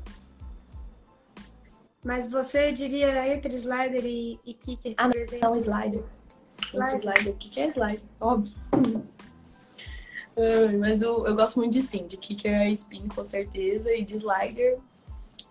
Mas 2.04 2.32
você 2.32 2.72
diria 2.72 3.34
entre 3.34 3.56
slider 3.56 4.06
e, 4.06 4.40
e 4.44 4.54
kicker, 4.54 4.94
Ah, 4.98 5.08
por 5.08 5.18
exemplo? 5.18 5.50
Não, 5.50 5.56
slider. 5.56 6.04
Slider. 6.64 6.96
Entre 6.96 6.98
slider. 6.98 7.34
O 7.34 7.38
que 7.38 7.60
é 7.60 7.68
slider? 7.68 8.02
Óbvio. 8.20 8.54
Mas 10.80 11.02
eu, 11.02 11.28
eu 11.28 11.36
gosto 11.36 11.60
muito 11.60 11.74
de 11.74 11.80
spin. 11.80 12.08
De 12.08 12.18
kicker 12.18 12.52
é 12.52 12.72
spin, 12.72 13.08
com 13.08 13.24
certeza. 13.24 13.92
E 13.92 14.04
de 14.04 14.18
slider... 14.18 14.80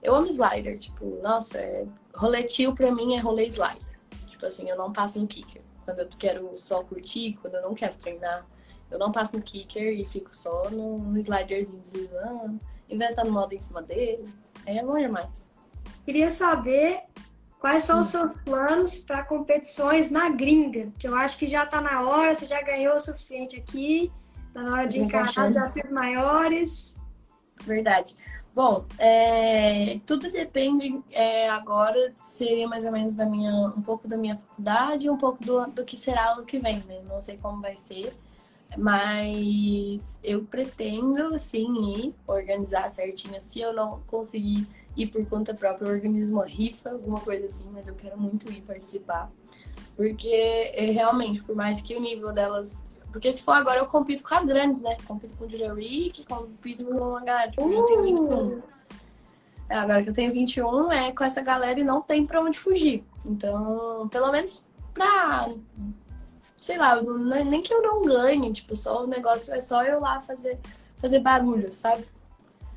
Eu 0.02 0.14
amo 0.14 0.28
slider. 0.28 0.78
Tipo, 0.78 1.20
nossa, 1.22 1.58
é... 1.58 1.86
roletil 2.14 2.74
pra 2.74 2.90
mim 2.90 3.14
é 3.14 3.20
rolê 3.20 3.46
slider. 3.46 4.00
Tipo 4.26 4.46
assim, 4.46 4.68
eu 4.68 4.76
não 4.76 4.92
passo 4.92 5.20
no 5.20 5.26
kicker. 5.26 5.62
Quando 5.84 6.00
eu 6.00 6.08
quero 6.18 6.50
só 6.56 6.82
curtir, 6.82 7.38
quando 7.40 7.56
eu 7.56 7.62
não 7.62 7.74
quero 7.74 7.94
treinar, 7.94 8.46
eu 8.90 8.98
não 8.98 9.12
passo 9.12 9.36
no 9.36 9.42
kicker 9.42 10.00
e 10.00 10.04
fico 10.04 10.34
só 10.34 10.70
no, 10.70 10.98
no 10.98 11.18
sliderzinho 11.18 11.78
deslizando, 11.78 12.60
inventando 12.88 13.30
moda 13.30 13.54
em 13.54 13.60
cima 13.60 13.82
dele. 13.82 14.26
Aí 14.66 14.78
é 14.78 14.84
bom 14.84 14.98
demais. 14.98 15.28
Queria 16.10 16.28
saber 16.28 17.02
quais 17.60 17.84
são 17.84 18.00
os 18.00 18.08
seus 18.08 18.32
planos 18.44 18.96
para 18.96 19.22
competições 19.22 20.10
na 20.10 20.28
gringa, 20.28 20.92
que 20.98 21.06
eu 21.06 21.14
acho 21.14 21.38
que 21.38 21.46
já 21.46 21.62
está 21.62 21.80
na 21.80 22.02
hora, 22.02 22.34
você 22.34 22.46
já 22.46 22.60
ganhou 22.62 22.96
o 22.96 23.00
suficiente 23.00 23.54
aqui, 23.54 24.10
está 24.48 24.60
na 24.60 24.72
hora 24.72 24.88
de 24.88 24.98
encarar 24.98 25.46
desafios 25.46 25.88
maiores. 25.88 26.98
Verdade. 27.62 28.16
Bom, 28.52 28.84
é, 28.98 30.00
tudo 30.04 30.32
depende. 30.32 31.00
É, 31.12 31.48
agora 31.48 32.12
seria 32.24 32.66
mais 32.66 32.84
ou 32.84 32.90
menos 32.90 33.14
da 33.14 33.24
minha, 33.24 33.68
um 33.68 33.80
pouco 33.80 34.08
da 34.08 34.16
minha 34.16 34.36
faculdade 34.36 35.06
e 35.06 35.10
um 35.10 35.16
pouco 35.16 35.44
do, 35.44 35.64
do 35.66 35.84
que 35.84 35.96
será 35.96 36.32
ano 36.32 36.44
que 36.44 36.58
vem, 36.58 36.78
né? 36.88 37.02
Não 37.08 37.20
sei 37.20 37.36
como 37.36 37.62
vai 37.62 37.76
ser, 37.76 38.16
mas 38.76 40.18
eu 40.24 40.42
pretendo 40.42 41.38
sim 41.38 42.00
ir 42.00 42.14
organizar 42.26 42.90
certinho. 42.90 43.40
Se 43.40 43.60
eu 43.60 43.72
não 43.72 44.00
conseguir 44.08 44.66
ir 44.96 45.06
por 45.08 45.24
conta 45.26 45.54
própria, 45.54 45.86
eu 45.86 45.92
organizo 45.92 46.34
uma 46.34 46.46
rifa, 46.46 46.90
alguma 46.90 47.20
coisa 47.20 47.46
assim, 47.46 47.68
mas 47.72 47.88
eu 47.88 47.94
quero 47.94 48.18
muito 48.18 48.50
ir 48.50 48.62
participar. 48.62 49.30
Porque 49.96 50.28
é, 50.74 50.90
realmente, 50.90 51.42
por 51.42 51.54
mais 51.54 51.80
que 51.80 51.96
o 51.96 52.00
nível 52.00 52.32
delas 52.32 52.80
porque 53.12 53.32
se 53.32 53.42
for 53.42 53.52
agora, 53.52 53.80
eu 53.80 53.86
compito 53.86 54.22
com 54.22 54.34
as 54.34 54.44
grandes, 54.44 54.82
né? 54.82 54.96
Compito 55.06 55.34
com 55.34 55.44
o 55.44 55.50
Julia 55.50 55.74
Rick, 55.74 56.24
compito 56.26 56.86
com 56.86 57.16
a 57.16 57.20
galera. 57.20 57.50
Tipo, 57.50 57.68
eu 57.68 57.84
tenho 57.84 58.02
21. 58.02 58.62
É, 59.68 59.76
agora 59.76 60.02
que 60.02 60.10
eu 60.10 60.14
tenho 60.14 60.32
21, 60.32 60.92
é 60.92 61.12
com 61.12 61.24
essa 61.24 61.40
galera 61.40 61.78
e 61.78 61.84
não 61.84 62.00
tem 62.00 62.24
pra 62.24 62.40
onde 62.40 62.58
fugir. 62.58 63.04
Então, 63.24 64.08
pelo 64.10 64.30
menos 64.30 64.64
pra. 64.94 65.48
Sei 66.56 66.76
lá, 66.76 67.00
nem 67.02 67.62
que 67.62 67.72
eu 67.72 67.82
não 67.82 68.02
ganhe, 68.02 68.52
tipo, 68.52 68.76
só 68.76 69.04
o 69.04 69.06
negócio 69.06 69.52
é 69.54 69.60
só 69.60 69.82
eu 69.82 70.00
lá 70.00 70.20
fazer, 70.20 70.58
fazer 70.98 71.20
barulho, 71.20 71.72
sabe? 71.72 72.04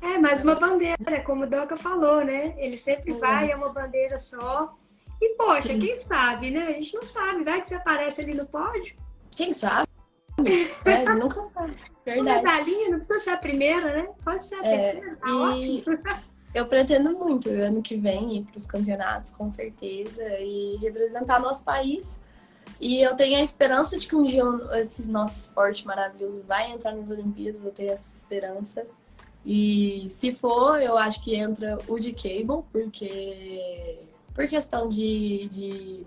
É, 0.04 0.18
mais 0.18 0.44
uma 0.44 0.54
bandeira, 0.54 1.22
como 1.24 1.44
o 1.44 1.46
Doca 1.46 1.78
falou, 1.78 2.22
né? 2.22 2.54
Ele 2.58 2.76
sempre 2.76 3.12
é. 3.12 3.16
vai, 3.16 3.50
é 3.50 3.56
uma 3.56 3.72
bandeira 3.72 4.18
só. 4.18 4.76
E, 5.20 5.34
poxa, 5.34 5.68
Sim. 5.68 5.80
quem 5.80 5.96
sabe, 5.96 6.50
né? 6.50 6.66
A 6.66 6.72
gente 6.72 6.92
não 6.92 7.02
sabe, 7.02 7.42
vai 7.42 7.58
que 7.58 7.66
você 7.66 7.74
aparece 7.74 8.20
ali 8.20 8.34
no 8.34 8.44
pódio. 8.44 8.94
Quem 9.30 9.54
sabe? 9.54 9.88
É, 10.84 11.14
nunca 11.14 11.42
sabe. 11.46 11.74
Verdade. 12.04 12.20
Uma 12.20 12.36
medalhinha, 12.36 12.90
não 12.90 12.98
precisa 12.98 13.18
ser 13.20 13.30
a 13.30 13.36
primeira, 13.38 13.96
né? 13.96 14.08
Pode 14.22 14.44
ser 14.44 14.56
a 14.56 14.66
é, 14.66 14.92
terceira, 14.92 15.16
tá 15.16 15.28
e... 15.28 15.32
ótimo. 15.32 15.82
Eu 16.54 16.66
pretendo 16.66 17.18
muito 17.18 17.48
ano 17.48 17.80
que 17.80 17.96
vem 17.96 18.36
ir 18.36 18.44
para 18.44 18.58
os 18.58 18.66
campeonatos, 18.66 19.32
com 19.32 19.50
certeza, 19.50 20.22
e 20.38 20.76
representar 20.82 21.40
nosso 21.40 21.64
país. 21.64 22.20
E 22.78 23.02
eu 23.02 23.16
tenho 23.16 23.38
a 23.38 23.42
esperança 23.42 23.98
de 23.98 24.06
que 24.06 24.14
um 24.14 24.24
dia 24.24 24.44
esse 24.74 25.10
nosso 25.10 25.38
esporte 25.38 25.86
maravilhoso 25.86 26.44
vai 26.44 26.70
entrar 26.70 26.92
nas 26.92 27.10
Olimpíadas, 27.10 27.64
eu 27.64 27.72
tenho 27.72 27.92
essa 27.92 28.18
esperança. 28.18 28.86
E 29.44 30.08
se 30.08 30.32
for, 30.32 30.80
eu 30.80 30.96
acho 30.96 31.22
que 31.22 31.34
entra 31.34 31.78
o 31.86 31.98
de 31.98 32.12
cable, 32.12 32.64
porque 32.72 34.00
por 34.34 34.48
questão 34.48 34.88
de, 34.88 35.48
de 35.48 36.06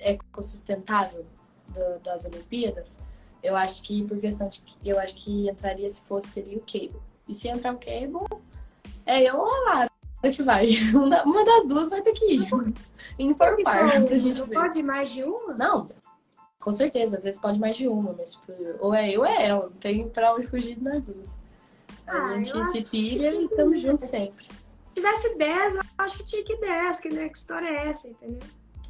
ecossustentável, 0.00 1.26
do, 1.68 1.98
das 2.00 2.24
Olimpíadas, 2.24 2.98
eu 3.42 3.56
acho 3.56 3.82
que 3.82 4.04
por 4.04 4.18
questão 4.18 4.48
de 4.48 4.62
eu 4.84 4.98
acho 4.98 5.16
que 5.16 5.48
entraria 5.48 5.88
se 5.88 6.02
fosse 6.02 6.28
seria 6.28 6.56
o 6.56 6.60
Cable. 6.60 7.02
E 7.28 7.34
se 7.34 7.48
entrar 7.48 7.74
o 7.74 7.78
Cable, 7.78 8.42
é 9.04 9.22
eu 9.22 9.36
ou 9.36 9.46
a 9.46 9.60
Lara 9.74 9.90
que 10.32 10.42
vai. 10.42 10.70
Uma 10.94 11.44
das 11.44 11.66
duas 11.68 11.90
vai 11.90 12.00
ter 12.00 12.12
que 12.12 12.24
ir. 12.24 12.48
Impor 13.18 13.56
par. 13.62 14.02
Pra 14.04 14.16
gente 14.16 14.40
não 14.40 14.46
ver. 14.46 14.54
pode 14.54 14.82
mais 14.82 15.10
de 15.10 15.22
uma? 15.22 15.52
Não, 15.54 15.86
com 16.58 16.72
certeza, 16.72 17.18
às 17.18 17.24
vezes 17.24 17.38
pode 17.38 17.58
mais 17.58 17.76
de 17.76 17.86
uma, 17.86 18.14
mas 18.16 18.36
tipo, 18.36 18.52
ou 18.80 18.94
é 18.94 19.10
eu 19.10 19.20
ou 19.20 19.26
é 19.26 19.46
ela. 19.46 19.64
Não 19.64 19.72
tem 19.72 20.08
pra 20.08 20.34
onde 20.34 20.46
fugir 20.46 20.80
nas 20.80 21.02
duas. 21.02 21.38
Ah, 22.06 22.32
a 22.32 22.42
gente 22.42 22.64
se 22.66 22.82
pilha 22.84 23.34
e 23.34 23.44
estamos 23.44 23.80
juntos 23.80 24.04
sempre. 24.04 24.44
Se 24.44 24.94
tivesse 24.94 25.36
10, 25.36 25.76
eu 25.76 25.82
acho 25.98 26.18
que 26.18 26.24
tinha 26.24 26.44
que 26.44 26.56
10, 26.56 27.00
que, 27.00 27.08
né, 27.08 27.28
que 27.28 27.38
história 27.38 27.66
é 27.66 27.88
essa, 27.88 28.08
entendeu? 28.08 28.38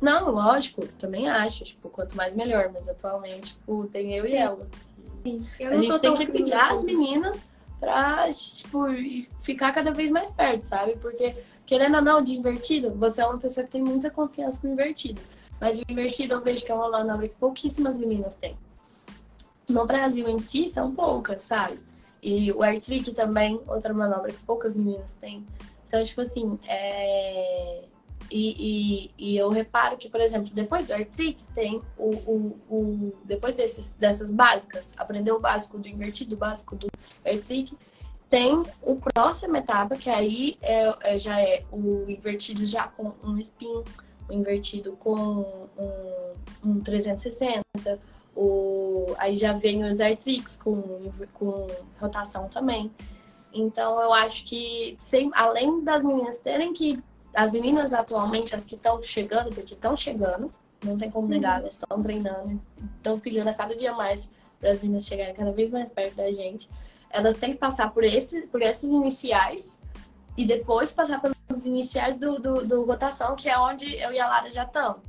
Não, 0.00 0.30
lógico, 0.30 0.86
também 0.98 1.28
acho. 1.28 1.64
Tipo, 1.64 1.88
quanto 1.88 2.16
mais 2.16 2.34
melhor, 2.34 2.70
mas 2.72 2.88
atualmente, 2.88 3.54
tipo, 3.54 3.86
tem 3.86 4.14
eu 4.14 4.26
e 4.26 4.34
ela. 4.34 4.68
Sim. 5.22 5.46
a 5.60 5.76
gente 5.76 5.98
tem 6.00 6.14
que 6.14 6.26
pilhar 6.26 6.72
as 6.72 6.84
meninas 6.84 7.48
pra, 7.80 8.30
tipo, 8.32 8.80
ficar 9.38 9.72
cada 9.72 9.92
vez 9.92 10.10
mais 10.10 10.30
perto, 10.30 10.66
sabe? 10.66 10.96
Porque, 10.96 11.34
querendo 11.64 11.96
ou 11.96 12.02
não, 12.02 12.22
de 12.22 12.36
invertido, 12.36 12.90
você 12.90 13.22
é 13.22 13.26
uma 13.26 13.38
pessoa 13.38 13.64
que 13.64 13.72
tem 13.72 13.82
muita 13.82 14.10
confiança 14.10 14.60
com 14.60 14.68
o 14.68 14.72
invertido. 14.72 15.20
Mas 15.60 15.78
o 15.78 15.82
invertido 15.88 16.34
eu 16.34 16.42
vejo 16.42 16.64
que 16.64 16.70
é 16.70 16.74
uma 16.74 16.90
manobra 16.90 17.28
que 17.28 17.36
pouquíssimas 17.36 17.98
meninas 17.98 18.34
têm. 18.34 18.58
No 19.68 19.86
Brasil 19.86 20.28
em 20.28 20.38
si, 20.38 20.68
são 20.68 20.94
poucas, 20.94 21.40
sabe? 21.42 21.78
E 22.24 22.50
o 22.52 22.62
air 22.62 22.80
trick 22.80 23.12
também, 23.12 23.60
outra 23.66 23.92
manobra 23.92 24.32
que 24.32 24.42
poucas 24.44 24.74
meninas 24.74 25.12
têm. 25.20 25.44
Então, 25.86 26.02
tipo 26.02 26.22
assim, 26.22 26.58
é 26.66 27.84
e, 28.30 29.10
e, 29.18 29.32
e, 29.32 29.36
eu 29.36 29.50
reparo 29.50 29.96
que, 29.96 30.08
por 30.08 30.20
exemplo, 30.20 30.50
depois 30.52 30.86
do 30.86 30.92
air 30.92 31.06
trick 31.08 31.44
tem 31.54 31.82
o, 31.98 32.10
o, 32.10 32.58
o, 32.70 33.12
depois 33.24 33.54
desses, 33.54 33.92
dessas 33.92 34.30
básicas, 34.30 34.94
aprender 34.96 35.32
o 35.32 35.38
básico 35.38 35.78
do 35.78 35.86
invertido, 35.86 36.34
o 36.34 36.38
básico 36.38 36.74
do 36.74 36.88
air 37.24 37.42
trick, 37.42 37.76
tem 38.30 38.62
o 38.82 38.96
próximo 38.96 39.56
etapa, 39.56 39.96
que 39.96 40.08
aí 40.08 40.56
é, 40.62 41.14
é, 41.14 41.18
já 41.18 41.40
é 41.40 41.64
o 41.70 42.06
invertido 42.08 42.66
já 42.66 42.88
com 42.88 43.12
um 43.22 43.38
spin, 43.38 43.84
o 44.28 44.32
invertido 44.32 44.96
com 44.96 45.14
um, 45.78 46.70
um 46.70 46.80
360, 46.80 47.62
o, 48.36 49.14
aí 49.18 49.36
já 49.36 49.52
vem 49.52 49.84
os 49.84 50.00
air 50.00 50.16
tricks 50.16 50.56
com, 50.56 51.10
com 51.34 51.66
rotação 52.00 52.48
também. 52.48 52.90
Então 53.52 54.00
eu 54.00 54.12
acho 54.12 54.44
que 54.44 54.96
sem, 54.98 55.30
além 55.34 55.82
das 55.84 56.02
meninas 56.02 56.40
terem 56.40 56.72
que 56.72 57.02
as 57.32 57.50
meninas 57.50 57.92
atualmente, 57.92 58.54
as 58.54 58.64
que 58.64 58.76
estão 58.76 59.02
chegando, 59.02 59.52
porque 59.54 59.74
estão 59.74 59.96
chegando, 59.96 60.48
não 60.84 60.96
tem 60.96 61.10
como 61.10 61.26
negar, 61.26 61.60
elas 61.60 61.74
estão 61.74 62.00
treinando, 62.00 62.60
estão 62.96 63.18
pilhando 63.18 63.50
a 63.50 63.54
cada 63.54 63.74
dia 63.74 63.92
mais 63.92 64.30
para 64.60 64.70
as 64.70 64.82
meninas 64.82 65.04
chegarem 65.04 65.34
cada 65.34 65.52
vez 65.52 65.70
mais 65.70 65.88
perto 65.90 66.14
da 66.16 66.30
gente. 66.30 66.68
Elas 67.10 67.34
têm 67.34 67.52
que 67.52 67.58
passar 67.58 67.92
por, 67.92 68.04
esse, 68.04 68.42
por 68.48 68.62
esses 68.62 68.90
iniciais 68.90 69.80
e 70.36 70.44
depois 70.44 70.92
passar 70.92 71.20
pelos 71.20 71.64
iniciais 71.64 72.16
do, 72.16 72.40
do, 72.40 72.66
do 72.66 72.84
rotação, 72.84 73.36
que 73.36 73.48
é 73.48 73.58
onde 73.58 73.96
eu 73.96 74.12
e 74.12 74.18
a 74.18 74.26
Lara 74.26 74.50
já 74.50 74.64
estamos. 74.64 75.00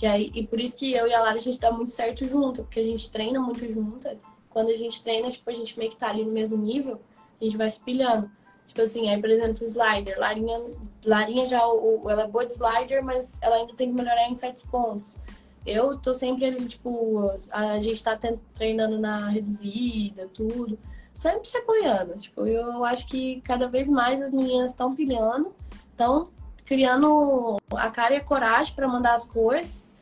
Que 0.00 0.06
aí, 0.06 0.30
e 0.34 0.46
por 0.46 0.58
isso 0.58 0.78
que 0.78 0.94
eu 0.94 1.06
e 1.06 1.12
a 1.12 1.20
Lara 1.20 1.34
a 1.34 1.38
gente 1.38 1.60
dá 1.60 1.70
muito 1.70 1.92
certo 1.92 2.24
junto, 2.24 2.62
porque 2.62 2.80
a 2.80 2.82
gente 2.82 3.12
treina 3.12 3.38
muito 3.38 3.70
junto. 3.70 4.08
Quando 4.48 4.70
a 4.70 4.74
gente 4.74 5.04
treina, 5.04 5.30
tipo, 5.30 5.50
a 5.50 5.52
gente 5.52 5.78
meio 5.78 5.90
que 5.90 5.98
tá 5.98 6.08
ali 6.08 6.24
no 6.24 6.32
mesmo 6.32 6.56
nível, 6.56 6.98
a 7.38 7.44
gente 7.44 7.58
vai 7.58 7.70
se 7.70 7.82
pilhando. 7.82 8.30
Tipo 8.66 8.80
assim, 8.80 9.10
aí, 9.10 9.20
por 9.20 9.28
exemplo, 9.28 9.62
slider. 9.62 10.18
Larinha, 10.18 10.58
Larinha 11.04 11.44
já, 11.44 11.68
o, 11.68 12.08
ela 12.08 12.22
é 12.22 12.26
boa 12.26 12.46
de 12.46 12.54
slider, 12.54 13.04
mas 13.04 13.38
ela 13.42 13.56
ainda 13.56 13.74
tem 13.74 13.90
que 13.90 13.94
melhorar 13.94 14.26
em 14.26 14.36
certos 14.36 14.62
pontos. 14.62 15.20
Eu 15.66 15.98
tô 15.98 16.14
sempre 16.14 16.46
ali, 16.46 16.64
tipo, 16.66 17.30
a 17.50 17.78
gente 17.78 18.02
tá 18.02 18.18
treinando 18.54 18.98
na 18.98 19.28
reduzida, 19.28 20.30
tudo. 20.32 20.78
Sempre 21.12 21.46
se 21.46 21.58
apoiando. 21.58 22.16
Tipo, 22.16 22.46
eu 22.46 22.86
acho 22.86 23.06
que 23.06 23.42
cada 23.42 23.68
vez 23.68 23.86
mais 23.86 24.22
as 24.22 24.32
meninas 24.32 24.70
estão 24.70 24.96
pilhando, 24.96 25.54
estão 25.90 26.30
criando 26.70 27.56
a 27.72 27.90
cara 27.90 28.14
e 28.14 28.18
a 28.18 28.24
coragem 28.24 28.72
para 28.76 28.86
mandar 28.86 29.14
as 29.14 29.24
coisas. 29.24 29.92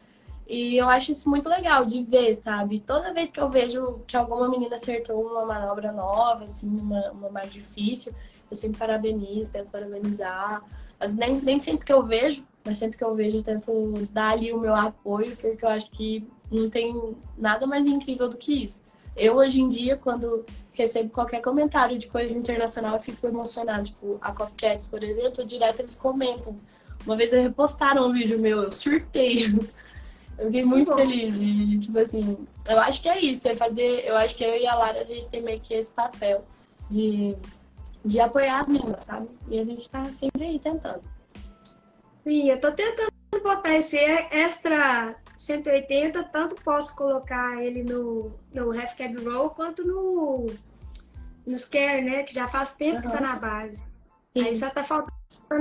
E 0.47 0.77
eu 0.77 0.87
acho 0.87 1.13
isso 1.13 1.27
muito 1.27 1.49
legal 1.49 1.87
de 1.87 2.03
ver, 2.03 2.35
sabe? 2.35 2.79
Toda 2.79 3.15
vez 3.15 3.31
que 3.31 3.41
eu 3.41 3.49
vejo 3.49 4.01
que 4.07 4.15
alguma 4.15 4.47
menina 4.51 4.75
acertou 4.75 5.19
uma 5.23 5.47
manobra 5.47 5.91
nova, 5.93 6.45
assim, 6.45 6.69
uma, 6.69 7.11
uma 7.11 7.31
mais 7.31 7.51
difícil, 7.51 8.13
eu 8.51 8.55
sempre 8.55 8.79
parabenizo, 8.79 9.51
tento 9.51 9.71
parabenizar. 9.71 10.63
Mas 11.01 11.17
nem, 11.17 11.37
nem 11.41 11.59
sempre 11.59 11.87
que 11.87 11.93
eu 11.93 12.03
vejo, 12.03 12.45
mas 12.63 12.77
sempre 12.77 12.99
que 12.99 13.05
eu 13.05 13.15
vejo, 13.15 13.39
eu 13.39 13.43
tento 13.43 14.07
dar 14.11 14.33
ali 14.33 14.53
o 14.53 14.61
meu 14.61 14.75
apoio, 14.75 15.35
porque 15.39 15.65
eu 15.65 15.71
acho 15.71 15.91
que 15.91 16.29
não 16.53 16.69
tem 16.69 17.17
nada 17.39 17.67
mais 17.67 17.87
incrível 17.87 18.29
do 18.29 18.37
que 18.37 18.65
isso. 18.65 18.85
Eu, 19.19 19.37
hoje 19.37 19.61
em 19.61 19.69
dia, 19.69 19.97
quando 19.97 20.45
recebo 20.73 21.11
qualquer 21.11 21.41
comentário 21.41 21.99
de 21.99 22.07
coisa 22.07 22.39
internacional, 22.39 22.95
eu 22.95 23.01
fico 23.01 23.27
emocionada. 23.27 23.83
Tipo, 23.83 24.19
a 24.21 24.33
Copcats, 24.33 24.87
por 24.87 25.03
exemplo, 25.03 25.45
direto 25.45 25.81
eles 25.81 25.95
comentam. 25.95 26.59
Uma 27.05 27.17
vez 27.17 27.33
eles 27.33 27.47
repostaram 27.47 28.09
um 28.09 28.13
vídeo 28.13 28.39
meu, 28.39 28.63
eu 28.63 28.73
surtei. 28.73 29.47
Eu 30.39 30.47
fiquei 30.47 30.65
muito 30.65 30.95
feliz. 30.95 31.37
E, 31.37 31.79
tipo 31.79 31.99
assim, 31.99 32.47
eu 32.69 32.79
acho 32.79 33.03
que 33.03 33.09
é 33.09 33.19
isso. 33.21 33.49
É 33.49 33.57
fazer. 33.57 34.07
Eu 34.07 34.17
acho 34.17 34.37
que 34.37 34.45
eu 34.45 34.57
e 34.57 34.67
a 34.67 34.75
Lara, 34.75 35.01
a 35.01 35.05
gente 35.05 35.29
tem 35.29 35.43
meio 35.43 35.61
que 35.61 35.75
esse 35.75 35.93
papel 35.93 36.45
de 36.89 37.37
de 38.05 38.21
apoiar 38.21 38.61
as 38.61 38.67
meninas, 38.67 39.05
sabe? 39.05 39.29
E 39.49 39.59
a 39.59 39.65
gente 39.65 39.89
tá 39.91 40.05
sempre 40.19 40.45
aí 40.45 40.59
tentando. 40.59 41.03
Sim, 42.25 42.51
eu 42.51 42.61
tô 42.61 42.73
tentando 42.73 43.11
botar 43.43 43.75
esse 43.77 43.97
extra 43.97 45.15
180, 45.39 46.25
tanto 46.25 46.57
posso 46.57 46.97
colocar 46.97 47.63
ele 47.63 47.85
no, 47.85 48.33
no 48.53 48.73
half 48.73 48.97
cab 48.97 49.15
roll 49.25 49.51
quanto 49.51 49.87
no, 49.87 50.47
no 51.47 51.57
scare, 51.57 52.03
né? 52.03 52.25
Que 52.25 52.35
já 52.35 52.49
faz 52.49 52.73
tempo 52.73 52.97
uhum. 52.97 53.03
que 53.03 53.17
tá 53.17 53.21
na 53.21 53.37
base. 53.37 53.85
Sim. 54.37 54.43
Aí 54.43 54.57
só 54.57 54.69
tá 54.69 54.83
faltando 54.83 55.15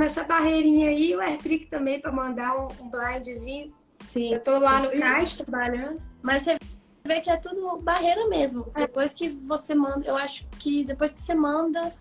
essa 0.03 0.23
barreirinha 0.23 0.89
aí, 0.89 1.15
o 1.15 1.21
air 1.21 1.37
trick 1.37 1.67
também 1.67 2.01
para 2.01 2.11
mandar 2.11 2.57
um, 2.57 2.67
um, 2.81 2.89
blindzinho. 2.89 3.71
Sim. 4.03 4.33
Eu 4.33 4.39
tô 4.39 4.57
lá 4.57 4.79
no 4.79 4.89
caixa 4.99 5.45
trabalhando. 5.45 6.01
Mas 6.23 6.41
você 6.41 6.57
vê 7.05 7.21
que 7.21 7.29
é 7.29 7.37
tudo 7.37 7.77
barreira 7.77 8.27
mesmo. 8.27 8.71
É. 8.73 8.79
Depois 8.79 9.13
que 9.13 9.29
você 9.29 9.75
manda, 9.75 10.07
eu 10.07 10.17
acho 10.17 10.47
que 10.57 10.83
depois 10.85 11.11
que 11.11 11.21
você 11.21 11.35
manda 11.35 11.93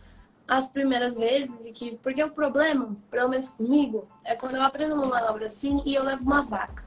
as 0.49 0.67
primeiras 0.69 1.19
vezes 1.19 1.67
e 1.67 1.73
que. 1.73 1.99
Porque 1.99 2.25
o 2.25 2.31
problema, 2.31 2.97
pelo 3.11 3.29
menos 3.29 3.51
comigo, 3.51 4.09
é 4.25 4.35
quando 4.35 4.57
eu 4.57 4.63
aprendo 4.63 4.95
uma 4.95 5.07
manobra 5.07 5.45
assim 5.45 5.83
e 5.85 5.95
eu 5.95 6.03
levo 6.03 6.23
uma 6.23 6.41
vaca. 6.41 6.86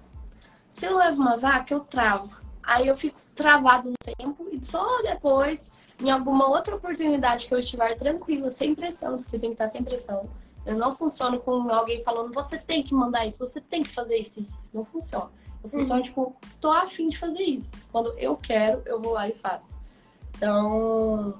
Se 0.69 0.85
eu 0.85 0.97
levo 0.97 1.21
uma 1.21 1.37
vaca, 1.37 1.73
eu 1.73 1.81
travo. 1.81 2.41
Aí 2.63 2.87
eu 2.87 2.95
fico 2.95 3.19
travado 3.35 3.89
um 3.89 4.13
tempo 4.17 4.47
e 4.51 4.63
só 4.63 5.01
depois 5.01 5.71
em 6.01 6.09
alguma 6.09 6.47
outra 6.47 6.75
oportunidade 6.75 7.47
que 7.47 7.53
eu 7.53 7.59
estiver 7.59 7.97
tranquila, 7.97 8.49
sem 8.49 8.75
pressão, 8.75 9.17
porque 9.17 9.39
tem 9.39 9.49
que 9.49 9.55
estar 9.55 9.69
sem 9.69 9.83
pressão. 9.83 10.29
Eu 10.65 10.77
não 10.77 10.95
funciono 10.95 11.39
com 11.39 11.69
alguém 11.71 12.03
falando, 12.03 12.33
você 12.33 12.57
tem 12.57 12.83
que 12.83 12.93
mandar 12.93 13.25
isso, 13.25 13.37
você 13.39 13.59
tem 13.59 13.81
que 13.81 13.93
fazer 13.93 14.17
isso. 14.17 14.45
Não 14.73 14.85
funciona. 14.85 15.29
Eu 15.63 15.69
funciono, 15.69 15.95
uhum. 15.95 16.03
tipo, 16.03 16.35
tô 16.61 16.71
afim 16.71 17.09
de 17.09 17.17
fazer 17.17 17.43
isso. 17.43 17.69
Quando 17.91 18.17
eu 18.17 18.37
quero, 18.37 18.81
eu 18.85 19.01
vou 19.01 19.13
lá 19.13 19.27
e 19.27 19.33
faço. 19.33 19.79
Então, 20.35 21.33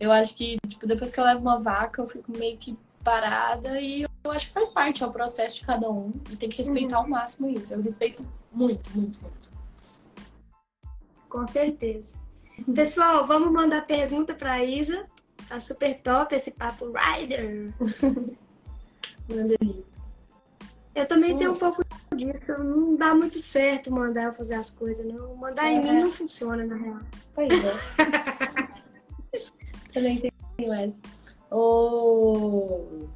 eu 0.00 0.10
acho 0.12 0.34
que, 0.34 0.56
tipo, 0.66 0.86
depois 0.86 1.10
que 1.10 1.20
eu 1.20 1.24
levo 1.24 1.40
uma 1.40 1.58
vaca, 1.58 2.00
eu 2.00 2.08
fico 2.08 2.32
meio 2.32 2.56
que 2.56 2.78
parada 3.08 3.80
e 3.80 4.02
eu 4.02 4.30
acho 4.30 4.48
que 4.48 4.52
faz 4.52 4.68
parte, 4.68 5.02
é 5.02 5.06
o 5.06 5.10
processo 5.10 5.56
de 5.56 5.62
cada 5.64 5.90
um. 5.90 6.12
E 6.30 6.36
tem 6.36 6.50
que 6.50 6.58
respeitar 6.58 6.98
uhum. 6.98 7.04
ao 7.04 7.08
máximo 7.08 7.48
isso. 7.48 7.72
Eu 7.72 7.80
respeito 7.80 8.22
muito, 8.52 8.90
muito, 8.94 9.18
muito. 9.20 9.50
Com 11.30 11.46
certeza. 11.46 12.16
Pessoal, 12.74 13.26
vamos 13.26 13.50
mandar 13.50 13.86
pergunta 13.86 14.34
pra 14.34 14.62
Isa. 14.62 15.06
Tá 15.48 15.58
super 15.58 15.98
top 16.02 16.34
esse 16.34 16.50
papo 16.50 16.92
Rider. 16.92 17.72
eu 20.94 21.06
também 21.06 21.34
tenho 21.34 21.52
um 21.52 21.58
pouco 21.58 21.82
disso. 22.14 22.58
Não 22.58 22.94
dá 22.94 23.14
muito 23.14 23.38
certo 23.38 23.90
mandar 23.90 24.24
eu 24.24 24.34
fazer 24.34 24.56
as 24.56 24.68
coisas, 24.68 25.06
não. 25.06 25.34
Mandar 25.34 25.66
é. 25.66 25.72
em 25.72 25.80
mim 25.82 26.00
não 26.02 26.10
funciona, 26.10 26.66
na 26.66 26.76
real. 26.76 27.00
Pois 27.34 27.48
é. 27.50 27.72
também 29.94 30.30
tenho 30.58 30.72
essa. 30.74 31.17
O... 31.50 33.06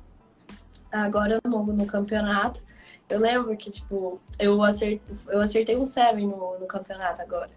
Agora 0.90 1.40
no, 1.44 1.64
no 1.64 1.86
campeonato, 1.86 2.60
eu 3.08 3.18
lembro 3.18 3.56
que, 3.56 3.70
tipo, 3.70 4.20
eu 4.38 4.62
acertei, 4.62 5.00
eu 5.28 5.40
acertei 5.40 5.76
um 5.76 5.86
7 5.86 6.24
no, 6.26 6.58
no 6.58 6.66
campeonato 6.66 7.20
agora. 7.20 7.50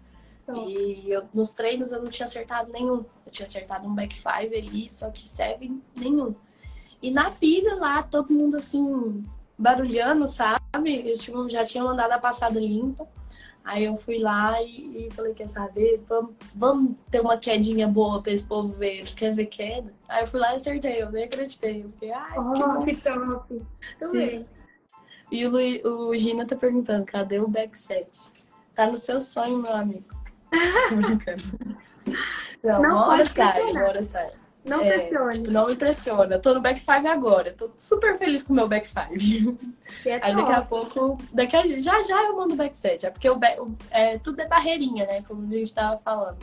E 0.54 1.10
eu, 1.10 1.24
nos 1.34 1.54
treinos 1.54 1.90
eu 1.90 2.02
não 2.02 2.10
tinha 2.10 2.24
acertado 2.24 2.70
nenhum. 2.70 3.04
Eu 3.24 3.32
tinha 3.32 3.46
acertado 3.46 3.86
um 3.86 3.94
back 3.94 4.14
five 4.14 4.54
ali, 4.54 4.88
só 4.88 5.10
que 5.10 5.26
seven 5.26 5.82
nenhum. 5.96 6.34
E 7.02 7.10
na 7.10 7.30
pilha 7.30 7.74
lá, 7.74 8.02
todo 8.02 8.32
mundo 8.32 8.56
assim, 8.56 9.24
barulhando, 9.58 10.28
sabe? 10.28 10.60
Eu 11.10 11.18
tipo, 11.18 11.48
já 11.48 11.64
tinha 11.64 11.82
mandado 11.82 12.12
a 12.12 12.18
passada 12.18 12.60
limpa. 12.60 13.08
Aí 13.66 13.82
eu 13.82 13.96
fui 13.96 14.20
lá 14.20 14.62
e, 14.62 15.06
e 15.06 15.10
falei, 15.10 15.34
quer 15.34 15.48
saber? 15.48 16.00
Vamos, 16.06 16.36
vamos 16.54 16.96
ter 17.10 17.20
uma 17.20 17.36
quedinha 17.36 17.88
boa 17.88 18.22
pra 18.22 18.30
esse 18.30 18.44
povo 18.44 18.68
ver. 18.68 19.02
Quer 19.16 19.34
ver 19.34 19.46
queda? 19.46 19.92
Aí 20.08 20.22
eu 20.22 20.26
fui 20.28 20.38
lá 20.38 20.52
e 20.52 20.56
acertei, 20.56 21.02
eu 21.02 21.10
nem 21.10 21.24
acreditei. 21.24 21.82
Eu 21.82 21.90
fiquei, 21.90 22.12
ai, 22.12 22.38
oh, 22.38 22.84
que, 22.84 22.94
top. 22.94 23.62
Também. 23.98 24.46
E 25.32 25.44
o, 25.44 26.08
o 26.08 26.16
Gina 26.16 26.46
tá 26.46 26.54
perguntando, 26.54 27.04
cadê 27.04 27.40
o 27.40 27.48
back 27.48 27.76
set? 27.76 28.30
Tá 28.72 28.86
no 28.86 28.96
seu 28.96 29.20
sonho, 29.20 29.58
meu 29.58 29.74
amigo. 29.74 30.14
Tô 30.88 30.94
brincando. 30.94 31.42
Não, 32.62 32.82
não 32.82 32.90
uma 32.90 33.06
hora 33.08 33.26
sai, 33.26 33.62
uma 33.72 33.82
hora 33.82 34.02
sai. 34.04 34.30
Não 34.66 34.80
é, 34.80 34.98
pressiona. 34.98 35.30
Tipo, 35.30 35.50
não 35.50 35.66
me 35.66 35.72
impressiona. 35.74 36.38
Tô 36.38 36.54
no 36.54 36.60
back 36.60 36.80
five 36.80 37.06
agora. 37.06 37.52
Tô 37.52 37.70
super 37.76 38.18
feliz 38.18 38.42
com 38.42 38.52
o 38.52 38.56
meu 38.56 38.68
back 38.68 38.88
five. 38.88 39.56
É 40.04 40.14
Aí 40.20 40.34
daqui 40.34 40.52
a 40.52 40.62
pouco, 40.62 41.16
daqui 41.32 41.56
a, 41.56 41.62
já 41.80 42.02
já 42.02 42.24
eu 42.24 42.36
mando 42.36 42.56
back 42.56 42.76
set. 42.76 43.06
É 43.06 43.10
porque 43.10 43.30
o, 43.30 43.36
back, 43.36 43.60
é, 43.90 44.18
tudo 44.18 44.40
é 44.40 44.48
barreirinha, 44.48 45.06
né? 45.06 45.22
Como 45.22 45.46
a 45.46 45.56
gente 45.56 45.72
tava 45.72 45.96
falando. 45.98 46.38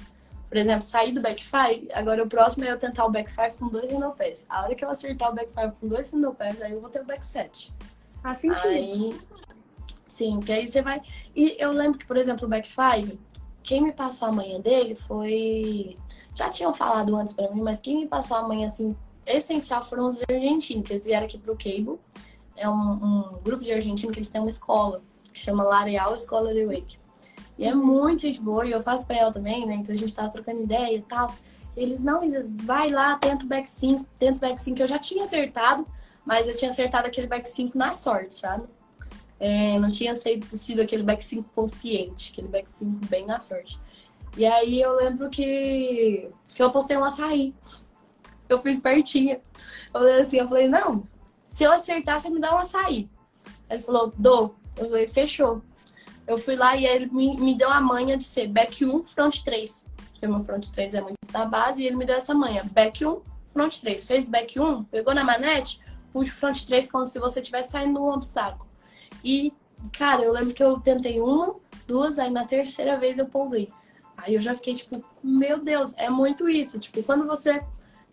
Por 0.48 0.58
exemplo, 0.58 0.84
sair 0.84 1.12
do 1.12 1.20
back 1.20 1.44
five, 1.44 1.90
agora 1.94 2.24
o 2.24 2.28
próximo 2.28 2.64
é 2.64 2.72
eu 2.72 2.78
tentar 2.78 3.06
o 3.06 3.12
back 3.12 3.30
five 3.30 3.54
com 3.58 3.68
dois 3.68 3.90
pés. 4.16 4.46
A 4.48 4.64
hora 4.64 4.76
que 4.76 4.86
eu 4.86 4.90
acertar 4.90 5.32
o 5.32 5.34
back 5.34 5.52
five 5.52 5.74
com 5.82 5.88
dois 5.88 6.12
pés, 6.38 6.62
aí 6.62 6.72
eu 6.72 6.80
vou 6.80 6.90
ter 6.90 7.02
o 7.02 7.06
back 7.06 7.26
set. 7.26 7.74
Faz 8.22 8.38
sentido. 8.38 8.68
Aí, 8.68 9.20
sim, 10.06 10.38
porque 10.38 10.52
aí 10.52 10.68
você 10.68 10.82
vai. 10.82 11.02
E 11.36 11.56
eu 11.58 11.72
lembro 11.72 11.98
que, 11.98 12.06
por 12.06 12.18
exemplo, 12.18 12.46
o 12.46 12.48
back 12.48 12.70
five, 12.70 13.20
quem 13.64 13.82
me 13.82 13.92
passou 13.92 14.28
a 14.28 14.32
manhã 14.32 14.60
dele 14.62 14.94
foi. 14.94 15.98
Já 16.34 16.50
tinham 16.50 16.74
falado 16.74 17.16
antes 17.16 17.34
para 17.34 17.50
mim, 17.52 17.62
mas 17.62 17.80
quem 17.80 17.98
me 17.98 18.08
passou 18.08 18.38
a 18.38 18.48
manhã 18.48 18.68
assim, 18.68 18.96
essencial 19.26 19.84
foram 19.84 20.08
os 20.08 20.22
argentinos, 20.30 20.88
que 20.88 20.94
eles 20.94 21.06
vieram 21.06 21.26
aqui 21.26 21.38
pro 21.38 21.56
Cable. 21.56 22.00
É 22.56 22.70
um, 22.70 22.74
um 22.74 23.38
grupo 23.44 23.64
de 23.64 23.72
argentinos 23.72 24.14
que 24.14 24.20
eles 24.20 24.30
têm 24.30 24.42
uma 24.42 24.50
escola, 24.50 25.02
que 25.32 25.40
chama 25.40 25.64
Lareal 25.64 26.16
Escola 26.16 26.54
de 26.54 26.66
Wake. 26.66 26.98
E 27.58 27.66
é 27.66 27.74
muito 27.74 28.24
gente 28.24 28.42
boa, 28.42 28.66
e 28.66 28.72
eu 28.72 28.82
faço 28.82 29.02
espanhol 29.02 29.32
também, 29.32 29.66
né? 29.66 29.76
Então 29.76 29.94
a 29.94 29.98
gente 29.98 30.14
tava 30.14 30.30
trocando 30.30 30.64
ideia 30.64 30.98
e 30.98 31.02
tal. 31.02 31.30
Eles, 31.76 32.04
não, 32.04 32.24
Isas, 32.24 32.52
vai 32.52 32.90
lá, 32.90 33.18
tenta 33.18 33.46
o 33.46 33.48
back 33.48 33.70
5, 33.70 34.06
tenta 34.18 34.38
o 34.38 34.42
back 34.42 34.62
5, 34.62 34.78
que 34.78 34.84
eu 34.84 34.88
já 34.88 35.00
tinha 35.00 35.24
acertado, 35.24 35.88
mas 36.26 36.48
eu 36.48 36.56
tinha 36.56 36.72
acertado 36.72 37.08
aquele 37.08 37.28
back 37.28 37.50
5 37.50 37.78
na 37.78 37.94
sorte, 37.94 38.36
sabe? 38.36 38.68
É, 39.40 39.78
não 39.80 39.90
tinha 39.92 40.16
sido 40.16 40.82
aquele 40.82 41.04
back 41.04 41.24
5 41.24 41.50
consciente, 41.56 42.32
aquele 42.32 42.48
back 42.48 42.70
5 42.70 43.08
bem 43.08 43.26
na 43.26 43.40
sorte. 43.40 43.80
E 44.36 44.46
aí 44.46 44.82
eu 44.82 44.96
lembro 44.96 45.30
que, 45.30 46.30
que 46.50 46.64
eu 46.64 46.72
postei 46.72 46.98
um 46.98 47.04
açaí. 47.04 47.54
Eu 48.50 48.62
fui 48.62 48.72
espertinha. 48.72 49.40
Eu 49.94 50.00
falei 50.00 50.22
assim, 50.22 50.38
eu 50.38 50.48
falei, 50.48 50.68
não, 50.68 51.08
se 51.46 51.64
eu 51.64 51.72
acertar, 51.72 52.20
você 52.20 52.30
me 52.30 52.40
dá 52.40 52.54
um 52.54 52.58
açaí. 52.58 53.10
Ele 53.70 53.82
falou, 53.82 54.14
dou. 54.18 54.56
Eu 54.76 54.86
falei, 54.86 55.08
fechou. 55.08 55.62
Eu 56.26 56.38
fui 56.38 56.56
lá 56.56 56.76
e 56.76 56.86
ele 56.86 57.08
me, 57.08 57.38
me 57.38 57.56
deu 57.56 57.70
a 57.70 57.82
manha 57.82 58.18
de 58.18 58.24
ser 58.24 58.48
back 58.48 58.84
1, 58.84 59.04
front 59.04 59.44
3. 59.44 59.86
Porque 60.12 60.28
meu 60.28 60.40
front 60.40 60.68
3 60.70 60.94
é 60.94 61.02
muito 61.02 61.18
da 61.32 61.46
base, 61.46 61.84
e 61.84 61.88
ele 61.88 61.96
me 61.96 62.06
deu 62.06 62.16
essa 62.16 62.34
manha. 62.34 62.64
Back 62.72 63.06
1, 63.06 63.22
front 63.52 63.80
3. 63.80 64.06
Fez 64.06 64.30
back 64.30 64.60
1, 64.60 64.86
pegou 64.86 65.14
na 65.14 65.24
manete, 65.24 65.82
puxa 66.12 66.32
o 66.32 66.36
front 66.36 66.64
3 66.66 66.92
como 66.92 67.06
se 67.06 67.20
você 67.20 67.40
estivesse 67.40 67.72
saindo 67.72 68.02
um 68.02 68.10
obstáculo. 68.10 68.68
E, 69.24 69.54
cara, 69.98 70.24
eu 70.24 70.32
lembro 70.32 70.54
que 70.54 70.64
eu 70.64 70.80
tentei 70.80 71.20
uma, 71.20 71.56
duas, 71.86 72.18
aí 72.18 72.32
na 72.32 72.46
terceira 72.46 72.98
vez 72.98 73.20
eu 73.20 73.28
pousei. 73.28 73.70
Aí 74.24 74.36
eu 74.36 74.42
já 74.42 74.56
fiquei 74.56 74.74
tipo, 74.74 75.04
meu 75.22 75.60
Deus, 75.60 75.94
é 75.98 76.10
muito 76.10 76.48
isso. 76.48 76.80
Tipo, 76.80 77.04
quando 77.04 77.28
você 77.28 77.62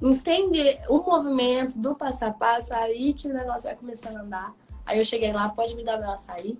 entende 0.03 0.79
o 0.89 0.99
movimento 0.99 1.79
do 1.79 1.95
passo 1.95 2.25
a 2.25 2.33
passo, 2.33 2.75
aí 2.75 3.15
que 3.15 3.29
o 3.29 3.33
negócio 3.33 3.63
vai 3.63 3.77
começando 3.77 4.17
a 4.17 4.23
andar. 4.23 4.55
Aí 4.85 4.99
eu 4.99 5.05
cheguei 5.05 5.33
lá, 5.33 5.49
pode 5.51 5.77
me 5.77 5.85
dar 5.85 5.99
meu 5.99 6.11
açaí. 6.11 6.59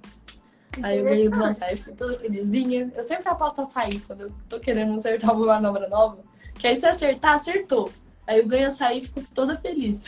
Aí 0.83 0.99
eu 0.99 1.05
ganhei 1.05 1.27
o 1.27 1.33
meu 1.33 1.45
açaí, 1.45 1.77
fiquei 1.77 1.95
toda 1.95 2.17
felizinha. 2.17 2.93
Eu 2.95 3.03
sempre 3.03 3.29
aposto 3.29 3.61
açaí 3.61 3.99
quando 4.01 4.21
eu 4.21 4.33
tô 4.49 4.61
querendo 4.61 4.95
acertar 4.95 5.35
uma 5.35 5.47
manobra 5.47 5.89
nova. 5.89 6.19
Que 6.55 6.69
aí 6.69 6.79
se 6.79 6.87
acertar, 6.87 7.35
acertou. 7.35 7.91
Aí 8.29 8.39
eu 8.39 8.47
ganho 8.47 8.69
açaí 8.69 8.99
e 8.99 9.05
fico 9.05 9.21
toda 9.35 9.57
feliz. 9.57 10.05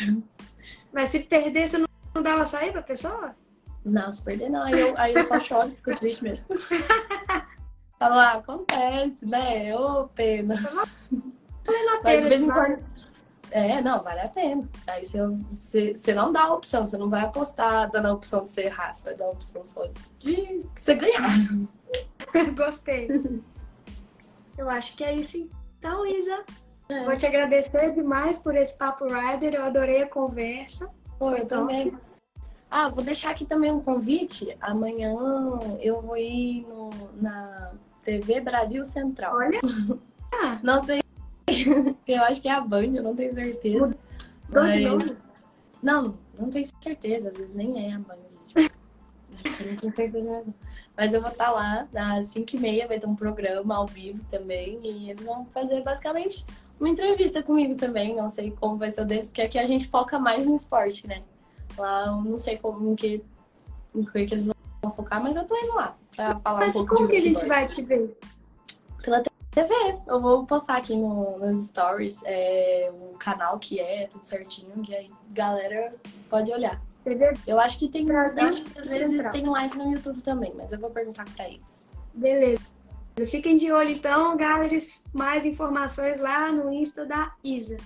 Mas 0.93 1.09
se 1.09 1.19
perder, 1.19 1.69
você 1.69 1.79
não 1.79 2.23
dá 2.23 2.37
o 2.37 2.43
açaí 2.43 2.71
pra 2.71 2.83
pessoa? 2.83 3.35
Não, 3.85 4.13
se 4.13 4.23
perder 4.23 4.51
não. 4.51 4.63
Aí 4.63 4.81
eu, 4.81 4.95
aí 4.97 5.15
eu 5.15 5.23
só 5.25 5.41
choro, 5.41 5.71
fico 5.71 5.97
triste 5.97 6.23
mesmo. 6.23 6.55
Falo, 8.03 8.15
ah, 8.15 8.33
acontece, 8.33 9.25
né? 9.25 9.77
Ô, 9.77 10.09
pena. 10.09 10.57
Mas 12.03 12.21
de 12.21 12.29
vez 12.29 12.41
em 12.41 12.51
quando. 12.51 12.85
É, 13.53 13.81
não, 13.81 14.03
vale 14.03 14.19
a 14.19 14.29
pena. 14.29 14.69
Aí 14.89 15.05
você, 15.05 15.95
você 15.95 16.13
não 16.13 16.33
dá 16.33 16.47
a 16.47 16.53
opção, 16.53 16.89
você 16.89 16.99
não 16.99 17.09
vai 17.09 17.21
apostar 17.21 17.89
dando 17.93 18.07
a 18.07 18.13
opção 18.13 18.43
de 18.43 18.51
você 18.51 18.63
errar, 18.63 18.93
você 18.93 19.05
vai 19.05 19.15
dar 19.15 19.27
a 19.27 19.31
opção 19.31 19.65
só 19.69 19.87
de 20.19 20.65
você 20.75 20.97
ganhar. 20.97 21.23
Gostei. 22.57 23.07
Eu 24.59 24.69
acho 24.69 24.97
que 24.97 25.05
é 25.05 25.15
isso 25.15 25.49
então, 25.79 26.05
Isa. 26.05 26.43
É. 26.89 27.05
Vou 27.05 27.17
te 27.17 27.25
agradecer 27.25 27.93
demais 27.93 28.37
por 28.37 28.57
esse 28.57 28.77
Papo 28.77 29.05
Rider. 29.05 29.55
Eu 29.55 29.63
adorei 29.63 30.03
a 30.03 30.09
conversa. 30.09 30.91
Pô, 31.21 31.31
eu 31.31 31.47
também. 31.47 31.97
Ah, 32.69 32.89
vou 32.89 33.05
deixar 33.05 33.31
aqui 33.31 33.47
também 33.47 33.71
um 33.71 33.81
convite. 33.81 34.57
Amanhã 34.61 35.15
eu 35.79 36.03
vou 36.03 36.17
ir 36.17 36.67
no, 36.67 36.91
na 37.15 37.73
TV 38.05 38.41
Brasil 38.41 38.85
Central. 38.87 39.37
Olha! 39.37 39.61
não 40.63 40.85
sei. 40.85 41.03
Eu 42.07 42.23
acho 42.25 42.41
que 42.41 42.49
é 42.49 42.53
a 42.53 42.61
Band, 42.61 42.95
eu 42.95 43.03
não 43.03 43.15
tenho 43.15 43.35
certeza. 43.35 43.97
Mas... 44.51 45.17
Não, 45.83 46.15
não 46.39 46.51
tenho 46.51 46.65
certeza. 46.81 47.29
Às 47.29 47.39
vezes 47.39 47.55
nem 47.55 47.91
é 47.91 47.95
a 47.95 47.99
Band. 47.99 48.17
Tipo, 48.47 48.61
eu 49.61 49.71
não 49.71 49.77
tenho 49.77 49.93
certeza 49.93 50.31
mesmo. 50.31 50.55
Mas 50.97 51.15
eu 51.15 51.21
vou 51.21 51.31
estar 51.31 51.51
lá 51.51 51.89
às 51.95 52.35
5h30, 52.35 52.87
vai 52.87 53.01
ter 53.01 53.07
um 53.07 53.17
programa 53.17 53.77
ao 53.77 53.87
vivo 53.87 54.25
também. 54.27 54.79
E 54.83 55.11
eles 55.11 55.25
vão 55.25 55.45
fazer 55.47 55.83
basicamente 55.83 56.45
uma 56.79 56.89
entrevista 56.89 57.43
comigo 57.43 57.75
também. 57.75 58.15
Não 58.15 58.29
sei 58.29 58.51
como 58.51 58.77
vai 58.77 58.91
ser 58.91 59.03
o 59.03 59.05
deles, 59.05 59.29
porque 59.29 59.43
aqui 59.43 59.59
a 59.59 59.67
gente 59.67 59.89
foca 59.89 60.19
mais 60.19 60.47
no 60.47 60.55
esporte, 60.55 61.07
né? 61.07 61.23
Lá 61.77 62.07
eu 62.07 62.17
não 62.23 62.39
sei 62.39 62.59
como 62.59 62.93
em 62.93 62.95
que, 62.95 63.25
em 63.95 64.05
que 64.05 64.19
eles 64.19 64.47
vão 64.47 64.93
focar, 64.93 65.23
mas 65.23 65.37
eu 65.37 65.47
tô 65.47 65.57
indo 65.57 65.75
lá 65.75 65.97
pra 66.15 66.39
falar 66.41 66.61
mas 66.61 66.71
um 66.71 66.85
pouco 66.85 66.97
como 66.97 67.09
que 67.09 67.17
a 67.17 67.21
gente 67.21 67.47
vai 67.47 67.67
te 67.69 67.83
ver? 67.83 68.17
Pela 69.03 69.23
TV. 69.23 69.33
Eu 70.07 70.21
vou 70.21 70.47
postar 70.47 70.77
aqui 70.77 70.97
no, 70.97 71.39
nos 71.39 71.67
stories 71.67 72.23
é, 72.25 72.91
o 72.91 73.17
canal 73.19 73.59
que 73.59 73.81
é, 73.81 74.07
tudo 74.07 74.25
certinho, 74.25 74.83
e 74.89 74.95
aí 74.95 75.11
galera 75.31 75.95
pode 76.31 76.51
olhar. 76.53 76.81
Eu 77.47 77.59
acho 77.59 77.79
que 77.79 77.89
tem. 77.89 78.07
Eu 78.09 78.47
acho 78.47 78.65
que 78.65 78.79
às 78.79 78.87
vezes 78.87 79.29
tem 79.31 79.47
live 79.47 79.77
no 79.77 79.93
YouTube 79.93 80.23
também, 80.23 80.55
mas 80.57 80.73
eu 80.73 80.79
vou 80.79 80.91
perguntar 80.91 81.25
pra 81.35 81.49
eles. 81.49 81.89
Beleza. 82.15 82.63
Fiquem 83.29 83.57
de 83.57 83.71
olho 83.71 83.91
então, 83.91 84.37
galera. 84.37 84.75
Mais 85.13 85.45
informações 85.45 86.19
lá 86.19 86.51
no 86.51 86.73
Insta 86.73 87.05
da 87.05 87.35
Isa. 87.43 87.77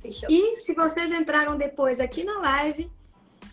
Fechou. 0.00 0.28
E 0.28 0.58
se 0.58 0.74
vocês 0.74 1.10
entraram 1.12 1.56
depois 1.56 2.00
aqui 2.00 2.24
na 2.24 2.38
live, 2.40 2.90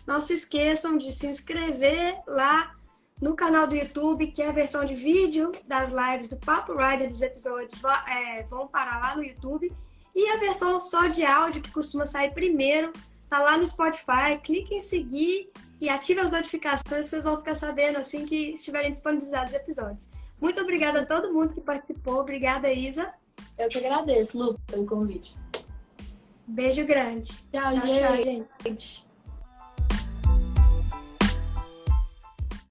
não 0.06 0.20
se 0.20 0.34
esqueçam 0.34 0.98
de 0.98 1.10
se 1.12 1.26
inscrever 1.26 2.20
lá 2.26 2.74
no 3.22 3.36
canal 3.36 3.68
do 3.68 3.76
YouTube, 3.76 4.26
que 4.26 4.42
é 4.42 4.48
a 4.48 4.52
versão 4.52 4.84
de 4.84 4.96
vídeo 4.96 5.52
das 5.68 5.90
lives 5.90 6.26
do 6.26 6.36
Papo 6.36 6.74
Rider 6.74 7.08
dos 7.08 7.22
episódios 7.22 7.72
é, 8.08 8.42
vão 8.42 8.66
parar 8.66 9.00
lá 9.00 9.16
no 9.16 9.22
YouTube. 9.22 9.72
E 10.12 10.28
a 10.28 10.38
versão 10.38 10.80
só 10.80 11.06
de 11.06 11.24
áudio, 11.24 11.62
que 11.62 11.70
costuma 11.70 12.04
sair 12.04 12.32
primeiro, 12.32 12.92
tá 13.28 13.38
lá 13.38 13.56
no 13.56 13.64
Spotify. 13.64 14.36
Clique 14.42 14.74
em 14.74 14.80
seguir 14.80 15.52
e 15.80 15.88
ative 15.88 16.18
as 16.18 16.32
notificações, 16.32 17.06
vocês 17.06 17.22
vão 17.22 17.38
ficar 17.38 17.54
sabendo 17.54 17.96
assim 17.96 18.26
que 18.26 18.50
estiverem 18.50 18.90
disponibilizados 18.90 19.50
os 19.50 19.56
episódios. 19.56 20.10
Muito 20.40 20.60
obrigada 20.60 21.02
a 21.02 21.06
todo 21.06 21.32
mundo 21.32 21.54
que 21.54 21.60
participou. 21.60 22.18
Obrigada, 22.18 22.72
Isa. 22.72 23.14
Eu 23.56 23.68
que 23.68 23.78
agradeço, 23.78 24.36
Lu, 24.36 24.58
pelo 24.66 24.84
convite. 24.84 25.36
Beijo 26.44 26.84
grande. 26.84 27.28
Tchau, 27.52 27.72
tchau, 27.72 27.80
gente. 27.80 28.00
Tchau, 28.00 28.16
gente. 28.16 29.11